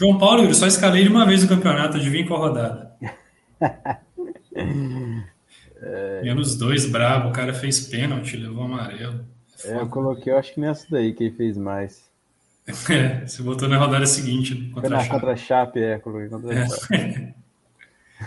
João 0.00 0.16
Paulo, 0.16 0.44
eu 0.44 0.54
só 0.54 0.66
escalei 0.66 1.02
ele 1.02 1.10
uma 1.10 1.26
vez 1.26 1.42
no 1.42 1.48
campeonato, 1.50 1.98
adivinha 1.98 2.26
qual 2.26 2.40
rodada? 2.40 2.96
é... 5.76 6.22
Menos 6.22 6.56
dois, 6.56 6.86
bravo, 6.86 7.28
o 7.28 7.32
cara 7.32 7.52
fez 7.52 7.86
pênalti, 7.86 8.34
levou 8.34 8.64
amarelo. 8.64 9.26
É, 9.62 9.76
eu 9.76 9.86
coloquei, 9.90 10.32
eu 10.32 10.38
acho 10.38 10.54
que 10.54 10.60
nessa 10.60 10.86
daí 10.90 11.12
que 11.12 11.24
ele 11.24 11.36
fez 11.36 11.58
mais. 11.58 12.08
É, 12.88 13.26
você 13.26 13.42
botou 13.42 13.68
na 13.68 13.76
rodada 13.76 14.06
seguinte. 14.06 14.70
Contra 14.72 14.96
a 14.96 15.00
Chape. 15.00 15.10
Contra 15.10 15.32
a 15.32 15.36
Chape, 15.36 15.80
é, 15.80 15.98
coloquei 15.98 16.28
contra 16.28 16.50
a 16.50 16.58
é. 16.60 16.68
Chape. 16.68 17.34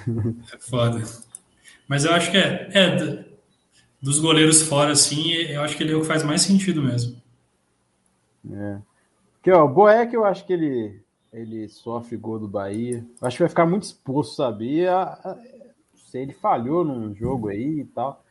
é 0.54 0.58
foda. 0.60 1.02
Mas 1.88 2.06
eu 2.06 2.14
acho 2.14 2.30
que 2.30 2.38
é, 2.38 2.70
é, 2.74 3.26
dos 4.00 4.20
goleiros 4.20 4.62
fora, 4.62 4.92
assim, 4.92 5.32
eu 5.32 5.64
acho 5.64 5.76
que 5.76 5.82
ele 5.82 5.94
é 5.94 5.96
o 5.96 6.02
que 6.02 6.08
faz 6.08 6.24
mais 6.24 6.42
sentido 6.42 6.84
mesmo. 6.84 7.20
É. 8.52 8.78
Porque, 9.36 9.52
ó, 9.52 9.64
o 9.66 9.70
Boeck, 9.70 10.14
eu 10.14 10.26
acho 10.26 10.46
que 10.46 10.54
ele, 10.54 11.03
ele 11.34 11.68
sofre 11.68 12.16
gol 12.16 12.40
do 12.40 12.48
Bahia. 12.48 13.04
Acho 13.22 13.38
que 13.38 13.44
vai 13.44 13.50
ficar 13.50 13.66
muito 13.66 13.84
exposto, 13.84 14.36
sabia? 14.36 15.18
Se 15.96 16.20
ele 16.20 16.32
falhou 16.32 16.86
num 16.86 17.14
jogo 17.16 17.50
aí 17.50 17.80
e 17.80 17.86
tal. 17.86 18.24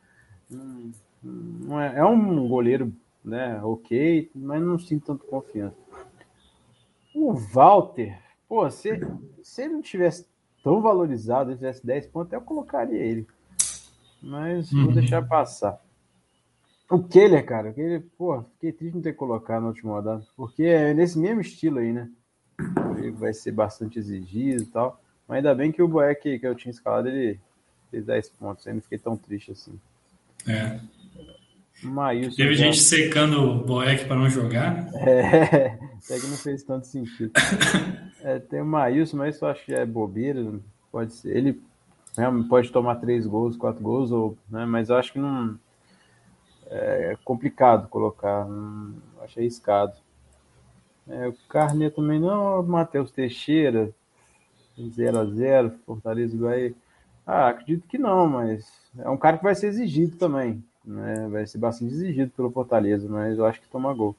Não 1.23 1.81
é, 1.81 1.99
é 1.99 2.05
um 2.05 2.49
goleiro, 2.49 2.93
né, 3.25 3.61
ok, 3.63 4.31
mas 4.35 4.63
não 4.63 4.79
sinto 4.79 5.07
tanto 5.07 5.25
confiança. 5.27 5.77
O 7.15 7.33
Walter, 7.35 8.19
pô, 8.49 8.69
se, 8.71 9.01
se 9.43 9.63
ele 9.63 9.75
não 9.75 9.83
tivesse 9.83 10.27
tão 10.63 10.81
valorizado, 10.81 11.51
ele 11.51 11.59
tivesse 11.59 11.85
10 11.85 12.07
pontos, 12.07 12.33
eu 12.33 12.41
colocaria 12.41 12.99
ele. 12.99 13.27
Mas 14.23 14.73
uhum. 14.73 14.85
vou 14.85 14.95
deixar 14.95 15.27
passar. 15.27 15.81
O 16.91 17.03
Keller, 17.03 17.45
cara, 17.45 17.71
o 17.71 17.75
Keller, 17.75 18.05
pô, 18.17 18.43
fiquei 18.55 18.73
triste 18.73 18.95
não 18.95 19.03
ter 19.03 19.15
colocado 19.15 19.63
na 19.63 19.69
última 19.69 19.93
rodada, 19.93 20.27
porque 20.37 20.65
é 20.65 20.95
nesse 20.95 21.19
mesmo 21.19 21.41
estilo 21.41 21.79
aí, 21.79 21.93
né? 21.93 22.11
Vai 23.11 23.33
ser 23.33 23.53
bastante 23.53 23.99
exigido 23.99 24.63
e 24.63 24.67
tal. 24.67 25.01
Mas 25.27 25.39
ainda 25.39 25.55
bem 25.55 25.73
que 25.73 25.83
o 25.83 25.89
Boeck 25.89 26.39
que 26.39 26.47
eu 26.47 26.55
tinha 26.55 26.71
escalado, 26.71 27.09
ele 27.09 27.39
fez 27.91 28.05
10 28.05 28.29
pontos, 28.31 28.67
aí 28.67 28.75
não 28.75 28.81
fiquei 28.81 28.99
tão 28.99 29.17
triste 29.17 29.53
assim. 29.53 29.79
É. 30.47 30.81
Maílson 31.83 32.37
Teve 32.37 32.55
já... 32.55 32.65
gente 32.65 32.81
secando 32.81 33.43
o 33.43 33.65
Boeck 33.65 34.05
para 34.05 34.17
não 34.17 34.29
jogar. 34.29 34.75
Né? 34.75 34.91
É, 34.95 35.67
até 36.05 36.19
que 36.21 36.27
não 36.27 36.37
fez 36.37 36.63
tanto 36.63 36.87
sentido. 36.87 37.33
é, 38.23 38.39
tem 38.39 38.61
o 38.61 38.67
Maílson, 38.67 39.17
mas 39.17 39.41
eu 39.41 39.49
acho 39.49 39.65
que 39.65 39.75
é 39.75 39.85
bobeira. 39.85 40.53
Pode 40.91 41.13
ser. 41.13 41.37
Ele 41.37 41.61
pode 42.49 42.71
tomar 42.71 42.97
três 42.97 43.27
gols, 43.27 43.57
quatro 43.57 43.83
gols, 43.83 44.11
ou, 44.13 44.37
né, 44.49 44.65
mas 44.65 44.91
eu 44.91 44.97
acho 44.97 45.13
que 45.13 45.19
não. 45.19 45.59
É 46.71 47.17
complicado 47.25 47.89
colocar. 47.89 48.47
Não, 48.47 48.95
acho 49.23 49.39
arriscado. 49.39 49.93
É, 51.09 51.29
o 51.29 51.35
Carne 51.49 51.91
também 51.91 52.21
não. 52.21 52.61
O 52.61 52.63
Matheus 52.63 53.11
Teixeira, 53.11 53.91
0x0, 54.79 55.75
Fortaleza 55.87 56.37
vai. 56.39 56.75
Ah, 57.27 57.49
acredito 57.49 57.87
que 57.87 57.99
não, 57.99 58.29
mas 58.29 58.67
é 58.99 59.09
um 59.09 59.17
cara 59.17 59.39
que 59.39 59.45
vai 59.45 59.55
ser 59.55 59.69
exigido 59.69 60.17
também 60.17 60.63
né? 60.85 61.29
Vai 61.29 61.47
ser 61.47 61.59
bastante 61.59 61.93
exigido 61.93 62.31
pelo 62.33 62.51
Fortaleza, 62.51 63.09
mas 63.09 63.39
eu 63.39 63.47
acho 63.47 63.61
que 63.61 63.69
toma 63.69 63.95
gol. 63.95 64.17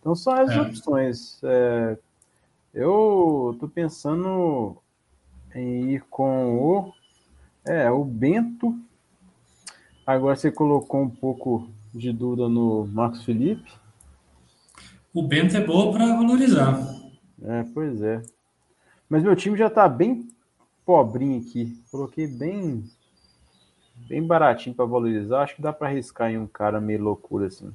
Então 0.00 0.14
são 0.14 0.32
as 0.32 0.50
é. 0.50 0.60
opções. 0.60 1.40
É, 1.42 1.98
eu 2.72 3.56
tô 3.60 3.68
pensando 3.68 4.76
em 5.54 5.92
ir 5.92 6.04
com 6.10 6.56
o 6.56 6.92
é 7.64 7.90
o 7.90 8.04
Bento. 8.04 8.78
Agora 10.06 10.36
você 10.36 10.52
colocou 10.52 11.02
um 11.02 11.10
pouco 11.10 11.68
de 11.92 12.12
dúvida 12.12 12.48
no 12.48 12.86
Marcos 12.86 13.24
Felipe. 13.24 13.72
O 15.16 15.22
Bento 15.22 15.56
é 15.56 15.64
bom 15.64 15.92
para 15.92 16.14
valorizar. 16.14 16.78
É, 17.42 17.64
pois 17.72 18.02
é. 18.02 18.20
Mas 19.08 19.22
meu 19.22 19.34
time 19.34 19.56
já 19.56 19.70
tá 19.70 19.88
bem 19.88 20.28
pobrinho 20.84 21.40
aqui. 21.40 21.82
Coloquei 21.90 22.26
bem 22.26 22.84
bem 24.06 24.22
baratinho 24.22 24.76
para 24.76 24.84
valorizar. 24.84 25.40
Acho 25.40 25.56
que 25.56 25.62
dá 25.62 25.72
para 25.72 25.88
arriscar 25.88 26.30
em 26.30 26.36
um 26.36 26.46
cara 26.46 26.82
meio 26.82 27.02
loucura 27.02 27.46
assim. 27.46 27.72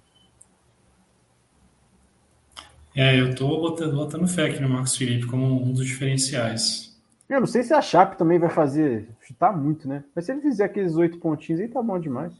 É, 2.95 3.19
eu 3.19 3.33
tô 3.33 3.47
botando, 3.59 3.95
botando 3.95 4.27
fé 4.27 4.45
aqui 4.45 4.59
no 4.59 4.69
Marcos 4.69 4.95
Felipe 4.95 5.25
como 5.25 5.47
um 5.47 5.73
dos 5.73 5.87
diferenciais. 5.87 6.95
Eu 7.27 7.39
não 7.39 7.47
sei 7.47 7.63
se 7.63 7.73
a 7.73 7.81
Chape 7.81 8.19
também 8.19 8.37
vai 8.37 8.51
fazer 8.51 9.09
chutar 9.19 9.51
muito, 9.51 9.87
né? 9.87 10.03
Mas 10.15 10.25
se 10.25 10.31
ele 10.31 10.41
fizer 10.41 10.65
aqueles 10.65 10.95
oito 10.95 11.17
pontinhos 11.17 11.59
aí, 11.59 11.67
tá 11.67 11.81
bom 11.81 11.97
demais. 11.99 12.31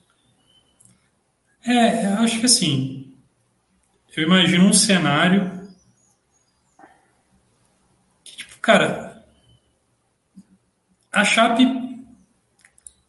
É, 1.66 2.06
eu 2.06 2.20
acho 2.20 2.40
que 2.40 2.46
assim. 2.46 3.11
Eu 4.16 4.24
imagino 4.24 4.66
um 4.66 4.74
cenário. 4.74 5.70
Que, 8.24 8.38
tipo, 8.38 8.60
cara. 8.60 9.26
A 11.12 11.24
Chape. 11.24 11.64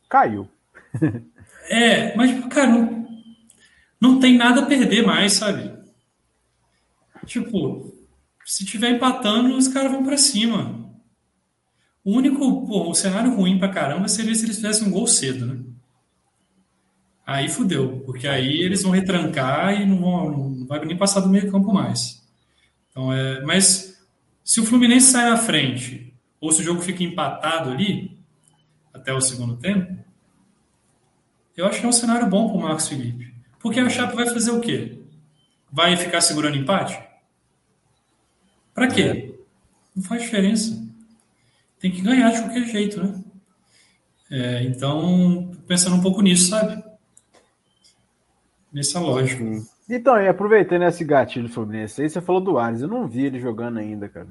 Caiu 0.09 0.49
é, 1.71 2.15
mas, 2.15 2.45
cara, 2.53 2.69
não, 2.69 3.09
não 4.01 4.21
tem 4.21 4.37
nada 4.37 4.61
a 4.61 4.67
perder 4.67 5.07
mais, 5.07 5.33
sabe? 5.33 5.73
Tipo, 7.25 7.97
se 8.45 8.65
tiver 8.67 8.91
empatando, 8.91 9.57
os 9.57 9.69
caras 9.69 9.91
vão 9.91 10.05
para 10.05 10.19
cima. 10.19 10.93
O 12.05 12.17
único, 12.17 12.67
pô, 12.67 12.91
o 12.91 12.95
cenário 12.95 13.35
ruim 13.35 13.59
pra 13.59 13.73
caramba 13.73 14.09
seria 14.09 14.35
se 14.35 14.45
eles 14.45 14.57
fizessem 14.57 14.89
um 14.89 14.91
gol 14.91 15.07
cedo, 15.07 15.47
né? 15.47 15.72
Aí 17.33 17.49
fudeu, 17.49 18.03
porque 18.05 18.29
aí 18.29 18.61
eles 18.61 18.83
vão 18.83 18.93
retrancar 18.93 19.81
e 19.81 19.87
não, 19.87 20.01
vão, 20.01 20.51
não 20.51 20.67
vai 20.67 20.85
nem 20.85 20.99
passar 20.99 21.21
do 21.21 21.31
meio 21.31 21.51
campo 21.51 21.73
mais. 21.73 22.23
Então, 22.91 23.11
é, 23.11 23.41
mas 23.41 23.99
se 24.45 24.61
o 24.61 24.67
Fluminense 24.67 25.13
sai 25.13 25.31
na 25.31 25.39
frente, 25.39 26.15
ou 26.39 26.53
se 26.53 26.61
o 26.61 26.65
jogo 26.65 26.83
fica 26.83 27.03
empatado 27.03 27.71
ali, 27.71 28.19
até 28.93 29.15
o 29.15 29.21
segundo 29.23 29.57
tempo, 29.57 29.97
eu 31.57 31.65
acho 31.65 31.81
que 31.81 31.87
é 31.87 31.89
um 31.89 31.93
cenário 31.93 32.29
bom 32.29 32.49
para 32.49 32.59
o 32.59 32.61
Marcos 32.61 32.87
Felipe. 32.87 33.35
Porque 33.59 33.81
a 33.81 33.89
Chape 33.89 34.15
vai 34.15 34.29
fazer 34.29 34.51
o 34.51 34.61
quê? 34.61 34.99
Vai 35.73 35.97
ficar 35.97 36.21
segurando 36.21 36.59
empate? 36.59 37.03
Para 38.75 38.89
quê? 38.89 39.03
É. 39.03 39.33
Não 39.97 40.03
faz 40.03 40.21
diferença. 40.21 40.87
Tem 41.81 41.91
que 41.91 42.03
ganhar 42.03 42.31
de 42.31 42.43
qualquer 42.43 42.67
jeito, 42.67 43.03
né? 43.03 43.25
É, 44.31 44.65
então, 44.65 45.51
pensando 45.67 45.97
um 45.97 46.03
pouco 46.03 46.21
nisso, 46.21 46.51
sabe? 46.51 46.92
Nessa 48.73 49.01
lógica. 49.01 49.45
Então, 49.89 50.21
e 50.21 50.29
aproveitando 50.29 50.85
esse 50.85 51.05
gatilho 51.05 51.49
Fluminense 51.49 52.01
aí, 52.01 52.09
você 52.09 52.21
falou 52.21 52.41
do 52.41 52.59
Ares. 52.59 52.81
Eu 52.81 52.89
não 52.89 53.07
vi 53.07 53.27
ele 53.27 53.41
jogando 53.41 53.79
ainda, 53.79 54.09
cara. 54.09 54.29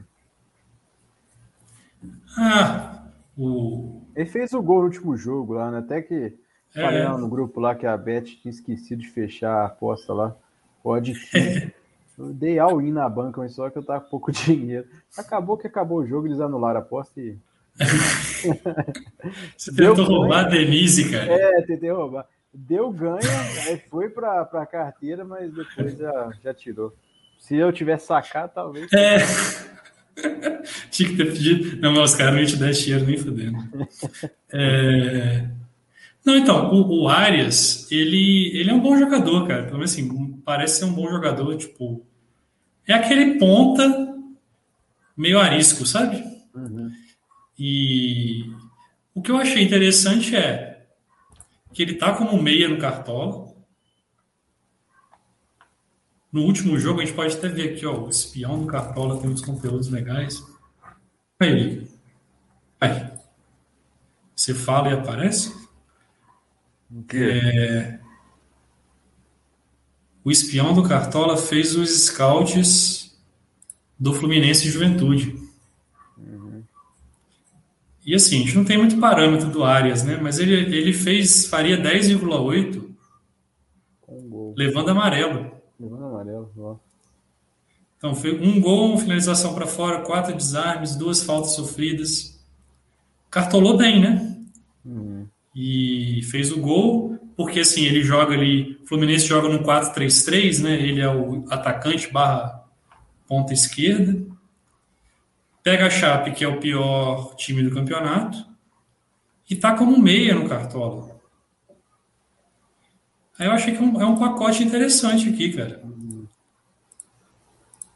Ah, 2.37 3.03
o... 3.37 4.01
Ele 4.15 4.25
fez 4.25 4.53
o 4.53 4.61
gol 4.61 4.79
no 4.79 4.85
último 4.85 5.15
jogo 5.15 5.53
lá, 5.53 5.69
né? 5.69 5.79
Até 5.79 6.01
que 6.01 6.33
Falei 6.73 7.01
é. 7.01 7.09
no 7.09 7.27
grupo 7.27 7.59
lá 7.59 7.75
que 7.75 7.85
a 7.85 7.97
Beth 7.97 8.23
tinha 8.23 8.51
esquecido 8.51 9.01
de 9.01 9.09
fechar 9.09 9.51
a 9.51 9.65
aposta 9.65 10.13
lá. 10.13 10.35
Pode 10.81 11.13
Eu 12.17 12.33
dei 12.33 12.59
all-in 12.59 12.91
na 12.91 13.09
banca, 13.09 13.41
mas 13.41 13.55
só 13.55 13.69
que 13.69 13.77
eu 13.77 13.83
tava 13.83 14.01
com 14.01 14.09
pouco 14.09 14.31
dinheiro. 14.33 14.87
Acabou 15.17 15.57
que 15.57 15.67
acabou 15.67 15.99
o 15.99 16.05
jogo, 16.05 16.27
eles 16.27 16.39
anularam 16.39 16.79
a 16.79 16.83
aposta 16.83 17.19
e. 17.19 17.37
Você 19.57 19.73
tentou 19.73 20.05
roubar 20.05 20.45
a 20.45 20.49
Denise, 20.49 21.09
cara. 21.09 21.31
É, 21.31 21.61
tentei 21.63 21.91
roubar. 21.91 22.27
Deu 22.53 22.91
ganho, 22.91 23.19
aí 23.67 23.81
foi 23.89 24.09
pra, 24.09 24.43
pra 24.43 24.65
carteira, 24.65 25.23
mas 25.23 25.53
depois 25.53 25.97
já, 25.97 26.31
já 26.43 26.53
tirou. 26.53 26.93
Se 27.39 27.55
eu 27.55 27.71
tivesse 27.71 28.07
sacado, 28.07 28.51
talvez. 28.53 28.91
É. 28.93 29.17
Tinha 30.91 31.09
que 31.09 31.15
ter 31.15 31.31
pedido. 31.31 31.81
Não, 31.81 31.93
mas 31.93 32.11
os 32.11 32.17
caras 32.17 32.33
não 32.33 32.41
iam 32.41 32.47
te 32.47 32.55
dar 32.57 32.71
dinheiro 32.71 33.05
nem 33.05 33.17
fudendo. 33.17 33.57
É. 34.51 35.47
Não, 36.23 36.37
então, 36.37 36.71
o, 36.71 37.03
o 37.03 37.07
Arias, 37.07 37.89
ele, 37.91 38.51
ele 38.53 38.69
é 38.69 38.73
um 38.73 38.79
bom 38.79 38.97
jogador, 38.97 39.47
cara. 39.47 39.63
Pelo 39.63 39.77
menos 39.77 39.91
assim, 39.91 40.39
parece 40.45 40.79
ser 40.79 40.85
um 40.85 40.93
bom 40.93 41.09
jogador, 41.09 41.55
tipo. 41.57 42.05
É 42.87 42.93
aquele 42.93 43.39
ponta 43.39 44.13
meio 45.15 45.39
arisco, 45.39 45.85
sabe? 45.85 46.23
Uhum. 46.53 46.91
E 47.57 48.45
o 49.15 49.21
que 49.21 49.31
eu 49.31 49.37
achei 49.37 49.63
interessante 49.63 50.35
é 50.35 50.70
que 51.73 51.81
ele 51.81 51.95
tá 51.95 52.13
como 52.15 52.41
meia 52.41 52.67
no 52.67 52.79
Cartola. 52.79 53.51
No 56.31 56.43
último 56.43 56.79
jogo, 56.79 57.01
a 57.01 57.05
gente 57.05 57.15
pode 57.15 57.35
até 57.35 57.49
ver 57.49 57.73
aqui, 57.73 57.85
ó, 57.85 58.05
o 58.05 58.09
espião 58.09 58.59
do 58.59 58.67
Cartola 58.67 59.19
tem 59.19 59.29
uns 59.29 59.41
conteúdos 59.41 59.89
legais. 59.89 60.43
Aí, 61.39 61.87
aí. 62.79 63.11
Você 64.35 64.53
fala 64.53 64.89
e 64.89 64.93
aparece? 64.93 65.53
É... 67.13 67.99
O 70.23 70.31
espião 70.31 70.73
do 70.73 70.87
Cartola 70.87 71.35
fez 71.35 71.75
os 71.75 72.05
scouts 72.05 73.19
do 73.99 74.13
Fluminense 74.13 74.69
Juventude. 74.69 75.40
E 78.05 78.15
assim, 78.15 78.37
a 78.37 78.39
gente 78.39 78.55
não 78.55 78.65
tem 78.65 78.77
muito 78.77 78.97
parâmetro 78.97 79.49
do 79.49 79.63
Arias, 79.63 80.03
né? 80.03 80.17
Mas 80.21 80.39
ele, 80.39 80.55
ele 80.75 80.93
fez, 80.93 81.45
faria 81.45 81.77
10,8 81.77 82.83
Um 84.07 84.53
levando 84.57 84.89
amarelo. 84.89 85.51
Levando 85.79 86.05
amarelo, 86.05 86.51
ó. 86.57 86.75
Então, 87.97 88.15
foi 88.15 88.33
um 88.33 88.59
gol, 88.59 88.89
uma 88.89 88.97
finalização 88.97 89.53
para 89.53 89.67
fora, 89.67 90.01
quatro 90.01 90.35
desarmes, 90.35 90.95
duas 90.95 91.23
faltas 91.23 91.51
sofridas. 91.51 92.43
Cartolou 93.29 93.77
bem, 93.77 94.01
né? 94.01 94.37
Uhum. 94.83 95.27
E 95.55 96.21
fez 96.23 96.51
o 96.51 96.59
gol, 96.59 97.19
porque 97.37 97.59
assim, 97.59 97.85
ele 97.85 98.01
joga 98.01 98.33
ali. 98.33 98.79
O 98.83 98.87
Fluminense 98.87 99.27
joga 99.27 99.47
no 99.49 99.63
4-3-3, 99.63 100.63
né? 100.63 100.81
Ele 100.81 100.99
é 100.99 101.07
o 101.07 101.45
atacante 101.51 102.11
barra 102.11 102.65
ponta 103.27 103.53
esquerda. 103.53 104.19
Pega 105.63 105.85
a 105.85 105.89
Chape, 105.89 106.31
que 106.31 106.43
é 106.43 106.47
o 106.47 106.59
pior 106.59 107.35
time 107.35 107.61
do 107.61 107.73
campeonato, 107.73 108.45
e 109.49 109.55
tá 109.55 109.75
como 109.75 109.99
meia 109.99 110.33
no 110.33 110.49
Cartola. 110.49 111.19
Aí 113.37 113.47
eu 113.47 113.51
achei 113.51 113.75
que 113.75 113.79
é 113.79 113.85
um, 113.85 114.01
é 114.01 114.05
um 114.05 114.17
pacote 114.17 114.63
interessante 114.63 115.29
aqui, 115.29 115.53
cara. 115.53 115.83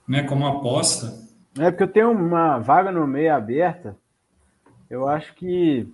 Né, 0.07 0.23
como 0.23 0.45
aposta. 0.45 1.23
É 1.57 1.71
porque 1.71 1.83
eu 1.83 1.91
tenho 1.91 2.11
uma 2.11 2.59
vaga 2.59 2.91
no 2.91 3.07
meio 3.07 3.33
aberta. 3.33 3.97
Eu 4.89 5.07
acho 5.07 5.33
que 5.33 5.87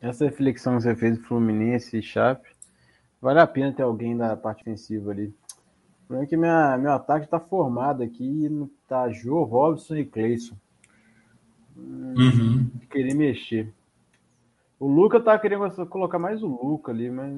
essa 0.00 0.24
reflexão 0.24 0.76
que 0.76 0.82
você 0.82 0.96
fez 0.96 1.18
do 1.18 1.24
Fluminense 1.24 1.98
e 1.98 2.02
Chape 2.02 2.48
vale 3.20 3.40
a 3.40 3.46
pena 3.46 3.72
ter 3.72 3.82
alguém 3.82 4.16
da 4.16 4.36
parte 4.36 4.62
ofensiva 4.62 5.12
ali. 5.12 5.26
O 6.04 6.06
problema 6.06 6.24
é 6.24 6.28
que 6.28 6.36
minha, 6.36 6.76
meu 6.76 6.92
ataque 6.92 7.24
está 7.24 7.40
formado 7.40 8.02
aqui 8.02 8.48
tá 8.86 9.08
Jô, 9.08 9.44
Robson 9.44 9.96
e 9.96 10.04
Cleison. 10.04 10.56
Uhum. 11.76 12.70
Querer 12.90 13.14
mexer. 13.14 13.72
O 14.78 14.86
Luca 14.86 15.20
tá 15.20 15.38
querendo 15.38 15.68
colocar 15.86 16.18
mais 16.18 16.42
o 16.42 16.46
Luca 16.46 16.92
ali, 16.92 17.10
mas. 17.10 17.34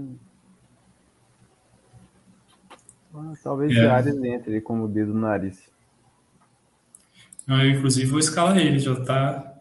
Ah, 3.14 3.32
talvez 3.43 3.74
É. 3.76 3.87
o 3.87 3.91
Ares 3.91 4.14
entre 4.24 4.51
ali 4.53 4.61
como 4.61 4.84
o 4.84 4.89
dedo 4.89 5.14
no 5.14 5.20
nariz. 5.20 5.70
Não, 7.47 7.62
eu, 7.62 7.70
inclusive, 7.70 8.11
vou 8.11 8.18
escalar 8.18 8.59
ele, 8.59 8.78
já 8.78 8.95
tá 9.05 9.55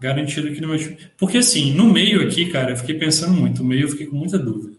garantido 0.00 0.48
aqui 0.48 0.60
no 0.60 0.68
meu 0.68 0.78
time. 0.78 0.96
Porque, 1.16 1.38
assim, 1.38 1.74
no 1.74 1.84
meio 1.92 2.26
aqui, 2.26 2.50
cara, 2.50 2.70
eu 2.72 2.76
fiquei 2.76 2.98
pensando 2.98 3.34
muito. 3.34 3.62
No 3.62 3.68
meio 3.68 3.82
eu 3.82 3.88
fiquei 3.88 4.06
com 4.06 4.16
muita 4.16 4.38
dúvida. 4.38 4.76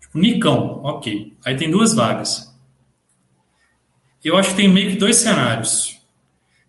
Tipo, 0.00 0.18
Nicão, 0.18 0.82
ok. 0.84 1.36
Aí 1.44 1.56
tem 1.56 1.70
duas 1.70 1.94
vagas. 1.94 2.54
Eu 4.22 4.36
acho 4.36 4.50
que 4.50 4.56
tem 4.56 4.68
meio 4.68 4.90
que 4.90 4.96
dois 4.96 5.16
cenários. 5.16 5.95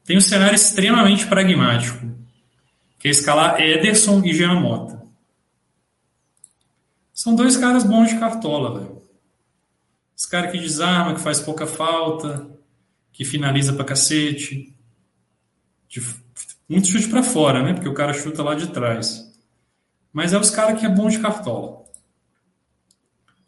Tem 0.07 0.17
um 0.17 0.21
cenário 0.21 0.55
extremamente 0.55 1.27
pragmático, 1.27 1.99
que 2.97 3.09
é 3.09 3.11
escalar 3.11 3.59
Ederson 3.59 4.23
e 4.23 4.33
Jean 4.33 4.57
Mota. 4.57 5.05
São 7.13 7.35
dois 7.35 7.57
caras 7.57 7.83
bons 7.83 8.11
de 8.11 8.17
cartola, 8.17 8.79
velho. 8.79 9.01
Esse 10.17 10.29
cara 10.29 10.47
que 10.47 10.57
desarma, 10.57 11.13
que 11.13 11.19
faz 11.19 11.41
pouca 11.41 11.67
falta, 11.67 12.49
que 13.11 13.25
finaliza 13.25 13.73
pra 13.73 13.83
cacete. 13.83 14.73
De, 15.89 16.01
muito 16.69 16.87
chute 16.87 17.09
pra 17.09 17.21
fora, 17.21 17.61
né? 17.61 17.73
Porque 17.73 17.89
o 17.89 17.93
cara 17.93 18.13
chuta 18.13 18.41
lá 18.41 18.55
de 18.55 18.67
trás. 18.67 19.37
Mas 20.13 20.31
é 20.31 20.39
os 20.39 20.49
caras 20.49 20.79
que 20.79 20.85
é 20.85 20.89
bom 20.89 21.09
de 21.09 21.19
cartola. 21.19 21.83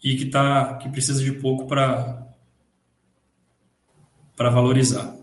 E 0.04 0.18
que, 0.18 0.26
tá, 0.26 0.74
que 0.76 0.90
precisa 0.90 1.24
de 1.24 1.32
pouco 1.32 1.68
para 1.68 2.28
para 4.36 4.50
valorizar. 4.50 5.19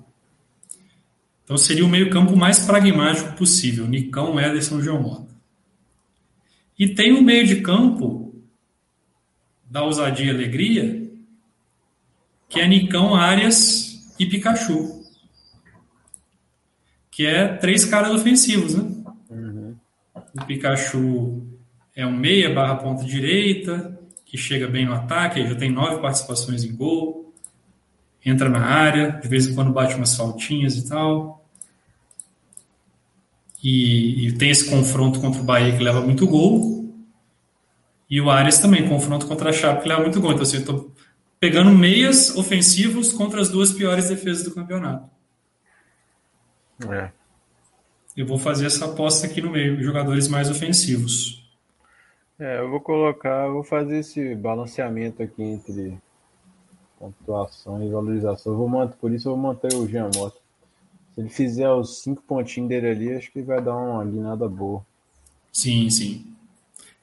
Então 1.46 1.56
seria 1.56 1.86
o 1.86 1.88
meio-campo 1.88 2.34
mais 2.34 2.58
pragmático 2.58 3.36
possível: 3.36 3.86
Nicão, 3.86 4.38
Ederson, 4.38 4.80
João 4.80 5.00
Mota. 5.00 5.32
E 6.76 6.88
tem 6.88 7.12
o 7.12 7.22
meio 7.22 7.46
de 7.46 7.60
campo 7.60 8.34
da 9.70 9.84
ousadia 9.84 10.26
e 10.26 10.30
alegria, 10.30 11.08
que 12.48 12.58
é 12.58 12.66
Nicão, 12.66 13.14
Arias 13.14 14.12
e 14.18 14.26
Pikachu. 14.26 15.04
Que 17.12 17.24
é 17.26 17.46
três 17.46 17.84
caras 17.84 18.10
ofensivos, 18.10 18.74
né? 18.74 18.92
O 20.34 20.44
Pikachu 20.44 21.46
é 21.94 22.04
um 22.04 22.14
meia 22.14 22.52
barra 22.52 22.74
ponta 22.74 23.04
direita, 23.04 23.98
que 24.24 24.36
chega 24.36 24.66
bem 24.66 24.84
no 24.84 24.94
ataque, 24.94 25.38
ele 25.38 25.50
já 25.50 25.54
tem 25.54 25.70
nove 25.70 26.02
participações 26.02 26.64
em 26.64 26.74
gol 26.74 27.25
entra 28.26 28.48
na 28.48 28.60
área, 28.60 29.12
de 29.12 29.28
vez 29.28 29.46
em 29.46 29.54
quando 29.54 29.72
bate 29.72 29.94
umas 29.94 30.16
faltinhas 30.16 30.76
e 30.76 30.88
tal. 30.88 31.44
E, 33.62 34.26
e, 34.26 34.32
tem 34.32 34.50
esse 34.50 34.68
confronto 34.68 35.20
contra 35.20 35.40
o 35.40 35.44
Bahia 35.44 35.76
que 35.76 35.82
leva 35.82 36.00
muito 36.00 36.26
gol. 36.26 36.94
E 38.08 38.20
o 38.20 38.30
Arias 38.30 38.58
também, 38.58 38.88
confronto 38.88 39.26
contra 39.26 39.50
a 39.50 39.52
Chape 39.52 39.82
que 39.82 39.88
leva 39.88 40.02
muito 40.02 40.20
gol. 40.20 40.32
Então, 40.32 40.42
assim, 40.42 40.58
eu 40.58 40.64
tô 40.64 40.90
pegando 41.40 41.70
meias 41.70 42.36
ofensivos 42.36 43.12
contra 43.12 43.40
as 43.40 43.48
duas 43.48 43.72
piores 43.72 44.08
defesas 44.08 44.44
do 44.44 44.54
campeonato. 44.54 45.08
É. 46.88 47.10
Eu 48.16 48.26
vou 48.26 48.38
fazer 48.38 48.66
essa 48.66 48.86
aposta 48.86 49.26
aqui 49.26 49.40
no 49.40 49.50
meio, 49.50 49.82
jogadores 49.82 50.28
mais 50.28 50.50
ofensivos. 50.50 51.44
É, 52.38 52.58
eu 52.60 52.70
vou 52.70 52.80
colocar, 52.80 53.46
eu 53.46 53.54
vou 53.54 53.64
fazer 53.64 53.98
esse 53.98 54.34
balanceamento 54.34 55.22
aqui 55.22 55.42
entre 55.42 55.98
pontuação 56.98 57.82
e 57.82 57.90
valorização. 57.90 58.52
Eu 58.52 58.58
vou 58.58 58.68
manter, 58.68 58.96
por 58.96 59.12
isso 59.12 59.28
eu 59.28 59.34
vou 59.34 59.42
manter 59.42 59.74
o 59.74 59.86
Jean 59.86 60.10
Mota. 60.14 60.38
Se 61.14 61.20
ele 61.20 61.28
fizer 61.28 61.70
os 61.70 62.02
cinco 62.02 62.22
pontinhos 62.22 62.68
dele 62.68 62.88
ali, 62.88 63.14
acho 63.14 63.30
que 63.30 63.42
vai 63.42 63.62
dar 63.62 63.76
uma 63.76 64.04
guinada 64.04 64.48
boa. 64.48 64.84
Sim, 65.52 65.88
sim. 65.88 66.34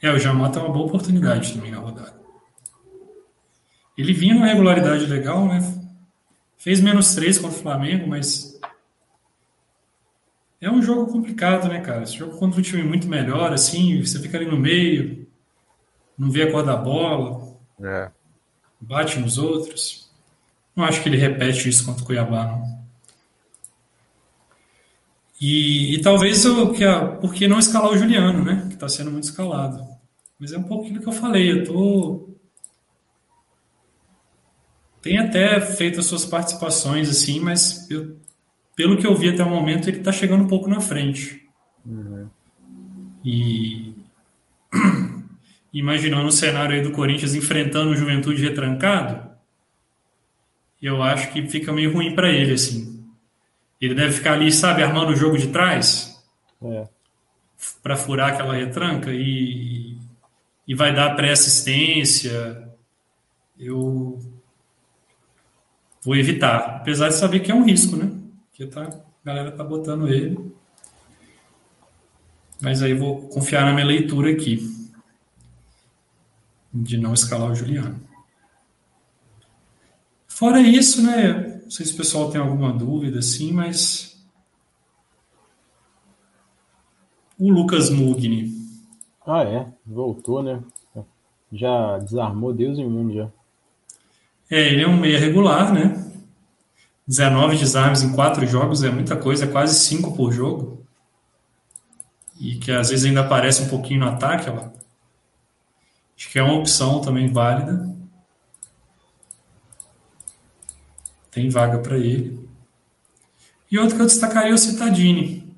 É, 0.01 0.11
o 0.11 0.19
Jean 0.19 0.33
Mota 0.33 0.59
é 0.59 0.63
uma 0.63 0.73
boa 0.73 0.85
oportunidade 0.85 1.53
também 1.53 1.71
na 1.71 1.79
rodada. 1.79 2.21
Ele 3.97 4.13
vinha 4.13 4.33
numa 4.33 4.47
regularidade 4.47 5.05
legal, 5.05 5.45
né? 5.47 5.59
Fez 6.57 6.81
menos 6.81 7.13
três 7.13 7.37
contra 7.37 7.57
o 7.57 7.61
Flamengo, 7.61 8.07
mas 8.07 8.59
é 10.59 10.69
um 10.69 10.81
jogo 10.81 11.11
complicado, 11.11 11.67
né, 11.67 11.81
cara? 11.81 12.03
Esse 12.03 12.17
jogo 12.17 12.37
contra 12.37 12.59
um 12.59 12.63
time 12.63 12.83
muito 12.83 13.07
melhor, 13.07 13.53
assim, 13.53 14.03
você 14.03 14.19
fica 14.19 14.37
ali 14.37 14.45
no 14.45 14.57
meio, 14.57 15.27
não 16.17 16.31
vê 16.31 16.43
a 16.43 16.51
cor 16.51 16.63
da 16.63 16.75
bola. 16.75 17.53
É 17.81 18.11
bate 18.83 19.19
nos 19.19 19.37
outros. 19.37 20.09
Não 20.75 20.83
acho 20.83 21.01
que 21.01 21.09
ele 21.09 21.17
repete 21.17 21.69
isso 21.69 21.85
contra 21.85 22.03
o 22.03 22.05
Cuiabá, 22.05 22.45
não. 22.45 22.83
E, 25.39 25.95
e 25.95 26.01
talvez 26.01 26.45
eu, 26.45 26.71
que 26.71 26.85
a, 26.85 27.05
por 27.05 27.33
que 27.33 27.47
não 27.47 27.59
escalar 27.59 27.91
o 27.91 27.97
Juliano, 27.97 28.45
né? 28.45 28.65
Que 28.69 28.75
está 28.75 28.87
sendo 28.87 29.11
muito 29.11 29.25
escalado. 29.25 29.85
Mas 30.39 30.53
é 30.53 30.57
um 30.57 30.63
pouco 30.63 30.85
aquilo 30.85 31.01
que 31.01 31.07
eu 31.07 31.13
falei. 31.13 31.51
Eu 31.51 31.63
tô. 31.65 32.29
Tem 35.01 35.17
até 35.17 35.59
feito 35.59 35.99
as 35.99 36.05
suas 36.05 36.23
participações, 36.23 37.09
assim, 37.09 37.41
mas 37.41 37.89
eu, 37.91 38.15
pelo 38.73 38.97
que 38.97 39.05
eu 39.05 39.15
vi 39.15 39.29
até 39.29 39.43
o 39.43 39.49
momento, 39.49 39.89
ele 39.89 39.97
está 39.97 40.13
chegando 40.13 40.45
um 40.45 40.47
pouco 40.47 40.69
na 40.69 40.79
frente. 40.79 41.45
Uhum. 41.85 42.29
E 43.25 43.93
imaginando 45.73 46.27
o 46.27 46.31
cenário 46.31 46.75
aí 46.75 46.81
do 46.81 46.91
Corinthians 46.91 47.33
enfrentando 47.33 47.91
o 47.91 47.95
Juventude 47.95 48.43
retrancado, 48.43 49.31
eu 50.79 51.01
acho 51.01 51.31
que 51.31 51.47
fica 51.47 51.73
meio 51.73 51.91
ruim 51.91 52.13
para 52.13 52.29
ele, 52.29 52.53
assim. 52.53 53.03
Ele 53.81 53.95
deve 53.95 54.13
ficar 54.13 54.33
ali, 54.33 54.51
sabe, 54.51 54.83
armando 54.83 55.11
o 55.11 55.15
jogo 55.15 55.37
de 55.37 55.47
trás 55.47 56.23
é. 56.61 56.87
para 57.81 57.97
furar 57.97 58.33
aquela 58.33 58.53
retranca 58.53 59.11
e, 59.11 59.97
e 60.67 60.75
vai 60.75 60.93
dar 60.93 61.15
pré-assistência. 61.15 62.69
Eu 63.57 64.19
vou 66.03 66.15
evitar, 66.15 66.57
apesar 66.77 67.07
de 67.07 67.15
saber 67.15 67.39
que 67.39 67.51
é 67.51 67.55
um 67.55 67.65
risco, 67.65 67.95
né? 67.95 68.11
Porque 68.49 68.67
tá, 68.67 68.83
a 68.83 69.25
galera 69.25 69.51
tá 69.51 69.63
botando 69.63 70.07
ele. 70.07 70.53
Mas 72.61 72.83
aí 72.83 72.91
eu 72.91 72.99
vou 72.99 73.27
confiar 73.29 73.65
na 73.65 73.73
minha 73.73 73.85
leitura 73.85 74.31
aqui 74.31 74.82
de 76.73 76.97
não 76.97 77.13
escalar 77.13 77.51
o 77.51 77.55
Juliano. 77.55 77.99
Fora 80.27 80.59
isso, 80.59 81.03
né? 81.03 81.61
Não 81.63 81.69
sei 81.69 81.85
se 81.85 81.93
o 81.93 81.97
pessoal 81.97 82.31
tem 82.31 82.41
alguma 82.41 82.73
dúvida, 82.73 83.19
assim, 83.19 83.51
mas 83.51 84.25
o 87.37 87.49
Lucas 87.49 87.89
Mugni. 87.89 88.51
Ah, 89.25 89.43
é. 89.43 89.67
Voltou, 89.85 90.41
né? 90.41 90.61
Já 91.51 91.99
desarmou 91.99 92.51
Deus 92.51 92.79
e 92.79 92.83
mundo 92.83 93.13
já. 93.13 93.29
É, 94.49 94.67
ele 94.67 94.83
é 94.83 94.87
um 94.87 94.99
meia 94.99 95.19
regular, 95.19 95.71
né? 95.71 96.11
19 97.07 97.57
desarmes 97.57 98.01
em 98.01 98.13
4 98.13 98.45
jogos 98.47 98.83
é 98.83 98.89
muita 98.89 99.15
coisa, 99.15 99.45
é 99.45 99.47
quase 99.47 99.79
5 99.79 100.15
por 100.15 100.31
jogo. 100.31 100.83
E 102.39 102.55
que 102.55 102.71
às 102.71 102.89
vezes 102.89 103.05
ainda 103.05 103.21
aparece 103.21 103.61
um 103.61 103.69
pouquinho 103.69 104.01
no 104.01 104.07
ataque, 104.07 104.49
ó. 104.49 104.69
Acho 106.23 106.31
que 106.31 106.39
é 106.39 106.43
uma 106.43 106.53
opção 106.53 107.01
também 107.01 107.27
válida. 107.27 107.93
Tem 111.29 111.49
vaga 111.49 111.79
para 111.79 111.97
ele. 111.97 112.47
E 113.69 113.77
outro 113.77 113.97
que 113.97 114.01
eu 114.03 114.05
destacaria 114.05 114.51
é 114.51 114.53
o 114.53 114.57
Citadini, 114.57 115.53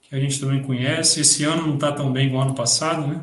que 0.00 0.14
a 0.16 0.18
gente 0.18 0.40
também 0.40 0.62
conhece. 0.62 1.20
Esse 1.20 1.44
ano 1.44 1.66
não 1.66 1.74
está 1.74 1.92
tão 1.92 2.10
bem 2.10 2.28
igual 2.28 2.44
ano 2.44 2.54
passado, 2.54 3.06
né? 3.06 3.22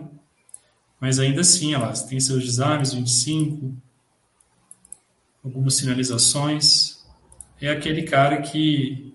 Mas 0.99 1.17
ainda 1.17 1.41
assim, 1.41 1.74
ela 1.74 1.91
tem 1.91 2.19
seus 2.19 2.43
desarmes, 2.43 2.93
25, 2.93 3.76
algumas 5.43 5.74
sinalizações. 5.74 7.03
É 7.59 7.72
aquele 7.72 8.03
cara 8.03 8.43
que 8.43 9.11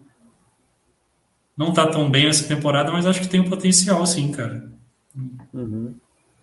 não 1.56 1.68
está 1.68 1.86
tão 1.86 2.10
bem 2.10 2.26
essa 2.26 2.48
temporada, 2.48 2.90
mas 2.90 3.06
acho 3.06 3.20
que 3.20 3.28
tem 3.28 3.40
um 3.40 3.48
potencial, 3.48 4.04
sim, 4.04 4.32
cara. 4.32 4.68
Uhum. 5.54 5.94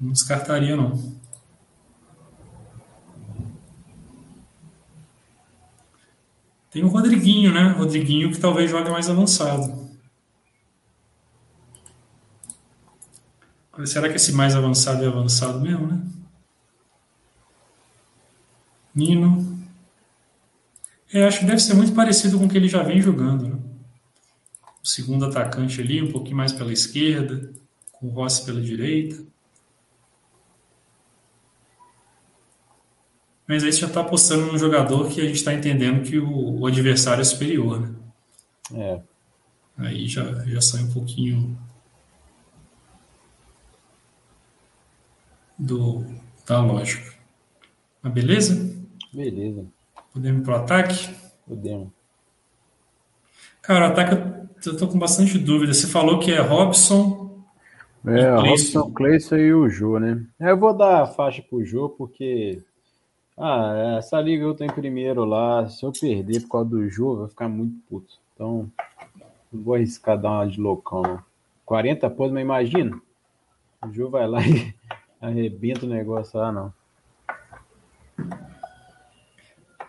Não 0.04 0.12
descartaria, 0.12 0.76
não. 0.76 1.18
Tem 6.70 6.84
o 6.84 6.90
Rodriguinho, 6.90 7.54
né? 7.54 7.70
Rodriguinho 7.70 8.30
que 8.30 8.38
talvez 8.38 8.70
jogue 8.70 8.90
mais 8.92 9.10
avançado. 9.10 9.90
Será 13.86 14.10
que 14.10 14.18
esse 14.18 14.34
mais 14.34 14.56
avançado 14.56 15.06
é 15.06 15.08
avançado 15.08 15.62
mesmo, 15.62 15.88
né? 15.88 16.06
Nino. 18.94 19.58
Eu 21.14 21.26
acho 21.26 21.40
que 21.40 21.46
deve 21.46 21.60
ser 21.60 21.76
muito 21.76 21.94
parecido 21.94 22.38
com 22.38 22.46
o 22.46 22.50
que 22.50 22.58
ele 22.58 22.68
já 22.68 22.84
vem 22.84 23.02
jogando. 23.02 23.48
Né? 23.48 23.58
O 24.84 24.88
segundo 24.88 25.26
atacante 25.26 25.80
ali, 25.80 26.02
um 26.02 26.12
pouquinho 26.12 26.36
mais 26.36 26.52
pela 26.52 26.74
esquerda, 26.74 27.54
com 27.94 28.08
o 28.08 28.12
Rossi 28.12 28.46
pela 28.46 28.60
direita. 28.60 29.33
Mas 33.48 33.64
aí 33.64 33.72
você 33.72 33.82
já 33.82 33.88
está 33.88 34.02
apostando 34.02 34.46
num 34.46 34.58
jogador 34.58 35.10
que 35.10 35.20
a 35.20 35.26
gente 35.26 35.36
está 35.36 35.54
entendendo 35.54 36.04
que 36.04 36.18
o, 36.18 36.60
o, 36.60 36.68
adversário 36.68 37.22
é 37.22 37.26
superior, 37.26 37.80
né? 37.82 37.96
É. 38.74 39.02
Aí 39.78 40.08
já, 40.08 40.24
já 40.46 40.62
sai 40.62 40.84
um 40.84 40.92
pouquinho 40.94 41.58
do, 45.58 46.06
da 46.48 46.62
lógica. 46.62 47.14
Mas 48.02 48.14
beleza? 48.14 48.74
Beleza. 49.14 49.66
Podemos 50.14 50.42
ir 50.42 50.44
pro 50.44 50.56
ataque? 50.56 51.10
Podemos. 51.48 51.90
Cara, 53.62 53.90
o 53.90 53.92
ataque 53.92 54.34
eu 54.66 54.78
tô 54.78 54.88
com 54.88 54.98
bastante 54.98 55.38
dúvida. 55.38 55.74
Você 55.74 55.88
falou 55.88 56.20
que 56.20 56.32
é 56.32 56.40
Robson. 56.40 57.44
É, 58.06 58.30
Robson, 58.36 58.92
Cleison 58.92 59.38
e 59.38 59.54
o 59.54 59.70
Jô, 59.70 59.98
né? 60.00 60.22
Eu 60.40 60.58
vou 60.58 60.76
dar 60.76 61.04
a 61.04 61.08
faixa 61.08 61.42
pro 61.42 61.64
Jô 61.64 61.90
porque 61.90 62.62
ah, 63.38 63.96
essa 63.98 64.22
liga 64.22 64.44
eu 64.44 64.56
tô 64.56 64.64
em 64.64 64.68
primeiro 64.68 65.26
lá. 65.26 65.68
Se 65.68 65.86
eu 65.86 65.92
perder 65.92 66.42
por 66.42 66.50
causa 66.50 66.70
do 66.70 66.90
jogo, 66.90 67.22
vai 67.22 67.30
ficar 67.30 67.50
muito 67.50 67.76
puto. 67.90 68.20
Então, 68.34 68.72
não 69.52 69.64
vou 69.64 69.76
arriscar 69.76 70.20
dar 70.20 70.32
uma 70.32 70.48
de 70.48 70.60
loucão, 70.60 71.02
não. 71.02 71.24
40 71.66 72.10
pontos, 72.10 72.34
mas 72.34 72.44
imagina. 72.44 73.02
O 73.86 73.92
jogo 73.92 74.12
vai 74.12 74.28
lá 74.28 74.40
e 74.46 74.74
arrebenta 75.20 75.86
o 75.86 75.90
negócio 75.90 76.40
lá, 76.40 76.52
não. 76.52 76.74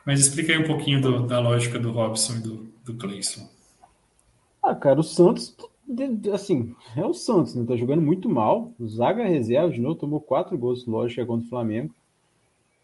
Mas 0.04 0.20
explica 0.20 0.52
aí 0.52 0.58
um 0.58 0.66
pouquinho 0.66 1.00
do, 1.00 1.26
da 1.26 1.40
lógica 1.40 1.78
do 1.78 1.90
Robson 1.90 2.34
e 2.34 2.40
do, 2.40 2.68
do 2.84 2.94
Clayson. 2.94 3.48
Ah, 4.62 4.74
cara, 4.74 5.00
o 5.00 5.02
Santos, 5.02 5.56
assim, 6.32 6.74
é 6.96 7.04
o 7.04 7.14
Santos, 7.14 7.54
né? 7.54 7.64
Tá 7.66 7.76
jogando 7.76 8.02
muito 8.02 8.28
mal. 8.28 8.72
O 8.78 8.86
Zaga 8.86 9.24
reserva 9.24 9.70
de 9.70 9.80
novo, 9.80 9.94
tomou 9.94 10.20
quatro 10.20 10.56
gols, 10.56 10.86
lógico, 10.86 11.26
contra 11.26 11.46
o 11.46 11.50
Flamengo. 11.50 11.94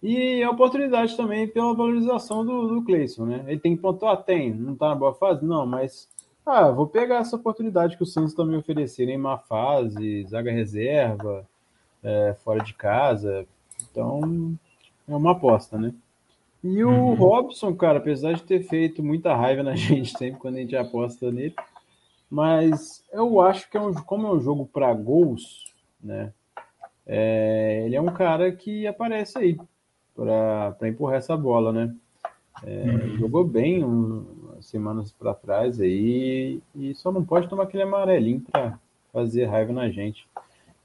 E 0.02 0.42
a 0.42 0.50
oportunidade 0.50 1.16
também 1.16 1.46
pela 1.46 1.74
valorização 1.74 2.44
do, 2.44 2.68
do 2.68 2.82
Cleison, 2.82 3.26
né? 3.26 3.44
Ele 3.46 3.60
tem 3.60 3.76
que 3.76 3.82
pontuar? 3.82 4.22
Tem. 4.22 4.52
Não 4.52 4.74
tá 4.74 4.88
na 4.88 4.94
boa 4.94 5.14
fase? 5.14 5.44
Não, 5.44 5.66
mas. 5.66 6.08
Ah, 6.44 6.70
vou 6.70 6.86
pegar 6.86 7.18
essa 7.18 7.36
oportunidade 7.36 7.96
que 7.96 8.02
o 8.02 8.06
Santos 8.06 8.30
está 8.30 8.44
me 8.44 8.56
oferecendo 8.56 9.10
em 9.10 9.18
má 9.18 9.36
fase, 9.36 10.24
zaga 10.24 10.50
reserva, 10.50 11.46
é, 12.02 12.34
fora 12.42 12.64
de 12.64 12.72
casa. 12.72 13.46
Então, 13.90 14.56
é 15.06 15.14
uma 15.14 15.32
aposta, 15.32 15.78
né? 15.78 15.92
E 16.64 16.82
o 16.82 16.90
uhum. 16.90 17.14
Robson, 17.14 17.74
cara, 17.74 17.98
apesar 17.98 18.32
de 18.34 18.42
ter 18.42 18.62
feito 18.62 19.02
muita 19.02 19.34
raiva 19.34 19.62
na 19.62 19.74
gente 19.76 20.16
sempre 20.16 20.40
quando 20.40 20.56
a 20.56 20.60
gente 20.60 20.76
aposta 20.76 21.30
nele, 21.30 21.54
mas 22.30 23.04
eu 23.12 23.40
acho 23.40 23.68
que 23.70 23.76
é 23.76 23.80
um, 23.80 23.92
como 23.92 24.26
é 24.26 24.32
um 24.32 24.40
jogo 24.40 24.66
para 24.66 24.92
gols, 24.94 25.72
né? 26.02 26.32
É, 27.06 27.82
ele 27.86 27.96
é 27.96 28.00
um 28.00 28.12
cara 28.12 28.52
que 28.52 28.86
aparece 28.86 29.36
aí 29.38 29.58
para 30.20 30.88
empurrar 30.88 31.16
essa 31.16 31.36
bola, 31.36 31.72
né? 31.72 31.94
É, 32.62 32.84
uhum. 32.84 33.16
Jogou 33.16 33.42
bem 33.42 33.82
umas 33.82 34.66
semanas 34.66 35.10
para 35.12 35.32
trás 35.32 35.80
aí 35.80 36.60
e 36.74 36.94
só 36.94 37.10
não 37.10 37.24
pode 37.24 37.48
tomar 37.48 37.62
aquele 37.62 37.84
amarelinho 37.84 38.40
para 38.40 38.78
fazer 39.12 39.46
raiva 39.46 39.72
na 39.72 39.88
gente. 39.88 40.28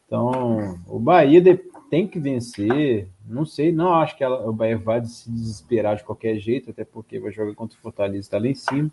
Então, 0.05 0.79
o 0.88 0.97
Bahia 0.99 1.41
tem 1.89 2.07
que 2.07 2.17
vencer. 2.17 3.09
Não 3.27 3.45
sei, 3.45 3.73
não 3.73 3.93
acho 3.93 4.15
que 4.15 4.23
ela, 4.23 4.47
o 4.47 4.53
Bahia 4.53 4.77
vai 4.77 5.03
se 5.03 5.29
desesperar 5.29 5.97
de 5.97 6.03
qualquer 6.05 6.38
jeito, 6.38 6.69
até 6.69 6.86
porque 6.86 7.19
vai 7.19 7.31
jogar 7.31 7.53
contra 7.55 7.77
o 7.77 7.81
Fortaleza, 7.81 8.19
está 8.19 8.38
lá 8.38 8.47
em 8.47 8.55
cima. 8.55 8.89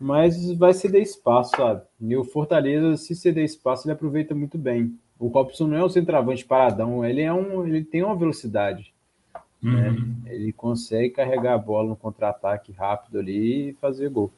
Mas 0.00 0.50
vai 0.54 0.72
ceder 0.72 1.02
espaço, 1.02 1.50
sabe? 1.54 1.82
E 2.00 2.16
o 2.16 2.24
Fortaleza, 2.24 2.96
se 2.96 3.14
ceder 3.14 3.44
espaço, 3.44 3.86
ele 3.86 3.92
aproveita 3.92 4.34
muito 4.34 4.56
bem. 4.56 4.98
O 5.18 5.26
Robson 5.26 5.66
não 5.66 5.76
é 5.76 5.84
um 5.84 5.90
centroavante 5.90 6.46
paradão, 6.46 7.04
ele 7.04 7.20
é 7.20 7.30
um, 7.30 7.66
ele 7.66 7.84
tem 7.84 8.02
uma 8.02 8.16
velocidade. 8.16 8.94
Né? 9.62 9.90
Uhum. 9.90 10.16
Ele 10.26 10.52
consegue 10.52 11.10
carregar 11.10 11.54
a 11.54 11.58
bola 11.58 11.90
no 11.90 11.96
contra-ataque 11.96 12.72
rápido 12.72 13.18
ali 13.18 13.70
e 13.70 13.72
fazer 13.74 14.08
gol. 14.08 14.32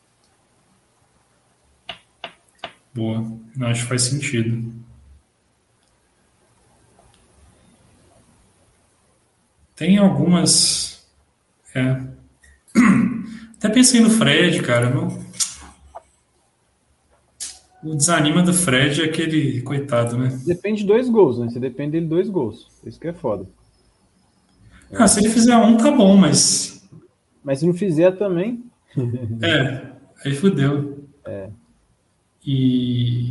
Boa, 2.95 3.25
acho 3.63 3.83
que 3.83 3.89
faz 3.89 4.03
sentido. 4.03 4.73
Tem 9.75 9.97
algumas. 9.97 11.07
É. 11.75 12.01
Até 13.57 13.69
pensei 13.69 14.01
no 14.01 14.11
Fred, 14.11 14.61
cara. 14.63 14.91
Não... 14.91 15.23
O 17.83 17.97
desanima 17.97 18.43
do 18.43 18.53
Fred 18.53 19.03
é 19.03 19.07
aquele 19.07 19.61
coitado, 19.63 20.17
né? 20.17 20.39
Depende 20.45 20.83
de 20.83 20.87
dois 20.87 21.09
gols, 21.09 21.39
né? 21.39 21.49
Você 21.49 21.59
depende 21.59 21.93
dele 21.93 22.07
dois 22.07 22.29
gols. 22.29 22.69
Isso 22.85 23.01
que 23.01 23.09
é 23.09 23.13
foda. 23.13 23.45
Ah, 24.93 25.09
se 25.09 25.21
ele 25.21 25.31
fizer 25.31 25.57
um, 25.57 25.77
tá 25.77 25.91
bom, 25.91 26.17
mas. 26.17 26.89
Mas 27.43 27.61
se 27.61 27.67
não 27.67 27.75
fizer 27.75 28.13
também. 28.13 28.65
é, 29.43 29.87
aí 30.25 30.35
fudeu. 30.35 31.07
É. 31.27 31.49
E. 32.45 33.31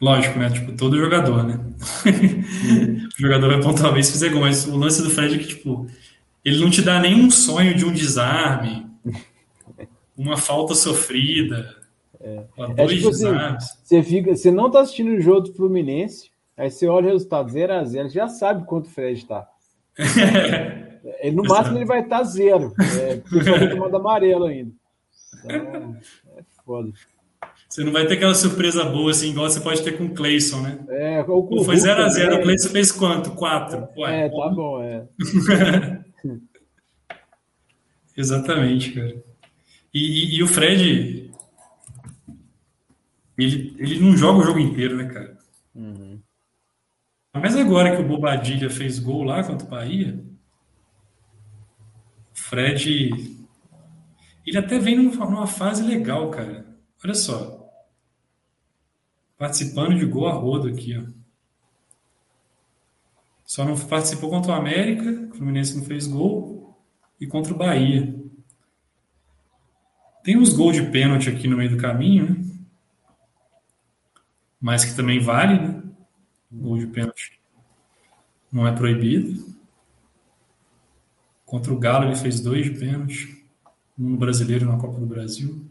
Lógico, 0.00 0.38
né? 0.38 0.50
Tipo, 0.50 0.72
todo 0.72 0.98
jogador, 0.98 1.44
né? 1.44 1.60
o 3.18 3.22
jogador 3.22 3.48
vai 3.48 3.60
pontuar 3.60 3.92
vez 3.92 4.06
se 4.06 4.12
fizer 4.12 4.30
gol, 4.30 4.42
mas 4.42 4.66
o 4.66 4.76
lance 4.76 5.02
do 5.02 5.10
Fred 5.10 5.34
é 5.34 5.38
que, 5.38 5.46
tipo, 5.46 5.86
ele 6.44 6.60
não 6.60 6.70
te 6.70 6.82
dá 6.82 7.00
nenhum 7.00 7.30
sonho 7.30 7.74
de 7.74 7.84
um 7.84 7.92
desarme, 7.92 8.86
uma 10.16 10.36
falta 10.36 10.74
sofrida, 10.74 11.74
é. 12.20 12.44
dois 12.76 12.92
é, 12.92 12.96
tipo 12.96 13.10
desarmes. 13.10 13.64
Assim, 13.64 13.78
você, 13.82 14.02
fica, 14.02 14.36
você 14.36 14.50
não 14.50 14.70
tá 14.70 14.80
assistindo 14.80 15.12
o 15.12 15.20
jogo 15.20 15.42
do 15.42 15.54
Fluminense, 15.54 16.30
aí 16.56 16.70
você 16.70 16.86
olha 16.86 17.08
o 17.08 17.12
resultado 17.12 17.50
0x0, 17.50 18.10
já 18.10 18.28
sabe 18.28 18.66
quanto 18.66 18.86
o 18.86 18.90
Fred 18.90 19.24
tá. 19.24 19.48
É, 19.98 21.30
no 21.30 21.42
máximo 21.42 21.76
ele 21.78 21.84
vai 21.84 22.00
estar 22.00 22.18
tá 22.18 22.24
zero. 22.24 22.72
É, 22.78 23.16
vai 23.42 23.68
tomando 23.68 23.96
amarelo 23.96 24.46
ainda. 24.46 24.72
Então, 25.44 25.96
é 26.36 26.42
foda. 26.64 26.92
Você 27.68 27.82
não 27.82 27.92
vai 27.92 28.06
ter 28.06 28.14
aquela 28.14 28.34
surpresa 28.34 28.84
boa 28.84 29.10
assim, 29.10 29.30
igual 29.30 29.50
você 29.50 29.60
pode 29.60 29.82
ter 29.82 29.98
com 29.98 30.04
o 30.04 30.14
Clayson, 30.14 30.60
né? 30.60 30.78
É, 30.88 31.20
o 31.22 31.42
Pô, 31.42 31.64
foi 31.64 31.74
0x0, 31.74 32.38
o 32.38 32.42
Clayson 32.42 32.68
fez 32.68 32.92
quanto? 32.92 33.32
4. 33.32 33.88
É, 34.06 34.28
tá 34.28 34.48
bom, 34.48 34.80
é. 34.80 35.06
Exatamente, 38.16 38.92
cara. 38.92 39.16
E, 39.92 39.98
e, 39.98 40.36
e, 40.36 40.42
o 40.42 40.46
Fred, 40.46 41.32
ele, 43.36 43.74
ele 43.76 43.98
não 44.00 44.16
joga 44.16 44.38
o 44.38 44.44
jogo 44.44 44.60
inteiro, 44.60 44.96
né, 44.96 45.06
cara? 45.06 45.33
Mas 47.34 47.56
agora 47.56 47.96
que 47.96 48.00
o 48.00 48.06
Bobadilha 48.06 48.70
fez 48.70 49.00
gol 49.00 49.24
lá 49.24 49.42
contra 49.42 49.66
o 49.66 49.70
Bahia, 49.70 50.24
o 52.32 52.38
Fred. 52.38 53.10
Ele 54.46 54.58
até 54.58 54.78
vem 54.78 54.96
numa 54.96 55.46
fase 55.46 55.82
legal, 55.82 56.30
cara. 56.30 56.64
Olha 57.02 57.14
só. 57.14 57.68
Participando 59.36 59.98
de 59.98 60.06
gol 60.06 60.28
a 60.28 60.32
rodo 60.32 60.68
aqui, 60.68 60.96
ó. 60.96 61.02
Só 63.44 63.64
não 63.64 63.76
participou 63.76 64.30
contra 64.30 64.52
o 64.52 64.54
América, 64.54 65.28
o 65.30 65.36
Fluminense 65.36 65.76
não 65.76 65.84
fez 65.84 66.06
gol, 66.06 66.78
e 67.20 67.26
contra 67.26 67.52
o 67.52 67.56
Bahia. 67.56 68.14
Tem 70.22 70.38
uns 70.38 70.50
gols 70.50 70.76
de 70.76 70.90
pênalti 70.90 71.28
aqui 71.28 71.46
no 71.46 71.56
meio 71.56 71.70
do 71.70 71.76
caminho, 71.76 72.30
né? 72.30 72.44
Mas 74.60 74.84
que 74.84 74.96
também 74.96 75.20
vale, 75.20 75.60
né? 75.60 75.83
Gol 76.60 76.78
de 76.78 76.86
pênalti 76.86 77.40
não 78.54 78.66
é 78.66 78.72
proibido. 78.72 79.44
Contra 81.44 81.72
o 81.72 81.78
Galo 81.78 82.06
ele 82.06 82.16
fez 82.16 82.40
dois 82.40 82.64
de 82.64 82.78
pênalti, 82.78 83.44
um 83.98 84.16
brasileiro 84.16 84.66
na 84.66 84.78
Copa 84.78 84.98
do 84.98 85.06
Brasil. 85.06 85.64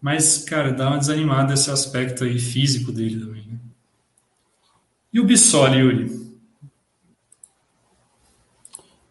Mas, 0.00 0.44
cara, 0.44 0.72
dá 0.72 0.88
uma 0.88 0.98
desanimada 0.98 1.54
esse 1.54 1.70
aspecto 1.70 2.24
aí 2.24 2.38
físico 2.38 2.92
dele 2.92 3.20
também, 3.20 3.46
né? 3.46 3.58
E 5.12 5.20
o 5.20 5.24
Bissoli, 5.24 5.78
Yuri? 5.78 6.26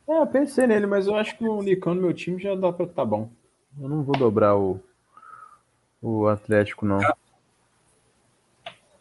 É, 0.07 0.20
eu 0.20 0.28
pensei 0.28 0.68
nele, 0.68 0.86
mas 0.86 1.07
eu 1.07 1.16
acho 1.16 1.36
que 1.38 1.47
o 1.47 1.61
Nicão 1.61 1.95
no 1.95 2.01
meu 2.01 2.13
time 2.13 2.41
já 2.41 2.53
dá 2.55 2.72
pra 2.72 2.86
tá 2.86 3.03
bom. 3.03 3.32
Eu 3.82 3.89
não 3.89 4.03
vou 4.03 4.16
dobrar 4.16 4.55
o, 4.55 4.80
o 6.01 6.28
Atlético, 6.28 6.86
não. 6.86 6.99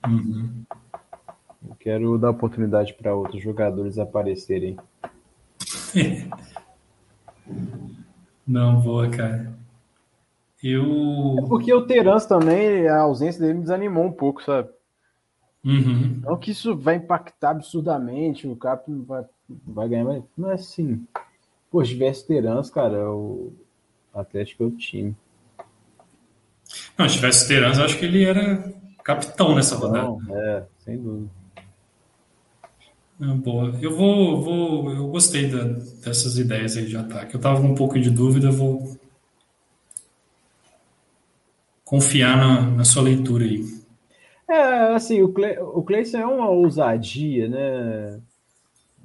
Uhum. 0.06 0.64
Eu 1.68 1.74
quero 1.78 2.18
dar 2.18 2.30
oportunidade 2.30 2.92
para 2.94 3.14
outros 3.14 3.42
jogadores 3.42 3.98
aparecerem. 3.98 4.76
Não, 8.46 8.80
boa, 8.80 9.08
cara. 9.08 9.54
Eu. 10.62 11.36
É 11.38 11.48
porque 11.48 11.72
o 11.72 11.86
Terans 11.86 12.26
também, 12.26 12.88
a 12.88 13.00
ausência 13.00 13.40
dele 13.40 13.54
me 13.54 13.60
desanimou 13.60 14.04
um 14.04 14.12
pouco, 14.12 14.42
sabe? 14.42 14.68
Uhum. 15.64 16.20
Não 16.22 16.36
que 16.36 16.50
isso 16.50 16.76
vai 16.76 16.96
impactar 16.96 17.50
absurdamente, 17.50 18.46
o 18.46 18.54
Cap 18.54 18.84
vai, 19.06 19.24
vai 19.66 19.88
ganhar, 19.88 20.04
mas 20.04 20.22
não 20.36 20.50
é 20.50 20.54
assim. 20.54 21.06
Pô, 21.70 21.82
se 21.82 21.92
tivesse 21.92 22.26
Terans, 22.26 22.70
cara, 22.70 23.10
o 23.10 23.52
Atlético 24.14 24.64
é 24.64 24.66
o 24.66 24.70
time. 24.70 25.16
Não, 26.98 27.08
se 27.08 27.16
tivesse 27.16 27.48
Terans, 27.48 27.78
acho 27.78 27.98
que 27.98 28.04
ele 28.04 28.24
era 28.24 28.73
capitão 29.04 29.54
nessa 29.54 29.76
rodada. 29.76 30.08
Não, 30.08 30.36
é, 30.36 30.64
sem 30.78 30.96
dúvida. 30.98 31.30
Ah, 33.20 33.34
boa. 33.34 33.78
Eu 33.80 33.96
vou, 33.96 34.42
vou, 34.42 34.90
eu 34.90 35.06
gostei 35.08 35.48
da, 35.48 35.62
dessas 36.02 36.36
ideias 36.36 36.76
aí 36.76 36.86
de 36.86 36.96
ataque. 36.96 37.34
Eu 37.34 37.40
tava 37.40 37.60
com 37.60 37.68
um 37.68 37.74
pouco 37.74 38.00
de 38.00 38.10
dúvida, 38.10 38.50
vou 38.50 38.98
confiar 41.84 42.36
na, 42.36 42.62
na 42.62 42.84
sua 42.84 43.02
leitura 43.02 43.44
aí. 43.44 43.62
É, 44.48 44.94
assim, 44.94 45.22
o, 45.22 45.32
Cle, 45.32 45.58
o 45.60 45.82
Cleison 45.82 46.18
é 46.18 46.26
uma 46.26 46.50
ousadia, 46.50 47.48
né? 47.48 48.20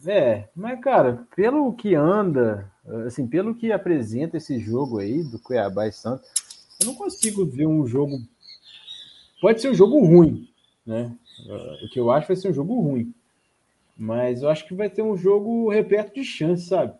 É, 0.06 0.47
mas, 0.56 0.80
cara, 0.82 1.26
pelo 1.36 1.74
que 1.74 1.93
anda, 1.93 2.72
assim, 3.06 3.28
pelo 3.28 3.54
que 3.54 3.72
apresenta 3.72 4.38
esse 4.38 4.60
jogo 4.60 5.00
aí 5.00 5.24
do 5.24 5.39
Cuiabá 5.39 5.88
e 5.88 5.91
Santos, 5.91 6.28
eu 6.80 6.88
não 6.88 6.95
consigo 6.95 7.45
ver 7.45 7.68
um 7.68 7.86
jogo. 7.86 8.18
Pode 9.41 9.61
ser 9.61 9.69
um 9.69 9.75
jogo 9.75 9.99
ruim, 10.05 10.47
né? 10.85 11.15
O 11.83 11.89
que 11.89 11.99
eu 11.99 12.11
acho 12.11 12.27
vai 12.27 12.35
ser 12.35 12.49
um 12.49 12.53
jogo 12.53 12.79
ruim. 12.79 13.13
Mas 13.97 14.41
eu 14.41 14.49
acho 14.49 14.65
que 14.67 14.73
vai 14.73 14.89
ter 14.89 15.01
um 15.01 15.17
jogo 15.17 15.69
repleto 15.69 16.13
de 16.13 16.23
chance, 16.23 16.65
sabe? 16.65 16.93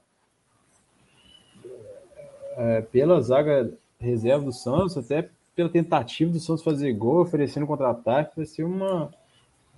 É, 2.57 2.81
pela 2.81 3.21
zaga 3.21 3.71
reserva 3.99 4.43
do 4.43 4.51
Santos, 4.51 4.97
até 4.97 5.29
pela 5.55 5.69
tentativa 5.69 6.31
do 6.31 6.39
Santos 6.39 6.63
fazer 6.63 6.93
gol, 6.93 7.21
oferecendo 7.21 7.67
contra-ataque, 7.67 8.37
vai 8.37 8.45
ser 8.45 8.63
uma, 8.63 9.11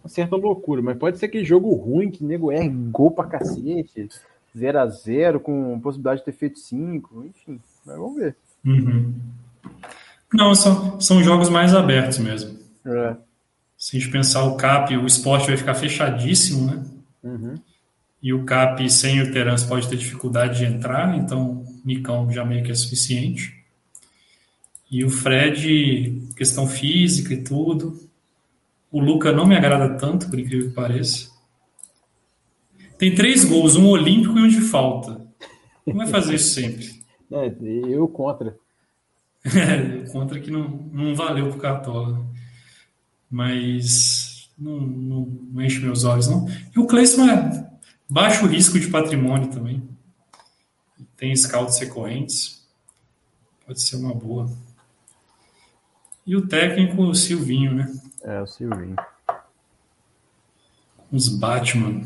uma, 0.03 0.09
certa 0.09 0.35
loucura. 0.35 0.81
Mas 0.81 0.97
pode 0.97 1.17
ser 1.17 1.27
que 1.27 1.43
jogo 1.43 1.73
ruim, 1.73 2.09
que 2.09 2.23
nego 2.23 2.51
erre 2.51 2.69
gol 2.69 3.11
pra 3.11 3.25
cacete, 3.25 4.09
0 4.55 4.79
a 4.79 4.87
0 4.87 5.39
com 5.39 5.79
possibilidade 5.79 6.19
de 6.19 6.25
ter 6.25 6.33
feito 6.33 6.59
5, 6.59 7.25
enfim. 7.25 7.59
Mas 7.85 7.97
vamos 7.97 8.15
ver. 8.15 8.35
Uhum. 8.65 9.13
Não, 10.33 10.55
são, 10.55 10.99
são 10.99 11.23
jogos 11.23 11.49
mais 11.49 11.73
abertos 11.73 12.17
mesmo. 12.17 12.57
É. 12.85 13.15
Se 13.77 13.97
a 13.97 13.99
gente 13.99 14.11
pensar 14.11 14.43
o 14.43 14.55
CAP, 14.55 14.95
o 14.95 15.05
esporte 15.05 15.47
vai 15.47 15.57
ficar 15.57 15.73
fechadíssimo, 15.73 16.65
né? 16.65 16.83
Uhum. 17.23 17.55
E 18.21 18.33
o 18.33 18.45
CAP 18.45 18.89
sem 18.89 19.21
o 19.21 19.31
Terence 19.31 19.67
pode 19.67 19.87
ter 19.87 19.97
dificuldade 19.97 20.59
de 20.59 20.65
entrar, 20.65 21.17
então 21.17 21.63
o 21.63 21.81
Nicão 21.83 22.31
já 22.31 22.45
meio 22.45 22.63
que 22.63 22.71
é 22.71 22.75
suficiente. 22.75 23.61
E 24.91 25.03
o 25.03 25.09
Fred, 25.09 26.21
questão 26.35 26.67
física 26.67 27.33
e 27.33 27.43
tudo. 27.43 27.97
O 28.91 28.99
Luca 28.99 29.31
não 29.31 29.47
me 29.47 29.55
agrada 29.55 29.97
tanto, 29.97 30.29
por 30.29 30.37
incrível 30.37 30.69
que 30.69 30.75
pareça. 30.75 31.31
Tem 32.97 33.15
três 33.15 33.45
gols, 33.45 33.77
um 33.77 33.87
olímpico 33.87 34.37
e 34.37 34.41
um 34.43 34.47
de 34.47 34.61
falta. 34.61 35.19
Não 35.87 35.95
vai 35.95 36.07
fazer 36.07 36.35
isso 36.35 36.53
sempre. 36.53 37.01
É, 37.33 37.55
eu 37.87 38.09
contra. 38.09 38.57
É, 39.45 40.07
contra 40.11 40.39
que 40.39 40.51
não, 40.51 40.67
não 40.91 41.15
valeu 41.15 41.49
pro 41.49 41.59
Cartola. 41.59 42.25
Mas 43.29 44.51
não, 44.57 44.79
não, 44.79 45.25
não, 45.51 45.61
enche 45.61 45.79
meus 45.79 46.03
olhos, 46.03 46.27
não. 46.27 46.47
E 46.75 46.79
o 46.79 46.85
Cleison 46.85 47.29
é 47.29 47.71
baixo 48.09 48.45
risco 48.45 48.79
de 48.79 48.87
patrimônio 48.87 49.49
também. 49.49 49.87
Tem 51.15 51.35
scouts 51.35 51.79
recorrentes. 51.79 52.67
Pode 53.65 53.81
ser 53.81 53.95
uma 53.95 54.13
boa. 54.13 54.49
E 56.25 56.35
o 56.35 56.47
técnico, 56.47 57.01
o 57.01 57.15
Silvinho, 57.15 57.73
né? 57.73 57.91
É, 58.23 58.41
o 58.41 58.47
Silvinho. 58.47 58.95
Os 61.11 61.27
Batman. 61.27 62.03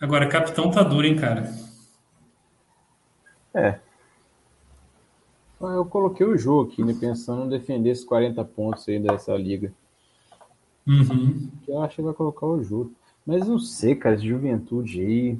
Agora, 0.00 0.28
capitão 0.28 0.70
tá 0.70 0.82
duro, 0.82 1.06
hein, 1.06 1.16
cara? 1.16 1.52
É. 3.54 3.78
Eu 5.60 5.84
coloquei 5.84 6.26
o 6.26 6.38
jogo 6.38 6.70
aqui, 6.70 6.82
né? 6.82 6.96
Pensando 6.98 7.44
em 7.44 7.48
defender 7.48 7.90
esses 7.90 8.04
40 8.04 8.42
pontos 8.44 8.88
aí 8.88 8.98
dessa 8.98 9.34
liga. 9.34 9.72
Uhum. 10.86 11.48
Eu 11.68 11.82
acho 11.82 11.96
que 11.96 12.02
vai 12.02 12.14
colocar 12.14 12.46
o 12.46 12.62
Júlio. 12.62 12.92
Mas 13.26 13.46
não 13.46 13.58
sei, 13.58 13.94
cara, 13.94 14.14
esse 14.14 14.26
juventude 14.26 15.00
aí. 15.00 15.38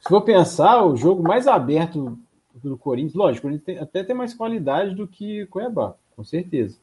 Se 0.00 0.08
for 0.08 0.20
pensar, 0.22 0.84
o 0.84 0.96
jogo 0.96 1.22
mais 1.22 1.46
aberto 1.46 2.18
do 2.62 2.76
Corinthians, 2.76 3.14
lógico, 3.14 3.48
ele 3.48 3.58
tem, 3.58 3.78
até 3.78 4.02
tem 4.02 4.14
mais 4.14 4.34
qualidade 4.34 4.94
do 4.94 5.06
que 5.06 5.46
Cuiabá, 5.46 5.94
com 6.14 6.24
certeza. 6.24 6.76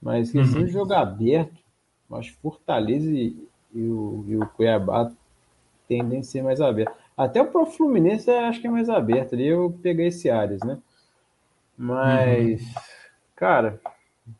Mas 0.00 0.30
questão 0.30 0.60
uhum. 0.60 0.66
de 0.66 0.72
jogo 0.72 0.92
aberto, 0.92 1.56
acho 2.12 2.32
que 2.32 2.40
Fortaleza 2.40 3.10
e, 3.10 3.36
e, 3.74 3.80
o, 3.80 4.24
e 4.28 4.36
o 4.36 4.46
Cuiabá 4.46 5.10
tendem 5.88 6.20
a 6.20 6.22
ser 6.22 6.42
mais 6.42 6.60
abertos. 6.60 6.94
Até 7.16 7.40
o 7.40 7.46
Pro 7.46 7.66
Fluminense 7.66 8.30
acho 8.30 8.60
que 8.60 8.66
é 8.66 8.70
mais 8.70 8.88
aberto 8.88 9.34
ali, 9.34 9.46
eu 9.46 9.78
peguei 9.82 10.08
esse 10.08 10.28
Ares, 10.28 10.60
né? 10.62 10.78
Mas, 11.78 12.60
uhum. 12.60 12.82
cara, 13.34 13.80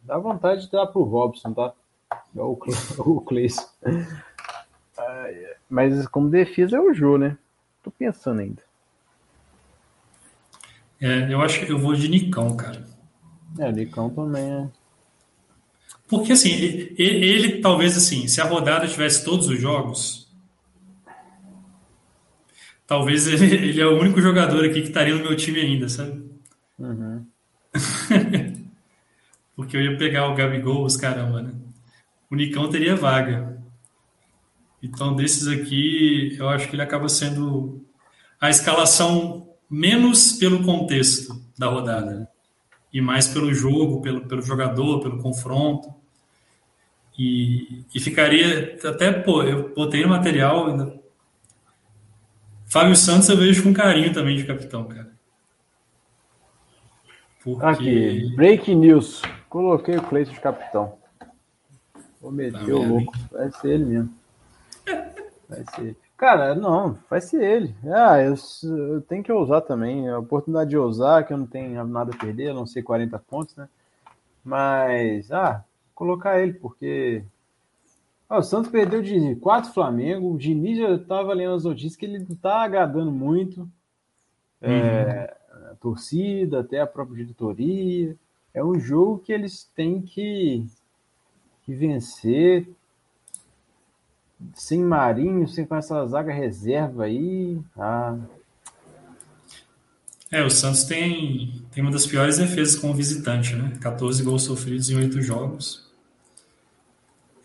Dá 0.03 0.19
vontade 0.19 0.63
de 0.63 0.71
dar 0.71 0.87
pro 0.87 1.03
Robson, 1.03 1.53
tá? 1.53 1.73
O, 2.35 2.59
o 2.99 3.21
Cleison. 3.21 3.65
Mas 5.69 6.07
como 6.09 6.29
defesa 6.29 6.77
é 6.77 6.81
o 6.81 6.93
Jô, 6.93 7.17
né? 7.17 7.37
Tô 7.83 7.91
pensando 7.91 8.41
ainda. 8.41 8.63
É, 11.01 11.33
eu 11.33 11.41
acho 11.41 11.65
que 11.65 11.71
eu 11.71 11.79
vou 11.79 11.95
de 11.95 12.09
Nicão, 12.09 12.57
cara. 12.57 12.85
É, 13.59 13.71
Nicão 13.71 14.11
também 14.11 14.51
é. 14.51 14.69
Porque 16.09 16.33
assim, 16.33 16.51
ele, 16.51 16.95
ele, 16.99 17.61
talvez 17.61 17.97
assim, 17.97 18.29
se 18.29 18.41
a 18.41 18.45
rodada 18.45 18.87
tivesse 18.87 19.25
todos 19.25 19.49
os 19.49 19.61
jogos, 19.61 20.26
talvez 22.87 23.27
ele, 23.27 23.55
ele 23.69 23.81
é 23.81 23.87
o 23.87 23.99
único 24.01 24.21
jogador 24.21 24.65
aqui 24.65 24.83
que 24.83 24.89
estaria 24.89 25.15
no 25.15 25.23
meu 25.23 25.37
time 25.37 25.61
ainda, 25.61 25.89
sabe? 25.89 26.23
Uhum. 26.79 27.27
Porque 29.57 29.77
eu 29.77 29.83
ia 29.83 29.97
pegar 29.97 30.29
o 30.29 30.35
Gabigol, 30.35 30.85
os 30.85 30.97
caramba, 30.97 31.43
né? 31.43 31.53
O 32.31 32.37
Nicão 32.37 32.69
teria 32.69 32.95
vaga. 32.95 33.57
Então, 34.83 35.15
desses 35.15 35.49
aqui, 35.49 36.37
eu 36.39 36.49
acho 36.49 36.69
que 36.69 36.77
ele 36.77 36.83
acaba 36.83 37.09
sendo 37.09 37.85
a 38.41 38.51
escalação 38.51 39.49
menos 39.71 40.33
pelo 40.33 40.63
contexto 40.63 41.43
da 41.59 41.67
rodada, 41.67 42.21
né? 42.21 42.29
e 42.97 43.01
mais 43.03 43.29
pelo 43.29 43.53
jogo, 43.53 44.01
pelo, 44.01 44.27
pelo 44.27 44.41
jogador, 44.41 45.01
pelo 45.01 45.23
confronto. 45.23 45.95
E, 47.19 47.85
e 47.95 48.01
ficaria 48.01 48.79
até, 48.85 49.13
pô, 49.13 49.43
eu 49.43 49.75
botei 49.75 50.03
no 50.03 50.09
material. 50.09 50.69
Ainda... 50.69 50.99
Fábio 52.67 52.97
Santos 52.97 53.29
eu 53.29 53.37
vejo 53.37 53.63
com 53.63 53.73
carinho 53.73 54.13
também 54.13 54.37
de 54.37 54.45
capitão, 54.45 54.85
cara. 54.85 55.11
Porque... 57.43 57.65
Aqui, 57.65 58.35
breaking 58.35 58.77
news. 58.77 59.23
Coloquei 59.49 59.97
o 59.97 60.03
Cleiton 60.03 60.33
de 60.33 60.41
capitão. 60.41 60.99
Vou 62.21 62.33
meter 62.33 62.59
tá 62.59 62.65
o 62.65 62.89
louco. 62.89 63.13
Vai 63.31 63.51
ser 63.53 63.69
ele 63.69 63.85
mesmo. 63.85 64.15
Vai 65.49 65.65
ser 65.75 65.81
ele. 65.83 65.97
Cara, 66.17 66.55
não, 66.55 66.99
vai 67.09 67.21
ser 67.21 67.43
ele. 67.43 67.75
Ah, 67.85 68.21
eu, 68.21 68.35
eu, 68.65 69.01
tenho 69.03 69.23
que 69.23 69.31
ousar 69.31 69.61
também. 69.61 70.09
A 70.09 70.19
oportunidade 70.19 70.71
de 70.71 70.77
ousar, 70.77 71.25
que 71.27 71.33
eu 71.33 71.37
não 71.37 71.47
tenho 71.47 71.85
nada 71.85 72.13
a 72.13 72.19
perder, 72.19 72.51
a 72.51 72.55
não 72.55 72.67
sei 72.67 72.83
40 72.83 73.19
pontos, 73.19 73.55
né? 73.55 73.69
Mas, 74.43 75.31
ah, 75.31 75.63
colocar 75.95 76.41
ele, 76.41 76.55
porque. 76.55 77.23
Ah, 78.29 78.39
o 78.39 78.43
Santos 78.43 78.71
perdeu 78.71 79.03
de 79.03 79.37
4 79.37 79.73
Flamengo. 79.73 80.33
O 80.33 80.39
Diniz 80.39 80.79
já 80.79 80.95
estava 80.95 81.33
lendo 81.33 81.55
as 81.55 81.65
notícias 81.65 81.97
que 81.97 82.07
ele 82.07 82.19
não 82.19 82.35
tá 82.37 82.63
agradando 82.63 83.13
muito. 83.13 83.61
Uhum. 83.61 84.71
É, 84.71 85.37
a 85.71 85.75
torcida, 85.81 86.61
até 86.61 86.81
a 86.81 86.87
própria 86.87 87.25
diretoria 87.25 88.17
é 88.57 88.65
um 88.65 88.81
jogo 88.81 89.19
que 89.19 89.33
eles 89.35 89.71
têm 89.77 90.01
que, 90.01 90.67
que 91.63 91.75
vencer 91.75 92.67
sem 94.55 94.83
Marinho, 94.83 95.47
sem 95.47 95.67
com 95.67 95.77
essa 95.77 96.07
zaga 96.07 96.33
reserva 96.33 97.05
aí. 97.05 97.61
Ah. 97.77 98.19
É, 100.31 100.43
o 100.43 100.51
Santos 100.51 100.85
tem, 100.85 101.63
tem 101.71 101.83
uma 101.83 101.93
das 101.93 102.07
piores 102.07 102.39
defesas 102.39 102.77
como 102.77 102.95
visitante, 102.95 103.55
né? 103.55 103.77
14 103.81 104.23
gols 104.23 104.43
sofridos 104.43 104.89
em 104.89 104.97
8 104.97 105.21
jogos. 105.21 105.86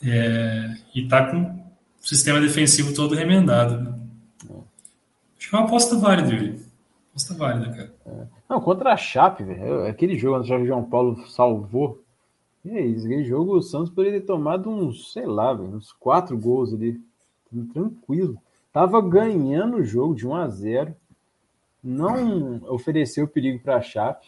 É, 0.04 0.76
e 0.96 1.08
tá 1.08 1.30
com 1.30 1.42
o 1.42 2.08
sistema 2.08 2.40
defensivo 2.40 2.94
todo 2.94 3.16
remendado. 3.16 3.82
Né? 3.82 4.00
Acho 5.38 5.50
que 5.50 5.56
é 5.56 5.60
uma 5.60 5.68
aposta 5.68 5.98
válida. 5.98 6.60
Aposta 7.10 7.34
válida, 7.36 7.72
cara. 7.72 7.94
É. 8.06 8.28
Não, 8.50 8.60
contra 8.60 8.94
a 8.94 8.98
Chape, 8.98 9.44
velho. 9.44 9.86
Aquele 9.86 10.18
jogo 10.18 10.40
onde 10.40 10.54
o 10.54 10.66
João 10.66 10.84
Paulo 10.84 11.26
salvou. 11.28 12.04
E 12.64 12.70
é 12.70 12.86
isso, 12.86 13.06
aquele 13.06 13.24
jogo 13.24 13.58
o 13.58 13.62
Santos 13.62 13.90
poderia 13.90 14.20
ter 14.20 14.26
tomado 14.26 14.70
uns, 14.70 15.12
sei 15.14 15.26
lá, 15.26 15.52
véio, 15.54 15.70
uns 15.72 15.92
quatro 15.94 16.38
gols 16.38 16.74
ali. 16.74 17.02
Tranquilo. 17.74 18.38
Tava 18.72 19.02
ganhando 19.02 19.78
o 19.78 19.84
jogo 19.84 20.16
de 20.16 20.26
1 20.26 20.36
a 20.36 20.48
0 20.48 20.96
Não 21.84 22.62
ofereceu 22.72 23.28
perigo 23.28 23.60
para 23.60 23.78
a 23.78 23.82
Chape. 23.82 24.28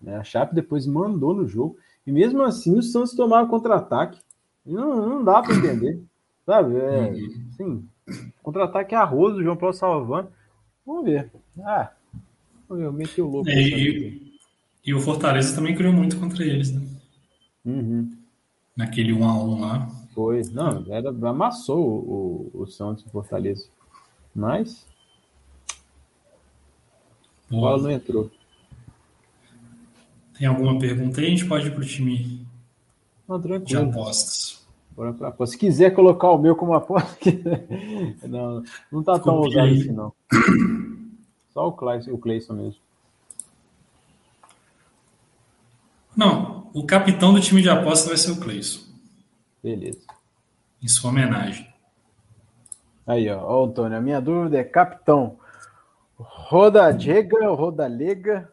Né? 0.00 0.16
A 0.16 0.24
Chape 0.24 0.54
depois 0.54 0.86
mandou 0.86 1.34
no 1.34 1.46
jogo. 1.46 1.76
E 2.06 2.12
mesmo 2.12 2.42
assim 2.42 2.78
o 2.78 2.82
Santos 2.82 3.14
tomava 3.14 3.48
contra-ataque. 3.48 4.20
Não, 4.66 5.08
não 5.08 5.24
dá 5.24 5.40
para 5.40 5.54
entender. 5.54 6.02
Sabe? 6.44 6.76
É, 6.76 7.14
sim, 7.56 7.88
contra-ataque 8.42 8.94
é 8.94 8.98
arroz, 8.98 9.36
o 9.36 9.42
João 9.42 9.56
Paulo 9.56 9.74
salvando. 9.74 10.30
Vamos 10.84 11.04
ver. 11.04 11.30
Ah, 11.64 11.90
eu 12.70 12.92
meti 12.92 13.20
o 13.20 13.28
louco. 13.28 13.48
É, 13.48 13.54
e, 13.54 14.32
e, 14.84 14.94
o 14.94 15.00
Fortaleza 15.00 15.54
também 15.54 15.74
criou 15.74 15.92
muito 15.92 16.18
contra 16.18 16.44
eles, 16.44 16.72
né? 16.72 16.86
Uhum. 17.64 18.16
Naquele 18.76 19.12
1 19.12 19.24
a 19.24 19.34
1 19.34 19.60
lá. 19.60 19.88
Foi. 20.14 20.42
Não, 20.52 20.84
era, 20.88 21.10
amassou 21.10 21.78
o, 21.78 22.50
o, 22.54 22.62
o 22.62 22.66
Santos 22.66 23.04
e 23.04 23.10
Fortaleza. 23.10 23.68
Mas. 24.34 24.86
O 27.50 27.60
Paulo 27.60 27.82
não 27.82 27.90
entrou. 27.90 28.30
Tem 30.38 30.46
alguma 30.46 30.78
pergunta 30.78 31.20
aí? 31.20 31.26
A 31.26 31.30
gente 31.30 31.46
pode 31.46 31.66
ir 31.66 31.70
para 31.72 31.82
o 31.82 31.86
time 31.86 32.45
não, 33.28 33.38
de 33.40 33.76
apostas. 33.76 34.66
Bora 34.96 35.12
pra 35.12 35.28
aposta. 35.28 35.52
Se 35.52 35.58
quiser 35.58 35.90
colocar 35.90 36.30
o 36.30 36.38
meu 36.38 36.56
como 36.56 36.72
aposta, 36.72 37.16
não, 38.26 38.62
não 38.90 39.02
tá 39.02 39.18
tão 39.18 39.40
usado 39.40 39.68
assim, 39.68 39.92
não. 39.92 40.12
Só 41.52 41.68
o 41.68 41.72
Clayson, 41.72 42.12
o 42.12 42.18
Clayson 42.18 42.54
mesmo. 42.54 42.80
Não, 46.16 46.70
o 46.72 46.86
capitão 46.86 47.34
do 47.34 47.40
time 47.40 47.60
de 47.60 47.68
aposta 47.68 48.08
vai 48.08 48.16
ser 48.16 48.30
o 48.30 48.40
Clayson. 48.40 48.80
Beleza. 49.62 50.00
Em 50.82 50.88
sua 50.88 51.10
homenagem. 51.10 51.68
Aí, 53.06 53.28
ó, 53.28 53.42
ó, 53.42 53.66
Antônio, 53.66 53.98
a 53.98 54.00
minha 54.00 54.20
dúvida 54.20 54.58
é 54.58 54.64
capitão. 54.64 55.38
Roda 56.16 56.90
Diega, 56.90 57.48
Roda 57.50 57.86
Lega 57.86 58.50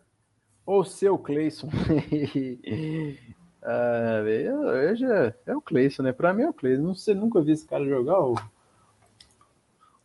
ou 0.66 0.84
seu 0.84 1.18
Clayson? 1.18 1.70
Ah, 3.66 4.22
eu, 4.26 4.96
já, 4.96 5.34
é 5.46 5.56
o 5.56 5.62
Cleison, 5.62 6.04
né? 6.04 6.12
Pra 6.12 6.34
mim 6.34 6.44
é 6.44 6.50
o 6.50 6.54
Cleison. 6.54 6.84
Não 6.84 6.96
sei, 6.96 7.16
nunca 7.16 7.42
vi 7.42 7.54
esse 7.54 7.66
cara 7.66 7.86
jogar. 7.86 8.20
Ou... 8.20 8.38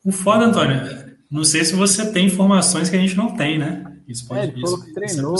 O 0.04 0.12
foda, 0.12 0.44
Antônio, 0.44 0.80
não 1.30 1.42
sei 1.42 1.64
se 1.64 1.74
você 1.74 2.12
tem 2.12 2.26
informações 2.26 2.88
que 2.88 2.96
a 2.96 3.00
gente 3.00 3.16
não 3.16 3.36
tem, 3.36 3.58
né? 3.58 3.96
Isso 4.06 4.26
pode 4.26 4.40
é, 4.40 4.44
ele 4.44 4.60
falou 4.60 4.80
que 4.80 4.92
treinou. 4.92 5.36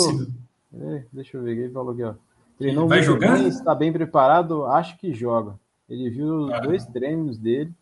É 0.74 0.97
é, 0.97 1.05
deixa 1.12 1.36
eu 1.36 1.43
ver, 1.43 1.57
ele 1.57 1.73
falou 1.73 1.93
aqui, 1.93 2.03
ó. 2.03 2.15
Treinou 2.59 2.85
ele 2.85 2.89
vai 2.89 3.03
jogar? 3.03 3.39
Bem, 3.39 3.49
está 3.49 3.74
bem 3.74 3.93
preparado, 3.93 4.66
acho 4.66 4.99
que 4.99 5.15
joga. 5.15 5.55
Ele 5.89 6.11
viu 6.11 6.47
os 6.47 6.53
ah. 6.53 6.61
dois 6.61 6.85
treinos 6.86 7.39
dele 7.39 7.73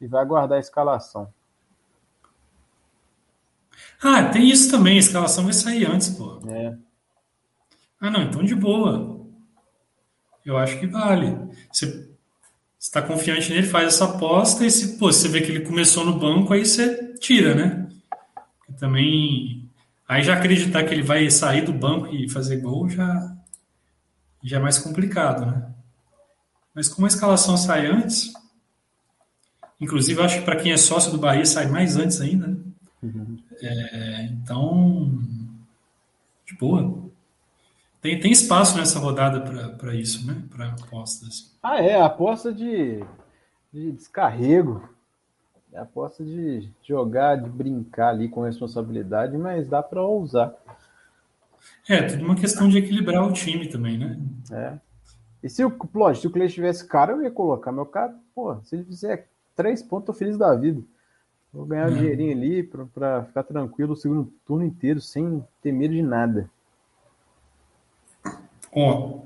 e 0.00 0.06
vai 0.06 0.22
aguardar 0.22 0.56
a 0.56 0.60
escalação. 0.60 1.28
Ah, 4.00 4.24
tem 4.24 4.48
isso 4.48 4.70
também, 4.70 4.96
a 4.96 5.00
escalação 5.00 5.44
vai 5.44 5.52
sair 5.52 5.84
antes, 5.84 6.10
pô. 6.10 6.38
É. 6.48 6.76
Ah, 8.00 8.10
não, 8.10 8.22
então 8.22 8.44
de 8.44 8.54
boa 8.54 9.17
eu 10.48 10.56
acho 10.56 10.80
que 10.80 10.86
vale. 10.86 11.36
Você 11.70 12.08
está 12.80 13.02
confiante 13.02 13.50
nele, 13.50 13.66
faz 13.66 13.88
essa 13.88 14.06
aposta 14.06 14.64
e 14.64 14.70
se 14.70 14.96
pô, 14.96 15.12
você 15.12 15.28
vê 15.28 15.42
que 15.42 15.52
ele 15.52 15.66
começou 15.66 16.06
no 16.06 16.18
banco, 16.18 16.54
aí 16.54 16.64
você 16.64 17.14
tira, 17.20 17.54
né? 17.54 17.86
Também 18.78 19.68
aí 20.08 20.22
já 20.22 20.34
acreditar 20.34 20.84
que 20.84 20.94
ele 20.94 21.02
vai 21.02 21.30
sair 21.30 21.62
do 21.62 21.72
banco 21.72 22.06
e 22.14 22.30
fazer 22.30 22.62
gol 22.62 22.88
já 22.88 23.36
já 24.42 24.56
é 24.56 24.60
mais 24.60 24.78
complicado, 24.78 25.44
né? 25.44 25.70
Mas 26.74 26.88
como 26.88 27.06
a 27.06 27.08
escalação 27.08 27.56
sai 27.58 27.86
antes, 27.86 28.32
inclusive 29.78 30.22
acho 30.22 30.38
que 30.38 30.44
para 30.46 30.56
quem 30.56 30.72
é 30.72 30.78
sócio 30.78 31.12
do 31.12 31.18
Bahia 31.18 31.44
sai 31.44 31.66
mais 31.66 31.96
antes 31.96 32.22
ainda, 32.22 32.46
né? 32.46 32.56
Uhum. 33.02 33.38
É, 33.60 34.24
então, 34.32 35.18
de 36.46 36.54
boa. 36.56 37.07
Tem, 38.00 38.18
tem 38.20 38.30
espaço 38.30 38.76
nessa 38.76 38.98
rodada 38.98 39.40
para 39.76 39.94
isso, 39.94 40.26
né? 40.26 40.42
Para 40.50 40.68
apostas. 40.68 41.56
Ah, 41.62 41.82
é, 41.82 42.00
aposta 42.00 42.52
de, 42.52 43.04
de 43.72 43.92
descarrego. 43.92 44.88
É 45.72 45.80
aposta 45.80 46.24
de 46.24 46.70
jogar, 46.82 47.36
de 47.36 47.48
brincar 47.50 48.10
ali 48.10 48.28
com 48.28 48.42
responsabilidade, 48.42 49.36
mas 49.36 49.68
dá 49.68 49.82
para 49.82 50.06
usar. 50.06 50.54
É, 51.88 52.02
tudo 52.02 52.24
uma 52.24 52.36
questão 52.36 52.68
de 52.68 52.78
equilibrar 52.78 53.26
o 53.26 53.32
time 53.32 53.66
também, 53.66 53.98
né? 53.98 54.18
É. 54.50 54.78
E 55.42 55.48
se 55.48 55.64
o, 55.64 55.76
lógico, 55.94 56.22
se 56.22 56.26
o 56.26 56.30
Clay 56.30 56.48
tivesse 56.48 56.86
cara, 56.86 57.12
eu 57.12 57.22
ia 57.22 57.30
colocar 57.30 57.72
meu 57.72 57.86
cara, 57.86 58.14
pô, 58.34 58.56
se 58.62 58.76
ele 58.76 58.84
fizer 58.84 59.28
três 59.54 59.82
pontos, 59.82 60.06
tô 60.06 60.12
feliz 60.12 60.38
da 60.38 60.54
vida. 60.54 60.82
Vou 61.52 61.66
ganhar 61.66 61.88
é. 61.88 61.90
um 61.90 61.94
dinheirinho 61.94 62.32
ali 62.32 62.62
para 62.62 63.24
ficar 63.24 63.42
tranquilo 63.42 63.92
o 63.92 63.96
segundo 63.96 64.32
turno 64.46 64.64
inteiro, 64.64 65.00
sem 65.00 65.44
ter 65.62 65.72
medo 65.72 65.94
de 65.94 66.02
nada. 66.02 66.48
Ó, 68.72 69.22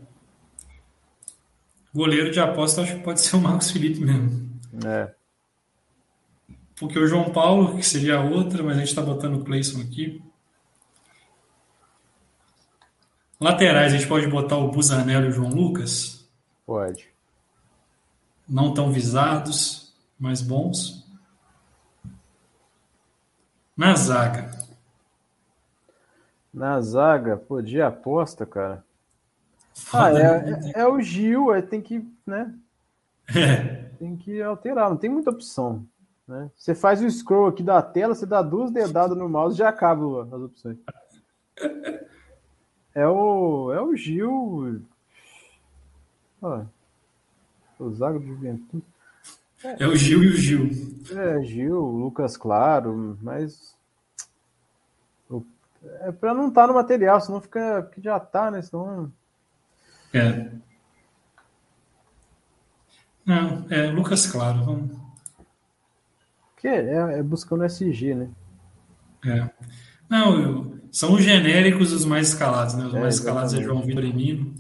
goleiro 1.95 2.31
de 2.31 2.41
aposta 2.41 2.83
acho 2.83 2.97
que 2.97 3.03
pode 3.03 3.21
ser 3.21 3.37
o 3.37 3.41
Marcos 3.41 3.71
Felipe 3.71 4.01
mesmo. 4.01 4.51
É. 4.87 5.15
Porque 6.77 6.99
o 6.99 7.07
João 7.07 7.31
Paulo, 7.31 7.77
que 7.77 7.83
seria 7.83 8.17
a 8.17 8.25
outra, 8.25 8.63
mas 8.63 8.77
a 8.77 8.81
gente 8.81 8.89
está 8.89 9.03
botando 9.03 9.37
o 9.37 9.45
Clayson 9.45 9.81
aqui. 9.81 10.23
Laterais, 13.39 13.93
a 13.93 13.97
gente 13.97 14.09
pode 14.09 14.27
botar 14.29 14.57
o 14.57 14.71
Busanello 14.71 15.27
e 15.27 15.29
o 15.29 15.33
João 15.33 15.51
Lucas? 15.51 16.29
Pode. 16.65 17.09
Não 18.49 18.73
tão 18.73 18.91
visados, 18.91 19.93
mas 20.19 20.41
bons. 20.41 21.07
Na 23.77 23.95
zaga. 23.95 24.51
Na 26.53 26.81
zaga, 26.81 27.37
pô, 27.37 27.61
de 27.61 27.81
aposta, 27.81 28.47
cara. 28.47 28.85
Ah, 29.93 30.11
é, 30.11 30.73
é, 30.77 30.83
é, 30.83 30.87
o 30.87 31.01
Gil, 31.01 31.55
é, 31.55 31.63
tem 31.63 31.81
que, 31.81 32.07
né? 32.27 32.55
É. 33.35 33.91
Tem 33.99 34.17
que 34.17 34.43
alterar, 34.43 34.91
não 34.91 34.97
tem 34.97 35.11
muita 35.11 35.31
opção. 35.31 35.87
Né? 36.27 36.51
Você 36.57 36.75
faz 36.75 37.03
o 37.03 37.11
scroll 37.11 37.49
aqui 37.49 37.63
da 37.63 37.81
tela, 37.83 38.15
você 38.15 38.27
dá 38.27 38.43
duas 38.43 38.71
dedadas 38.71 39.17
no 39.17 39.29
mouse 39.29 39.57
já 39.57 39.69
acaba 39.69 40.25
as 40.25 40.43
opções. 40.43 40.79
É 42.95 43.07
o, 43.07 43.73
é 43.73 43.81
o 43.81 43.97
Gil. 43.97 44.83
Ó, 46.43 46.63
o 47.79 47.91
Zago 47.93 48.21
de 48.21 48.27
Juventude. 48.27 48.85
É, 49.65 49.85
é 49.85 49.87
o 49.87 49.97
Gil 49.97 50.23
e 50.23 50.29
o 50.29 50.37
Gil. 50.37 50.71
É, 51.17 51.43
Gil, 51.43 51.81
Lucas 51.81 52.37
Claro, 52.37 53.17
mas. 53.23 53.77
É 56.01 56.13
pra 56.13 56.35
não 56.35 56.49
estar 56.49 56.63
tá 56.63 56.67
no 56.69 56.75
material, 56.75 57.21
senão 57.21 57.41
fica. 57.41 57.91
que 57.93 58.01
já 58.01 58.21
tá, 58.21 58.51
né? 58.51 58.63
Senão 58.63 59.13
é. 60.13 60.51
Não, 63.25 63.67
é 63.71 63.91
Lucas 63.91 64.27
Claro. 64.27 64.65
Vamos. 64.65 64.97
Que 66.57 66.69
é, 66.69 67.19
é 67.19 67.23
buscando 67.23 67.65
SG, 67.65 68.15
né? 68.15 68.31
É. 69.25 69.51
Não, 70.09 70.41
eu, 70.41 70.81
são 70.91 71.15
os 71.15 71.23
genéricos 71.23 71.93
os 71.93 72.05
mais 72.05 72.29
escalados, 72.29 72.75
né? 72.75 72.85
Os 72.87 72.95
é, 72.95 73.01
mais 73.01 73.15
escalados 73.15 73.55
é 73.55 73.63
João 73.63 73.83
Vitor 73.83 74.05
e 74.05 74.13
Nino. 74.13 74.55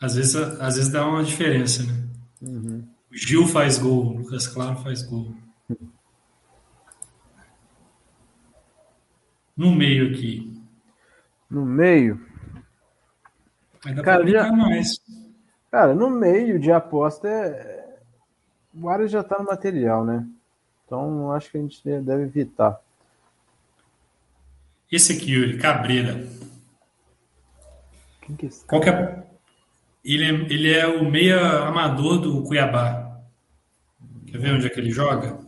Às 0.00 0.16
vezes, 0.16 0.36
às 0.36 0.76
vezes 0.76 0.90
dá 0.90 1.06
uma 1.06 1.22
diferença, 1.22 1.82
né? 1.84 2.08
Uhum. 2.42 2.84
O 3.10 3.16
Gil 3.16 3.46
faz 3.46 3.78
gol, 3.78 4.06
o 4.06 4.18
Lucas 4.18 4.46
Claro 4.46 4.76
faz 4.76 5.02
gol. 5.02 5.34
No 9.56 9.74
meio 9.74 10.10
aqui. 10.10 10.60
No 11.48 11.64
meio, 11.64 12.20
Ainda 13.84 14.02
cara, 14.02 14.26
já, 14.26 14.52
mais. 14.52 15.00
Cara, 15.70 15.94
no 15.94 16.10
meio 16.10 16.58
de 16.58 16.70
aposta, 16.70 17.28
é... 17.28 17.98
o 18.74 18.88
Arias 18.88 19.10
já 19.10 19.24
tá 19.24 19.38
no 19.38 19.46
material, 19.46 20.04
né? 20.04 20.26
Então 20.86 21.32
acho 21.32 21.50
que 21.50 21.58
a 21.58 21.60
gente 21.60 21.82
deve 21.82 22.24
evitar. 22.24 22.80
Esse 24.90 25.14
aqui, 25.14 25.32
Yuri, 25.32 25.58
Cabreira. 25.58 26.28
Quem 28.20 28.36
que 28.36 28.46
é 28.46 28.48
esse? 28.48 28.64
Qual 28.66 28.80
que 28.80 28.90
é? 28.90 29.22
Ele, 30.04 30.24
é, 30.24 30.28
ele 30.28 30.72
é 30.72 30.86
o 30.86 31.10
meia 31.10 31.66
amador 31.66 32.18
do 32.18 32.42
Cuiabá. 32.42 33.20
Quer 34.26 34.38
ver 34.38 34.54
onde 34.54 34.66
é 34.66 34.70
que 34.70 34.78
ele 34.78 34.90
joga? 34.90 35.38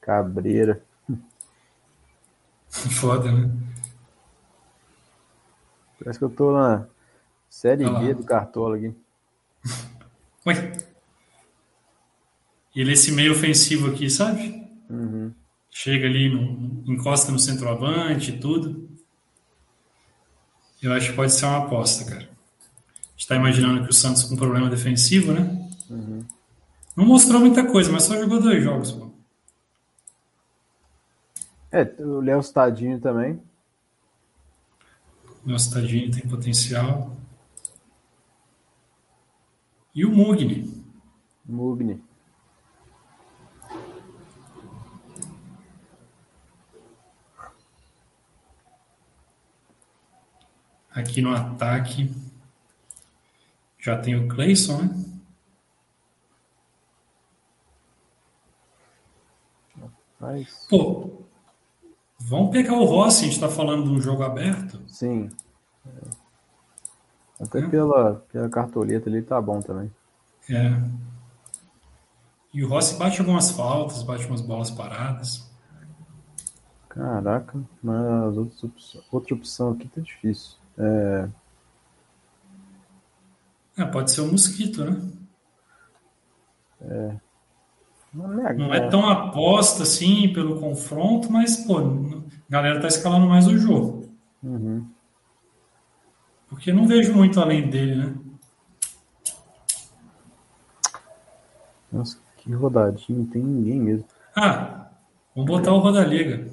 Cabreira. 0.00 0.82
Foda, 2.68 3.32
né? 3.32 3.67
Parece 5.98 6.18
que 6.18 6.24
eu 6.24 6.30
tô 6.30 6.52
na 6.52 6.86
série 7.48 7.84
B 7.84 8.14
do 8.14 8.24
Cartola 8.24 8.76
aqui. 8.76 8.94
Ué. 10.46 10.72
Ele 12.74 12.90
é 12.90 12.92
esse 12.92 13.10
meio 13.10 13.32
ofensivo 13.32 13.90
aqui, 13.90 14.08
sabe? 14.08 14.64
Uhum. 14.88 15.32
Chega 15.70 16.06
ali, 16.06 16.28
no, 16.28 16.84
encosta 16.92 17.32
no 17.32 17.38
centroavante 17.38 18.30
e 18.30 18.38
tudo. 18.38 18.88
Eu 20.80 20.92
acho 20.92 21.10
que 21.10 21.16
pode 21.16 21.32
ser 21.32 21.46
uma 21.46 21.64
aposta, 21.64 22.04
cara. 22.04 22.22
A 22.22 23.10
gente 23.16 23.26
tá 23.26 23.34
imaginando 23.34 23.82
que 23.82 23.90
o 23.90 23.92
Santos 23.92 24.22
com 24.24 24.36
problema 24.36 24.70
defensivo, 24.70 25.32
né? 25.32 25.68
Uhum. 25.90 26.24
Não 26.96 27.04
mostrou 27.04 27.40
muita 27.40 27.64
coisa, 27.64 27.90
mas 27.90 28.04
só 28.04 28.16
jogou 28.16 28.40
dois 28.40 28.62
jogos, 28.62 28.92
pô. 28.92 29.10
É, 31.70 31.82
o 31.98 32.20
Léo 32.20 32.40
Stadinho 32.40 33.00
também. 33.00 33.40
O 35.48 35.50
Léo 35.50 35.58
Stadinho 35.58 36.10
tem 36.10 36.28
potencial. 36.28 37.16
E 39.94 40.04
o 40.04 40.14
Mugni. 40.14 40.84
Mugni. 41.42 42.04
Aqui 50.90 51.22
no 51.22 51.34
ataque 51.34 52.14
já 53.78 53.96
tem 53.98 54.16
o 54.16 54.28
Clayson, 54.28 54.82
né? 54.82 55.04
Mas... 60.20 60.66
Pô, 60.68 61.26
vamos 62.28 62.50
pegar 62.50 62.74
o 62.74 62.84
Rossi, 62.84 63.22
a 63.22 63.24
gente 63.24 63.34
está 63.34 63.48
falando 63.48 63.84
de 63.84 63.90
um 63.90 64.00
jogo 64.00 64.22
aberto. 64.22 64.80
Sim. 64.86 65.30
Até 67.40 67.60
é. 67.60 67.68
pela, 67.68 68.16
pela 68.32 68.48
cartoleta 68.48 69.08
ali 69.08 69.22
tá 69.22 69.40
bom 69.40 69.60
também. 69.60 69.90
É. 70.50 70.80
E 72.52 72.64
o 72.64 72.68
Rossi 72.68 72.96
bate 72.98 73.20
algumas 73.20 73.50
faltas, 73.50 74.02
bate 74.02 74.26
umas 74.26 74.40
bolas 74.40 74.70
paradas. 74.70 75.48
Caraca, 76.88 77.60
mas 77.82 78.36
outras, 78.36 78.98
outra 79.10 79.34
opção 79.34 79.70
aqui 79.72 79.88
tá 79.88 80.00
difícil. 80.00 80.56
É... 80.76 81.28
é 83.78 83.84
pode 83.84 84.10
ser 84.10 84.22
o 84.22 84.24
um 84.24 84.32
mosquito, 84.32 84.84
né? 84.84 85.00
É. 86.80 87.16
Não 88.12 88.46
é, 88.46 88.54
não 88.54 88.74
é 88.74 88.88
tão 88.88 89.08
aposta 89.08 89.82
assim 89.82 90.32
pelo 90.32 90.58
confronto, 90.58 91.30
mas 91.30 91.56
pô, 91.56 91.80
a 92.48 92.52
galera 92.52 92.80
tá 92.80 92.88
escalando 92.88 93.26
mais 93.26 93.46
o 93.46 93.58
jogo. 93.58 94.08
Uhum. 94.42 94.88
Porque 96.48 96.72
não 96.72 96.86
vejo 96.86 97.14
muito 97.14 97.40
além 97.40 97.68
dele, 97.68 97.96
né? 97.96 98.14
Nossa, 101.92 102.18
que 102.38 102.52
rodadinho, 102.52 103.20
não 103.20 103.26
tem 103.26 103.42
ninguém 103.42 103.80
mesmo. 103.80 104.06
Ah, 104.34 104.90
vamos 105.34 105.50
botar 105.50 105.72
o 105.72 105.78
Rodaliga. 105.78 106.48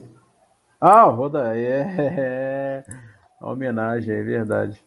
Ah, 0.80 1.08
o 1.08 1.16
Roda 1.16 1.58
é, 1.58 2.84
é... 2.86 2.86
A 3.40 3.52
homenagem, 3.52 4.14
é 4.14 4.22
verdade. 4.24 4.84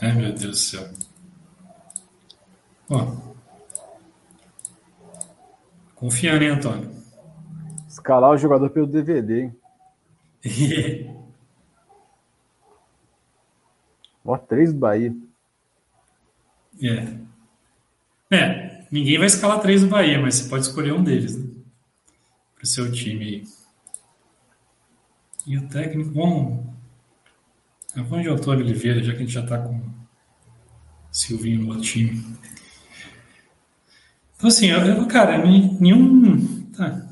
Ai, 0.00 0.12
meu 0.12 0.32
Deus 0.32 0.40
do 0.40 0.56
céu. 0.56 0.90
Ó. 2.90 3.31
Confiando, 6.02 6.42
hein, 6.42 6.50
Antônio? 6.50 6.90
Escalar 7.86 8.32
o 8.32 8.36
jogador 8.36 8.68
pelo 8.70 8.88
DVD, 8.88 9.42
hein? 9.42 9.56
Ó, 14.24 14.36
três 14.36 14.72
do 14.72 14.80
Bahia. 14.80 15.14
É. 16.82 18.36
É, 18.36 18.84
ninguém 18.90 19.16
vai 19.16 19.28
escalar 19.28 19.60
três 19.60 19.82
do 19.82 19.86
Bahia, 19.86 20.20
mas 20.20 20.34
você 20.34 20.48
pode 20.48 20.66
escolher 20.66 20.92
um 20.92 21.04
deles, 21.04 21.36
né? 21.36 21.48
Para 22.56 22.64
o 22.64 22.66
seu 22.66 22.90
time 22.90 23.24
aí. 23.24 23.44
E 25.46 25.56
o 25.56 25.68
técnico, 25.68 26.10
bom. 26.10 26.74
Vamos 27.94 28.22
de 28.22 28.28
Antônio 28.28 28.64
Oliveira, 28.64 29.04
já 29.04 29.12
que 29.12 29.18
a 29.18 29.20
gente 29.20 29.32
já 29.32 29.44
está 29.44 29.56
com 29.56 29.80
Silvinho 31.12 31.60
no 31.60 31.68
outro 31.68 31.84
time. 31.84 32.24
Então, 34.42 34.48
assim, 34.48 34.66
eu, 34.66 35.06
cara, 35.06 35.38
nenhum. 35.38 36.64
Tá. 36.72 37.08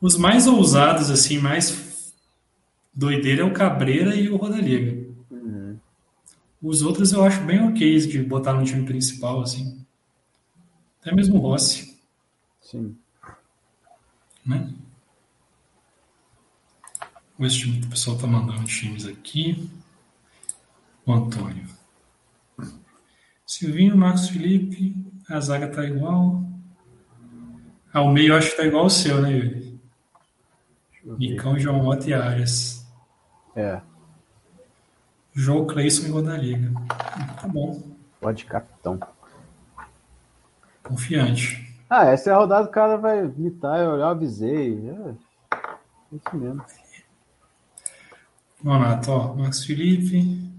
Os 0.00 0.16
mais 0.16 0.48
ousados, 0.48 1.10
assim, 1.10 1.38
mais 1.38 2.12
doideira 2.92 3.42
é 3.42 3.44
o 3.44 3.52
Cabreira 3.52 4.16
e 4.16 4.28
o 4.28 4.36
Rodaliga. 4.36 5.08
Uhum. 5.30 5.78
Os 6.60 6.82
outros 6.82 7.12
eu 7.12 7.22
acho 7.22 7.40
bem 7.42 7.62
ok 7.68 7.98
de 8.00 8.20
botar 8.20 8.52
no 8.52 8.64
time 8.64 8.84
principal, 8.84 9.40
assim. 9.40 9.80
Até 11.00 11.14
mesmo 11.14 11.36
o 11.36 11.40
Rossi. 11.40 11.96
Sim. 12.60 12.96
Né? 14.44 14.74
Vamos 17.38 17.56
ver 17.56 17.70
se 17.70 17.86
o 17.86 17.88
pessoal 17.90 18.18
tá 18.18 18.26
mandando 18.26 18.64
times 18.64 19.06
aqui. 19.06 19.70
O 21.06 21.12
Antônio. 21.12 21.64
Silvinho, 23.46 23.96
Marcos 23.96 24.28
Felipe. 24.30 25.07
A 25.28 25.40
zaga 25.40 25.68
tá 25.68 25.84
igual. 25.84 26.42
Ah, 27.92 28.02
o 28.02 28.10
meio 28.10 28.36
acho 28.36 28.50
que 28.50 28.56
tá 28.56 28.64
igual 28.64 28.86
o 28.86 28.90
seu, 28.90 29.20
né, 29.20 29.30
Yuri? 29.30 29.80
Nicão, 31.18 31.58
João 31.58 31.82
Mota 31.82 32.08
e 32.08 32.14
Arias. 32.14 32.86
É. 33.54 33.80
João 35.34 35.66
Cleison 35.66 36.06
e 36.06 36.10
Rodaliga. 36.10 36.72
Tá 37.40 37.46
bom. 37.46 37.82
Pode 38.20 38.44
capitão. 38.44 38.98
Confiante. 40.82 41.76
Ah, 41.88 42.06
essa 42.06 42.30
é 42.30 42.32
a 42.32 42.36
rodada, 42.36 42.68
o 42.68 42.72
cara 42.72 42.96
vai 42.96 43.24
imitar, 43.24 43.78
eu 43.80 43.92
olhar, 43.92 44.10
avisei. 44.10 44.90
É 44.90 45.14
isso 46.16 46.36
mesmo. 46.36 46.64
Nonato, 48.62 49.10
ó, 49.10 49.34
Marcos 49.34 49.64
Felipe. 49.64 50.52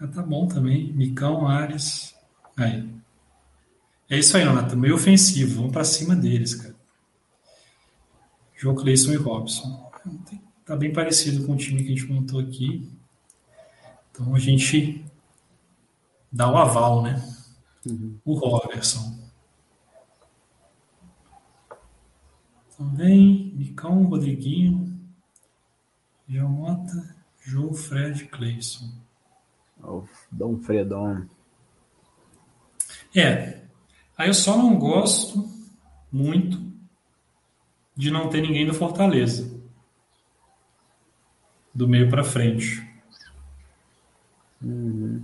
Ah, 0.00 0.06
tá 0.06 0.22
bom 0.22 0.46
também. 0.46 0.92
Micão, 0.92 1.48
Ares. 1.48 2.14
Aí. 2.56 2.95
É 4.08 4.18
isso 4.18 4.36
aí, 4.36 4.44
Nonato. 4.44 4.76
Meio 4.76 4.94
ofensivo. 4.94 5.56
Vamos 5.56 5.72
pra 5.72 5.84
cima 5.84 6.14
deles, 6.14 6.54
cara. 6.54 6.76
João 8.54 8.74
Cleison 8.74 9.12
e 9.12 9.16
Robson. 9.16 9.90
Tá 10.64 10.76
bem 10.76 10.92
parecido 10.92 11.44
com 11.46 11.52
o 11.52 11.56
time 11.56 11.82
que 11.82 11.92
a 11.92 11.96
gente 11.96 12.10
montou 12.10 12.40
aqui. 12.40 12.90
Então 14.10 14.34
a 14.34 14.38
gente 14.38 15.04
dá 16.32 16.50
o 16.50 16.56
aval, 16.56 17.02
né? 17.02 17.22
Uhum. 17.84 18.18
O 18.24 18.34
Robertson. 18.34 19.18
Também, 22.76 23.52
Micão, 23.54 24.04
Rodriguinho, 24.04 25.00
João 26.28 26.48
Mota, 26.50 27.16
João 27.40 27.72
Fred 27.72 28.26
Cleison. 28.26 28.92
O 29.82 30.04
Dom 30.30 30.58
Fredon. 30.58 31.26
É. 33.14 33.65
Aí 34.16 34.28
eu 34.28 34.34
só 34.34 34.56
não 34.56 34.78
gosto 34.78 35.48
muito 36.10 36.64
de 37.94 38.10
não 38.10 38.28
ter 38.28 38.40
ninguém 38.40 38.66
do 38.66 38.74
Fortaleza. 38.74 39.54
Do 41.74 41.86
meio 41.86 42.08
para 42.08 42.24
frente. 42.24 42.86
Uhum. 44.62 45.22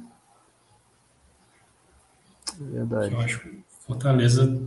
Verdade. 2.58 3.14
Eu 3.14 3.20
acho 3.20 3.40
que 3.40 3.64
Fortaleza 3.80 4.60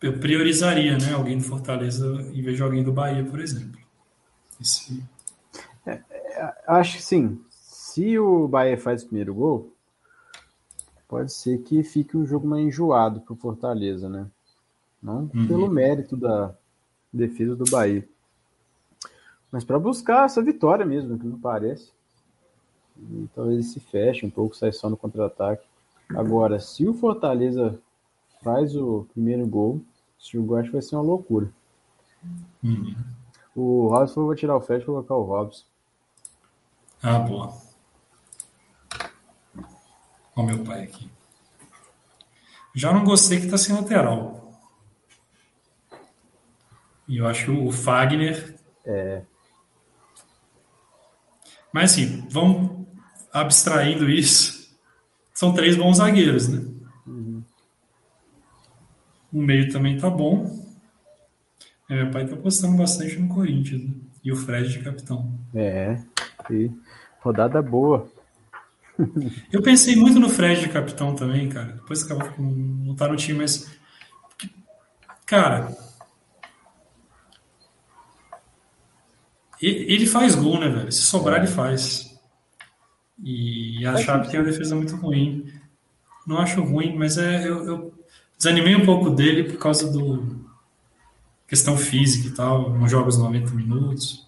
eu 0.00 0.18
priorizaria, 0.18 0.96
né? 0.96 1.12
Alguém 1.12 1.38
do 1.38 1.44
Fortaleza 1.44 2.06
em 2.32 2.42
vez 2.42 2.56
de 2.56 2.62
alguém 2.62 2.82
do 2.82 2.92
Bahia, 2.92 3.24
por 3.24 3.40
exemplo. 3.40 3.80
Esse... 4.60 5.02
É, 5.84 6.00
é, 6.10 6.54
acho 6.66 6.96
que 6.96 7.02
sim. 7.02 7.40
Se 7.50 8.18
o 8.18 8.46
Bahia 8.46 8.78
faz 8.78 9.02
o 9.02 9.06
primeiro 9.06 9.34
gol, 9.34 9.74
pode 11.08 11.32
ser 11.32 11.58
que 11.62 11.82
fique 11.82 12.16
um 12.16 12.26
jogo 12.26 12.46
mais 12.46 12.64
enjoado 12.64 13.20
para 13.20 13.32
o 13.32 13.36
Fortaleza, 13.36 14.08
né? 14.08 14.26
Não 15.02 15.30
uhum. 15.34 15.48
pelo 15.48 15.68
mérito 15.68 16.16
da 16.16 16.54
defesa 17.12 17.56
do 17.56 17.64
Bahia. 17.70 18.06
Mas 19.50 19.64
para 19.64 19.78
buscar 19.78 20.26
essa 20.26 20.42
vitória 20.42 20.84
mesmo, 20.84 21.18
que 21.18 21.26
não 21.26 21.40
parece. 21.40 21.90
E 22.98 23.28
talvez 23.34 23.66
se 23.72 23.80
feche 23.80 24.26
um 24.26 24.30
pouco, 24.30 24.56
sai 24.56 24.72
só 24.72 24.90
no 24.90 24.96
contra-ataque. 24.96 25.66
Agora, 26.14 26.60
se 26.60 26.86
o 26.86 26.92
Fortaleza 26.92 27.80
faz 28.42 28.76
o 28.76 29.06
primeiro 29.12 29.46
gol, 29.46 29.80
esse 30.20 30.32
jogo 30.32 30.56
acho 30.56 30.68
que 30.68 30.72
vai 30.74 30.82
ser 30.82 30.96
uma 30.96 31.02
loucura. 31.02 31.50
Uhum. 32.62 32.94
O 33.54 33.88
Robson, 33.88 34.20
eu 34.20 34.26
vou 34.26 34.34
tirar 34.34 34.56
o 34.56 34.60
Fred 34.60 34.82
e 34.82 34.86
colocar 34.86 35.14
o 35.14 35.22
Robson. 35.22 35.64
Ah, 37.02 37.20
boa. 37.20 37.67
O 40.38 40.42
meu 40.44 40.62
pai 40.62 40.84
aqui. 40.84 41.10
Já 42.72 42.92
não 42.92 43.02
gostei 43.02 43.40
que 43.40 43.46
está 43.46 43.58
sem 43.58 43.74
lateral. 43.74 44.56
E 47.08 47.16
eu 47.16 47.26
acho 47.26 47.52
o 47.52 47.72
Fagner. 47.72 48.54
É. 48.86 49.22
Mas 51.72 51.90
assim, 51.90 52.24
vamos 52.30 52.86
abstraindo 53.32 54.08
isso. 54.08 54.78
São 55.34 55.52
três 55.52 55.74
bons 55.74 55.96
zagueiros, 55.96 56.46
né? 56.46 56.64
Uhum. 57.04 57.42
O 59.32 59.42
meio 59.42 59.72
também 59.72 59.98
tá 59.98 60.08
bom. 60.08 60.56
É, 61.88 61.96
meu 61.96 62.12
pai 62.12 62.28
tá 62.28 62.36
apostando 62.36 62.76
bastante 62.76 63.18
no 63.18 63.34
Corinthians. 63.34 63.82
Né? 63.82 63.92
E 64.22 64.30
o 64.30 64.36
Fred 64.36 64.68
de 64.68 64.84
capitão. 64.84 65.36
É. 65.52 66.00
E 66.48 66.70
rodada 67.20 67.60
boa. 67.60 68.08
Eu 69.52 69.62
pensei 69.62 69.94
muito 69.94 70.18
no 70.18 70.28
Fred 70.28 70.60
de 70.60 70.68
capitão 70.68 71.14
também, 71.14 71.48
cara. 71.48 71.72
Depois 71.72 72.02
acabou 72.02 72.30
que 72.30 72.40
não 72.42 72.94
tá 72.94 73.08
no 73.08 73.16
time, 73.16 73.38
mas. 73.38 73.70
Cara. 75.24 75.76
Ele 79.60 80.06
faz 80.06 80.34
gol, 80.36 80.60
né, 80.60 80.68
velho? 80.68 80.92
Se 80.92 81.02
sobrar, 81.02 81.38
ele 81.38 81.48
faz. 81.48 82.16
E 83.22 83.84
a 83.84 83.96
Chape 83.96 84.30
tem 84.30 84.38
uma 84.38 84.46
defesa 84.46 84.76
muito 84.76 84.94
ruim. 84.96 85.52
Não 86.26 86.38
acho 86.38 86.62
ruim, 86.62 86.96
mas 86.96 87.18
é, 87.18 87.48
eu, 87.48 87.64
eu 87.66 87.94
desanimei 88.36 88.76
um 88.76 88.84
pouco 88.84 89.10
dele 89.10 89.44
por 89.44 89.58
causa 89.58 89.90
do 89.90 90.46
questão 91.48 91.76
física 91.76 92.28
e 92.28 92.30
tal. 92.30 92.70
Não 92.70 92.88
joga 92.88 93.08
os 93.08 93.18
90 93.18 93.52
minutos. 93.52 94.27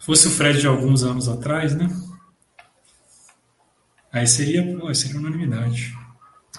Fosse 0.00 0.26
o 0.26 0.30
Fred 0.30 0.60
de 0.60 0.66
alguns 0.66 1.04
anos 1.04 1.28
atrás, 1.28 1.76
né? 1.76 1.88
Aí 4.12 4.26
seria, 4.26 4.76
pô, 4.76 4.92
seria 4.92 5.18
unanimidade. 5.18 5.96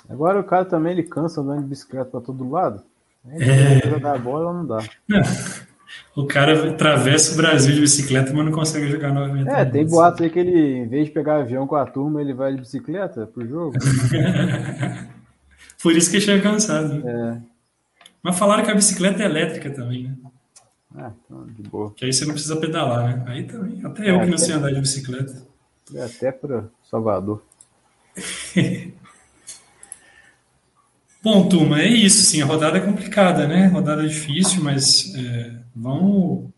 Agora 0.10 0.40
o 0.40 0.44
cara 0.44 0.64
também 0.64 0.94
ele 0.94 1.04
cansa 1.04 1.42
andando 1.42 1.64
de 1.64 1.68
bicicleta 1.68 2.10
para 2.10 2.22
todo 2.22 2.50
lado. 2.50 2.82
É. 3.28 3.90
Jogar 3.90 4.18
bola 4.18 4.54
não 4.54 4.66
dá. 4.66 4.80
Não. 5.08 5.22
O 6.16 6.26
cara 6.26 6.70
atravessa 6.70 7.34
o 7.34 7.38
Brasil 7.38 7.74
de 7.74 7.82
bicicleta, 7.82 8.34
mas 8.34 8.46
não 8.46 8.52
consegue 8.52 8.90
jogar 8.90 9.14
novamente. 9.14 9.50
É, 9.50 9.66
tem 9.66 9.86
boatos 9.86 10.22
aí 10.22 10.30
que 10.30 10.40
ele, 10.40 10.80
em 10.80 10.88
vez 10.88 11.08
de 11.08 11.12
pegar 11.12 11.40
avião 11.40 11.68
com 11.68 11.76
a 11.76 11.86
turma, 11.86 12.22
ele 12.22 12.34
vai 12.34 12.54
de 12.54 12.62
bicicleta 12.62 13.28
pro 13.28 13.48
jogo. 13.48 13.78
Por 15.82 15.96
isso 15.96 16.10
que 16.10 16.18
ele 16.18 16.26
chega 16.26 16.44
cansado. 16.44 16.94
Né? 16.94 17.12
É. 17.12 17.38
Mas 18.24 18.38
falaram 18.38 18.64
que 18.64 18.72
a 18.72 18.76
bicicleta 18.76 19.24
é 19.24 19.26
elétrica 19.26 19.70
também, 19.70 20.04
né? 20.04 20.16
Ah, 20.96 21.12
então, 21.26 21.46
de 21.48 21.64
boa. 21.64 21.94
Que 21.96 22.06
aí 22.06 22.14
você 22.14 22.26
não 22.26 22.34
precisa 22.34 22.58
pedalar, 22.58 23.06
né? 23.06 23.24
Aí 23.28 23.44
também. 23.44 23.80
Até 23.86 24.10
eu 24.10 24.16
É, 24.16 24.26
que 24.26 24.32
não 24.32 24.38
sei 24.38 24.56
andar 24.56 24.72
de 24.72 24.82
bicicleta. 24.82 25.48
É 25.94 26.04
Até 26.04 26.32
para 26.32 26.70
Salvador. 26.90 27.42
Bom, 31.24 31.48
turma, 31.48 31.80
é 31.82 31.88
isso, 31.88 32.24
sim. 32.24 32.42
A 32.42 32.46
rodada 32.46 32.78
é 32.78 32.82
complicada, 32.82 33.48
né? 33.48 33.68
Rodada 33.68 34.08
difícil, 34.08 34.64
mas 34.64 35.14
é, 35.16 35.56
vamos 35.76 36.50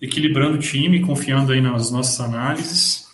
equilibrando 0.00 0.56
o 0.56 0.60
time, 0.60 1.00
confiando 1.00 1.52
aí 1.52 1.60
nas 1.60 1.90
nossas 1.90 2.20
análises. 2.20 3.08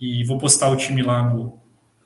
E 0.00 0.24
vou 0.24 0.38
postar 0.38 0.70
o 0.70 0.76
time 0.76 1.02
lá 1.02 1.22
no, 1.28 1.58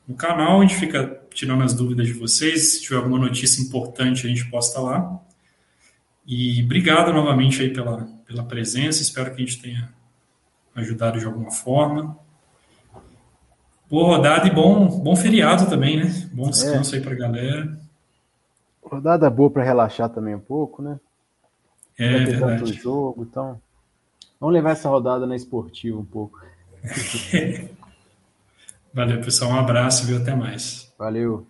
no 0.07 0.15
canal, 0.15 0.59
a 0.59 0.65
gente 0.65 0.75
fica 0.75 1.21
tirando 1.33 1.63
as 1.63 1.73
dúvidas 1.73 2.07
de 2.07 2.13
vocês. 2.13 2.73
Se 2.73 2.81
tiver 2.81 2.97
alguma 2.97 3.19
notícia 3.19 3.61
importante, 3.61 4.25
a 4.25 4.29
gente 4.29 4.49
posta 4.49 4.79
lá. 4.79 5.21
E 6.25 6.63
obrigado 6.63 7.11
novamente 7.11 7.61
aí 7.61 7.73
pela, 7.73 8.07
pela 8.25 8.43
presença. 8.43 9.01
Espero 9.01 9.33
que 9.33 9.41
a 9.41 9.45
gente 9.45 9.61
tenha 9.61 9.89
ajudado 10.75 11.19
de 11.19 11.25
alguma 11.25 11.51
forma. 11.51 12.17
Boa 13.89 14.15
rodada 14.15 14.47
e 14.47 14.51
bom, 14.51 14.87
bom 15.01 15.15
feriado 15.15 15.69
também, 15.69 15.97
né? 15.97 16.29
Bom 16.31 16.49
descanso 16.49 16.95
aí 16.95 17.01
pra 17.01 17.13
galera. 17.13 17.77
Rodada 18.81 19.29
boa 19.29 19.49
para 19.49 19.63
relaxar 19.63 20.09
também 20.09 20.33
um 20.33 20.39
pouco, 20.39 20.81
né? 20.81 20.99
É 21.99 22.11
Vai 22.11 22.25
ter 22.25 22.39
tanto 22.39 22.45
verdade. 22.45 22.73
jogo, 22.73 23.23
então. 23.23 23.61
Vamos 24.39 24.53
levar 24.53 24.71
essa 24.71 24.89
rodada 24.89 25.27
na 25.27 25.35
esportiva 25.35 25.99
um 25.99 26.05
pouco. 26.05 26.39
Valeu, 28.93 29.21
pessoal. 29.21 29.51
Um 29.51 29.59
abraço 29.59 30.09
e 30.11 30.15
até 30.15 30.33
mais. 30.33 30.91
Valeu. 30.97 31.45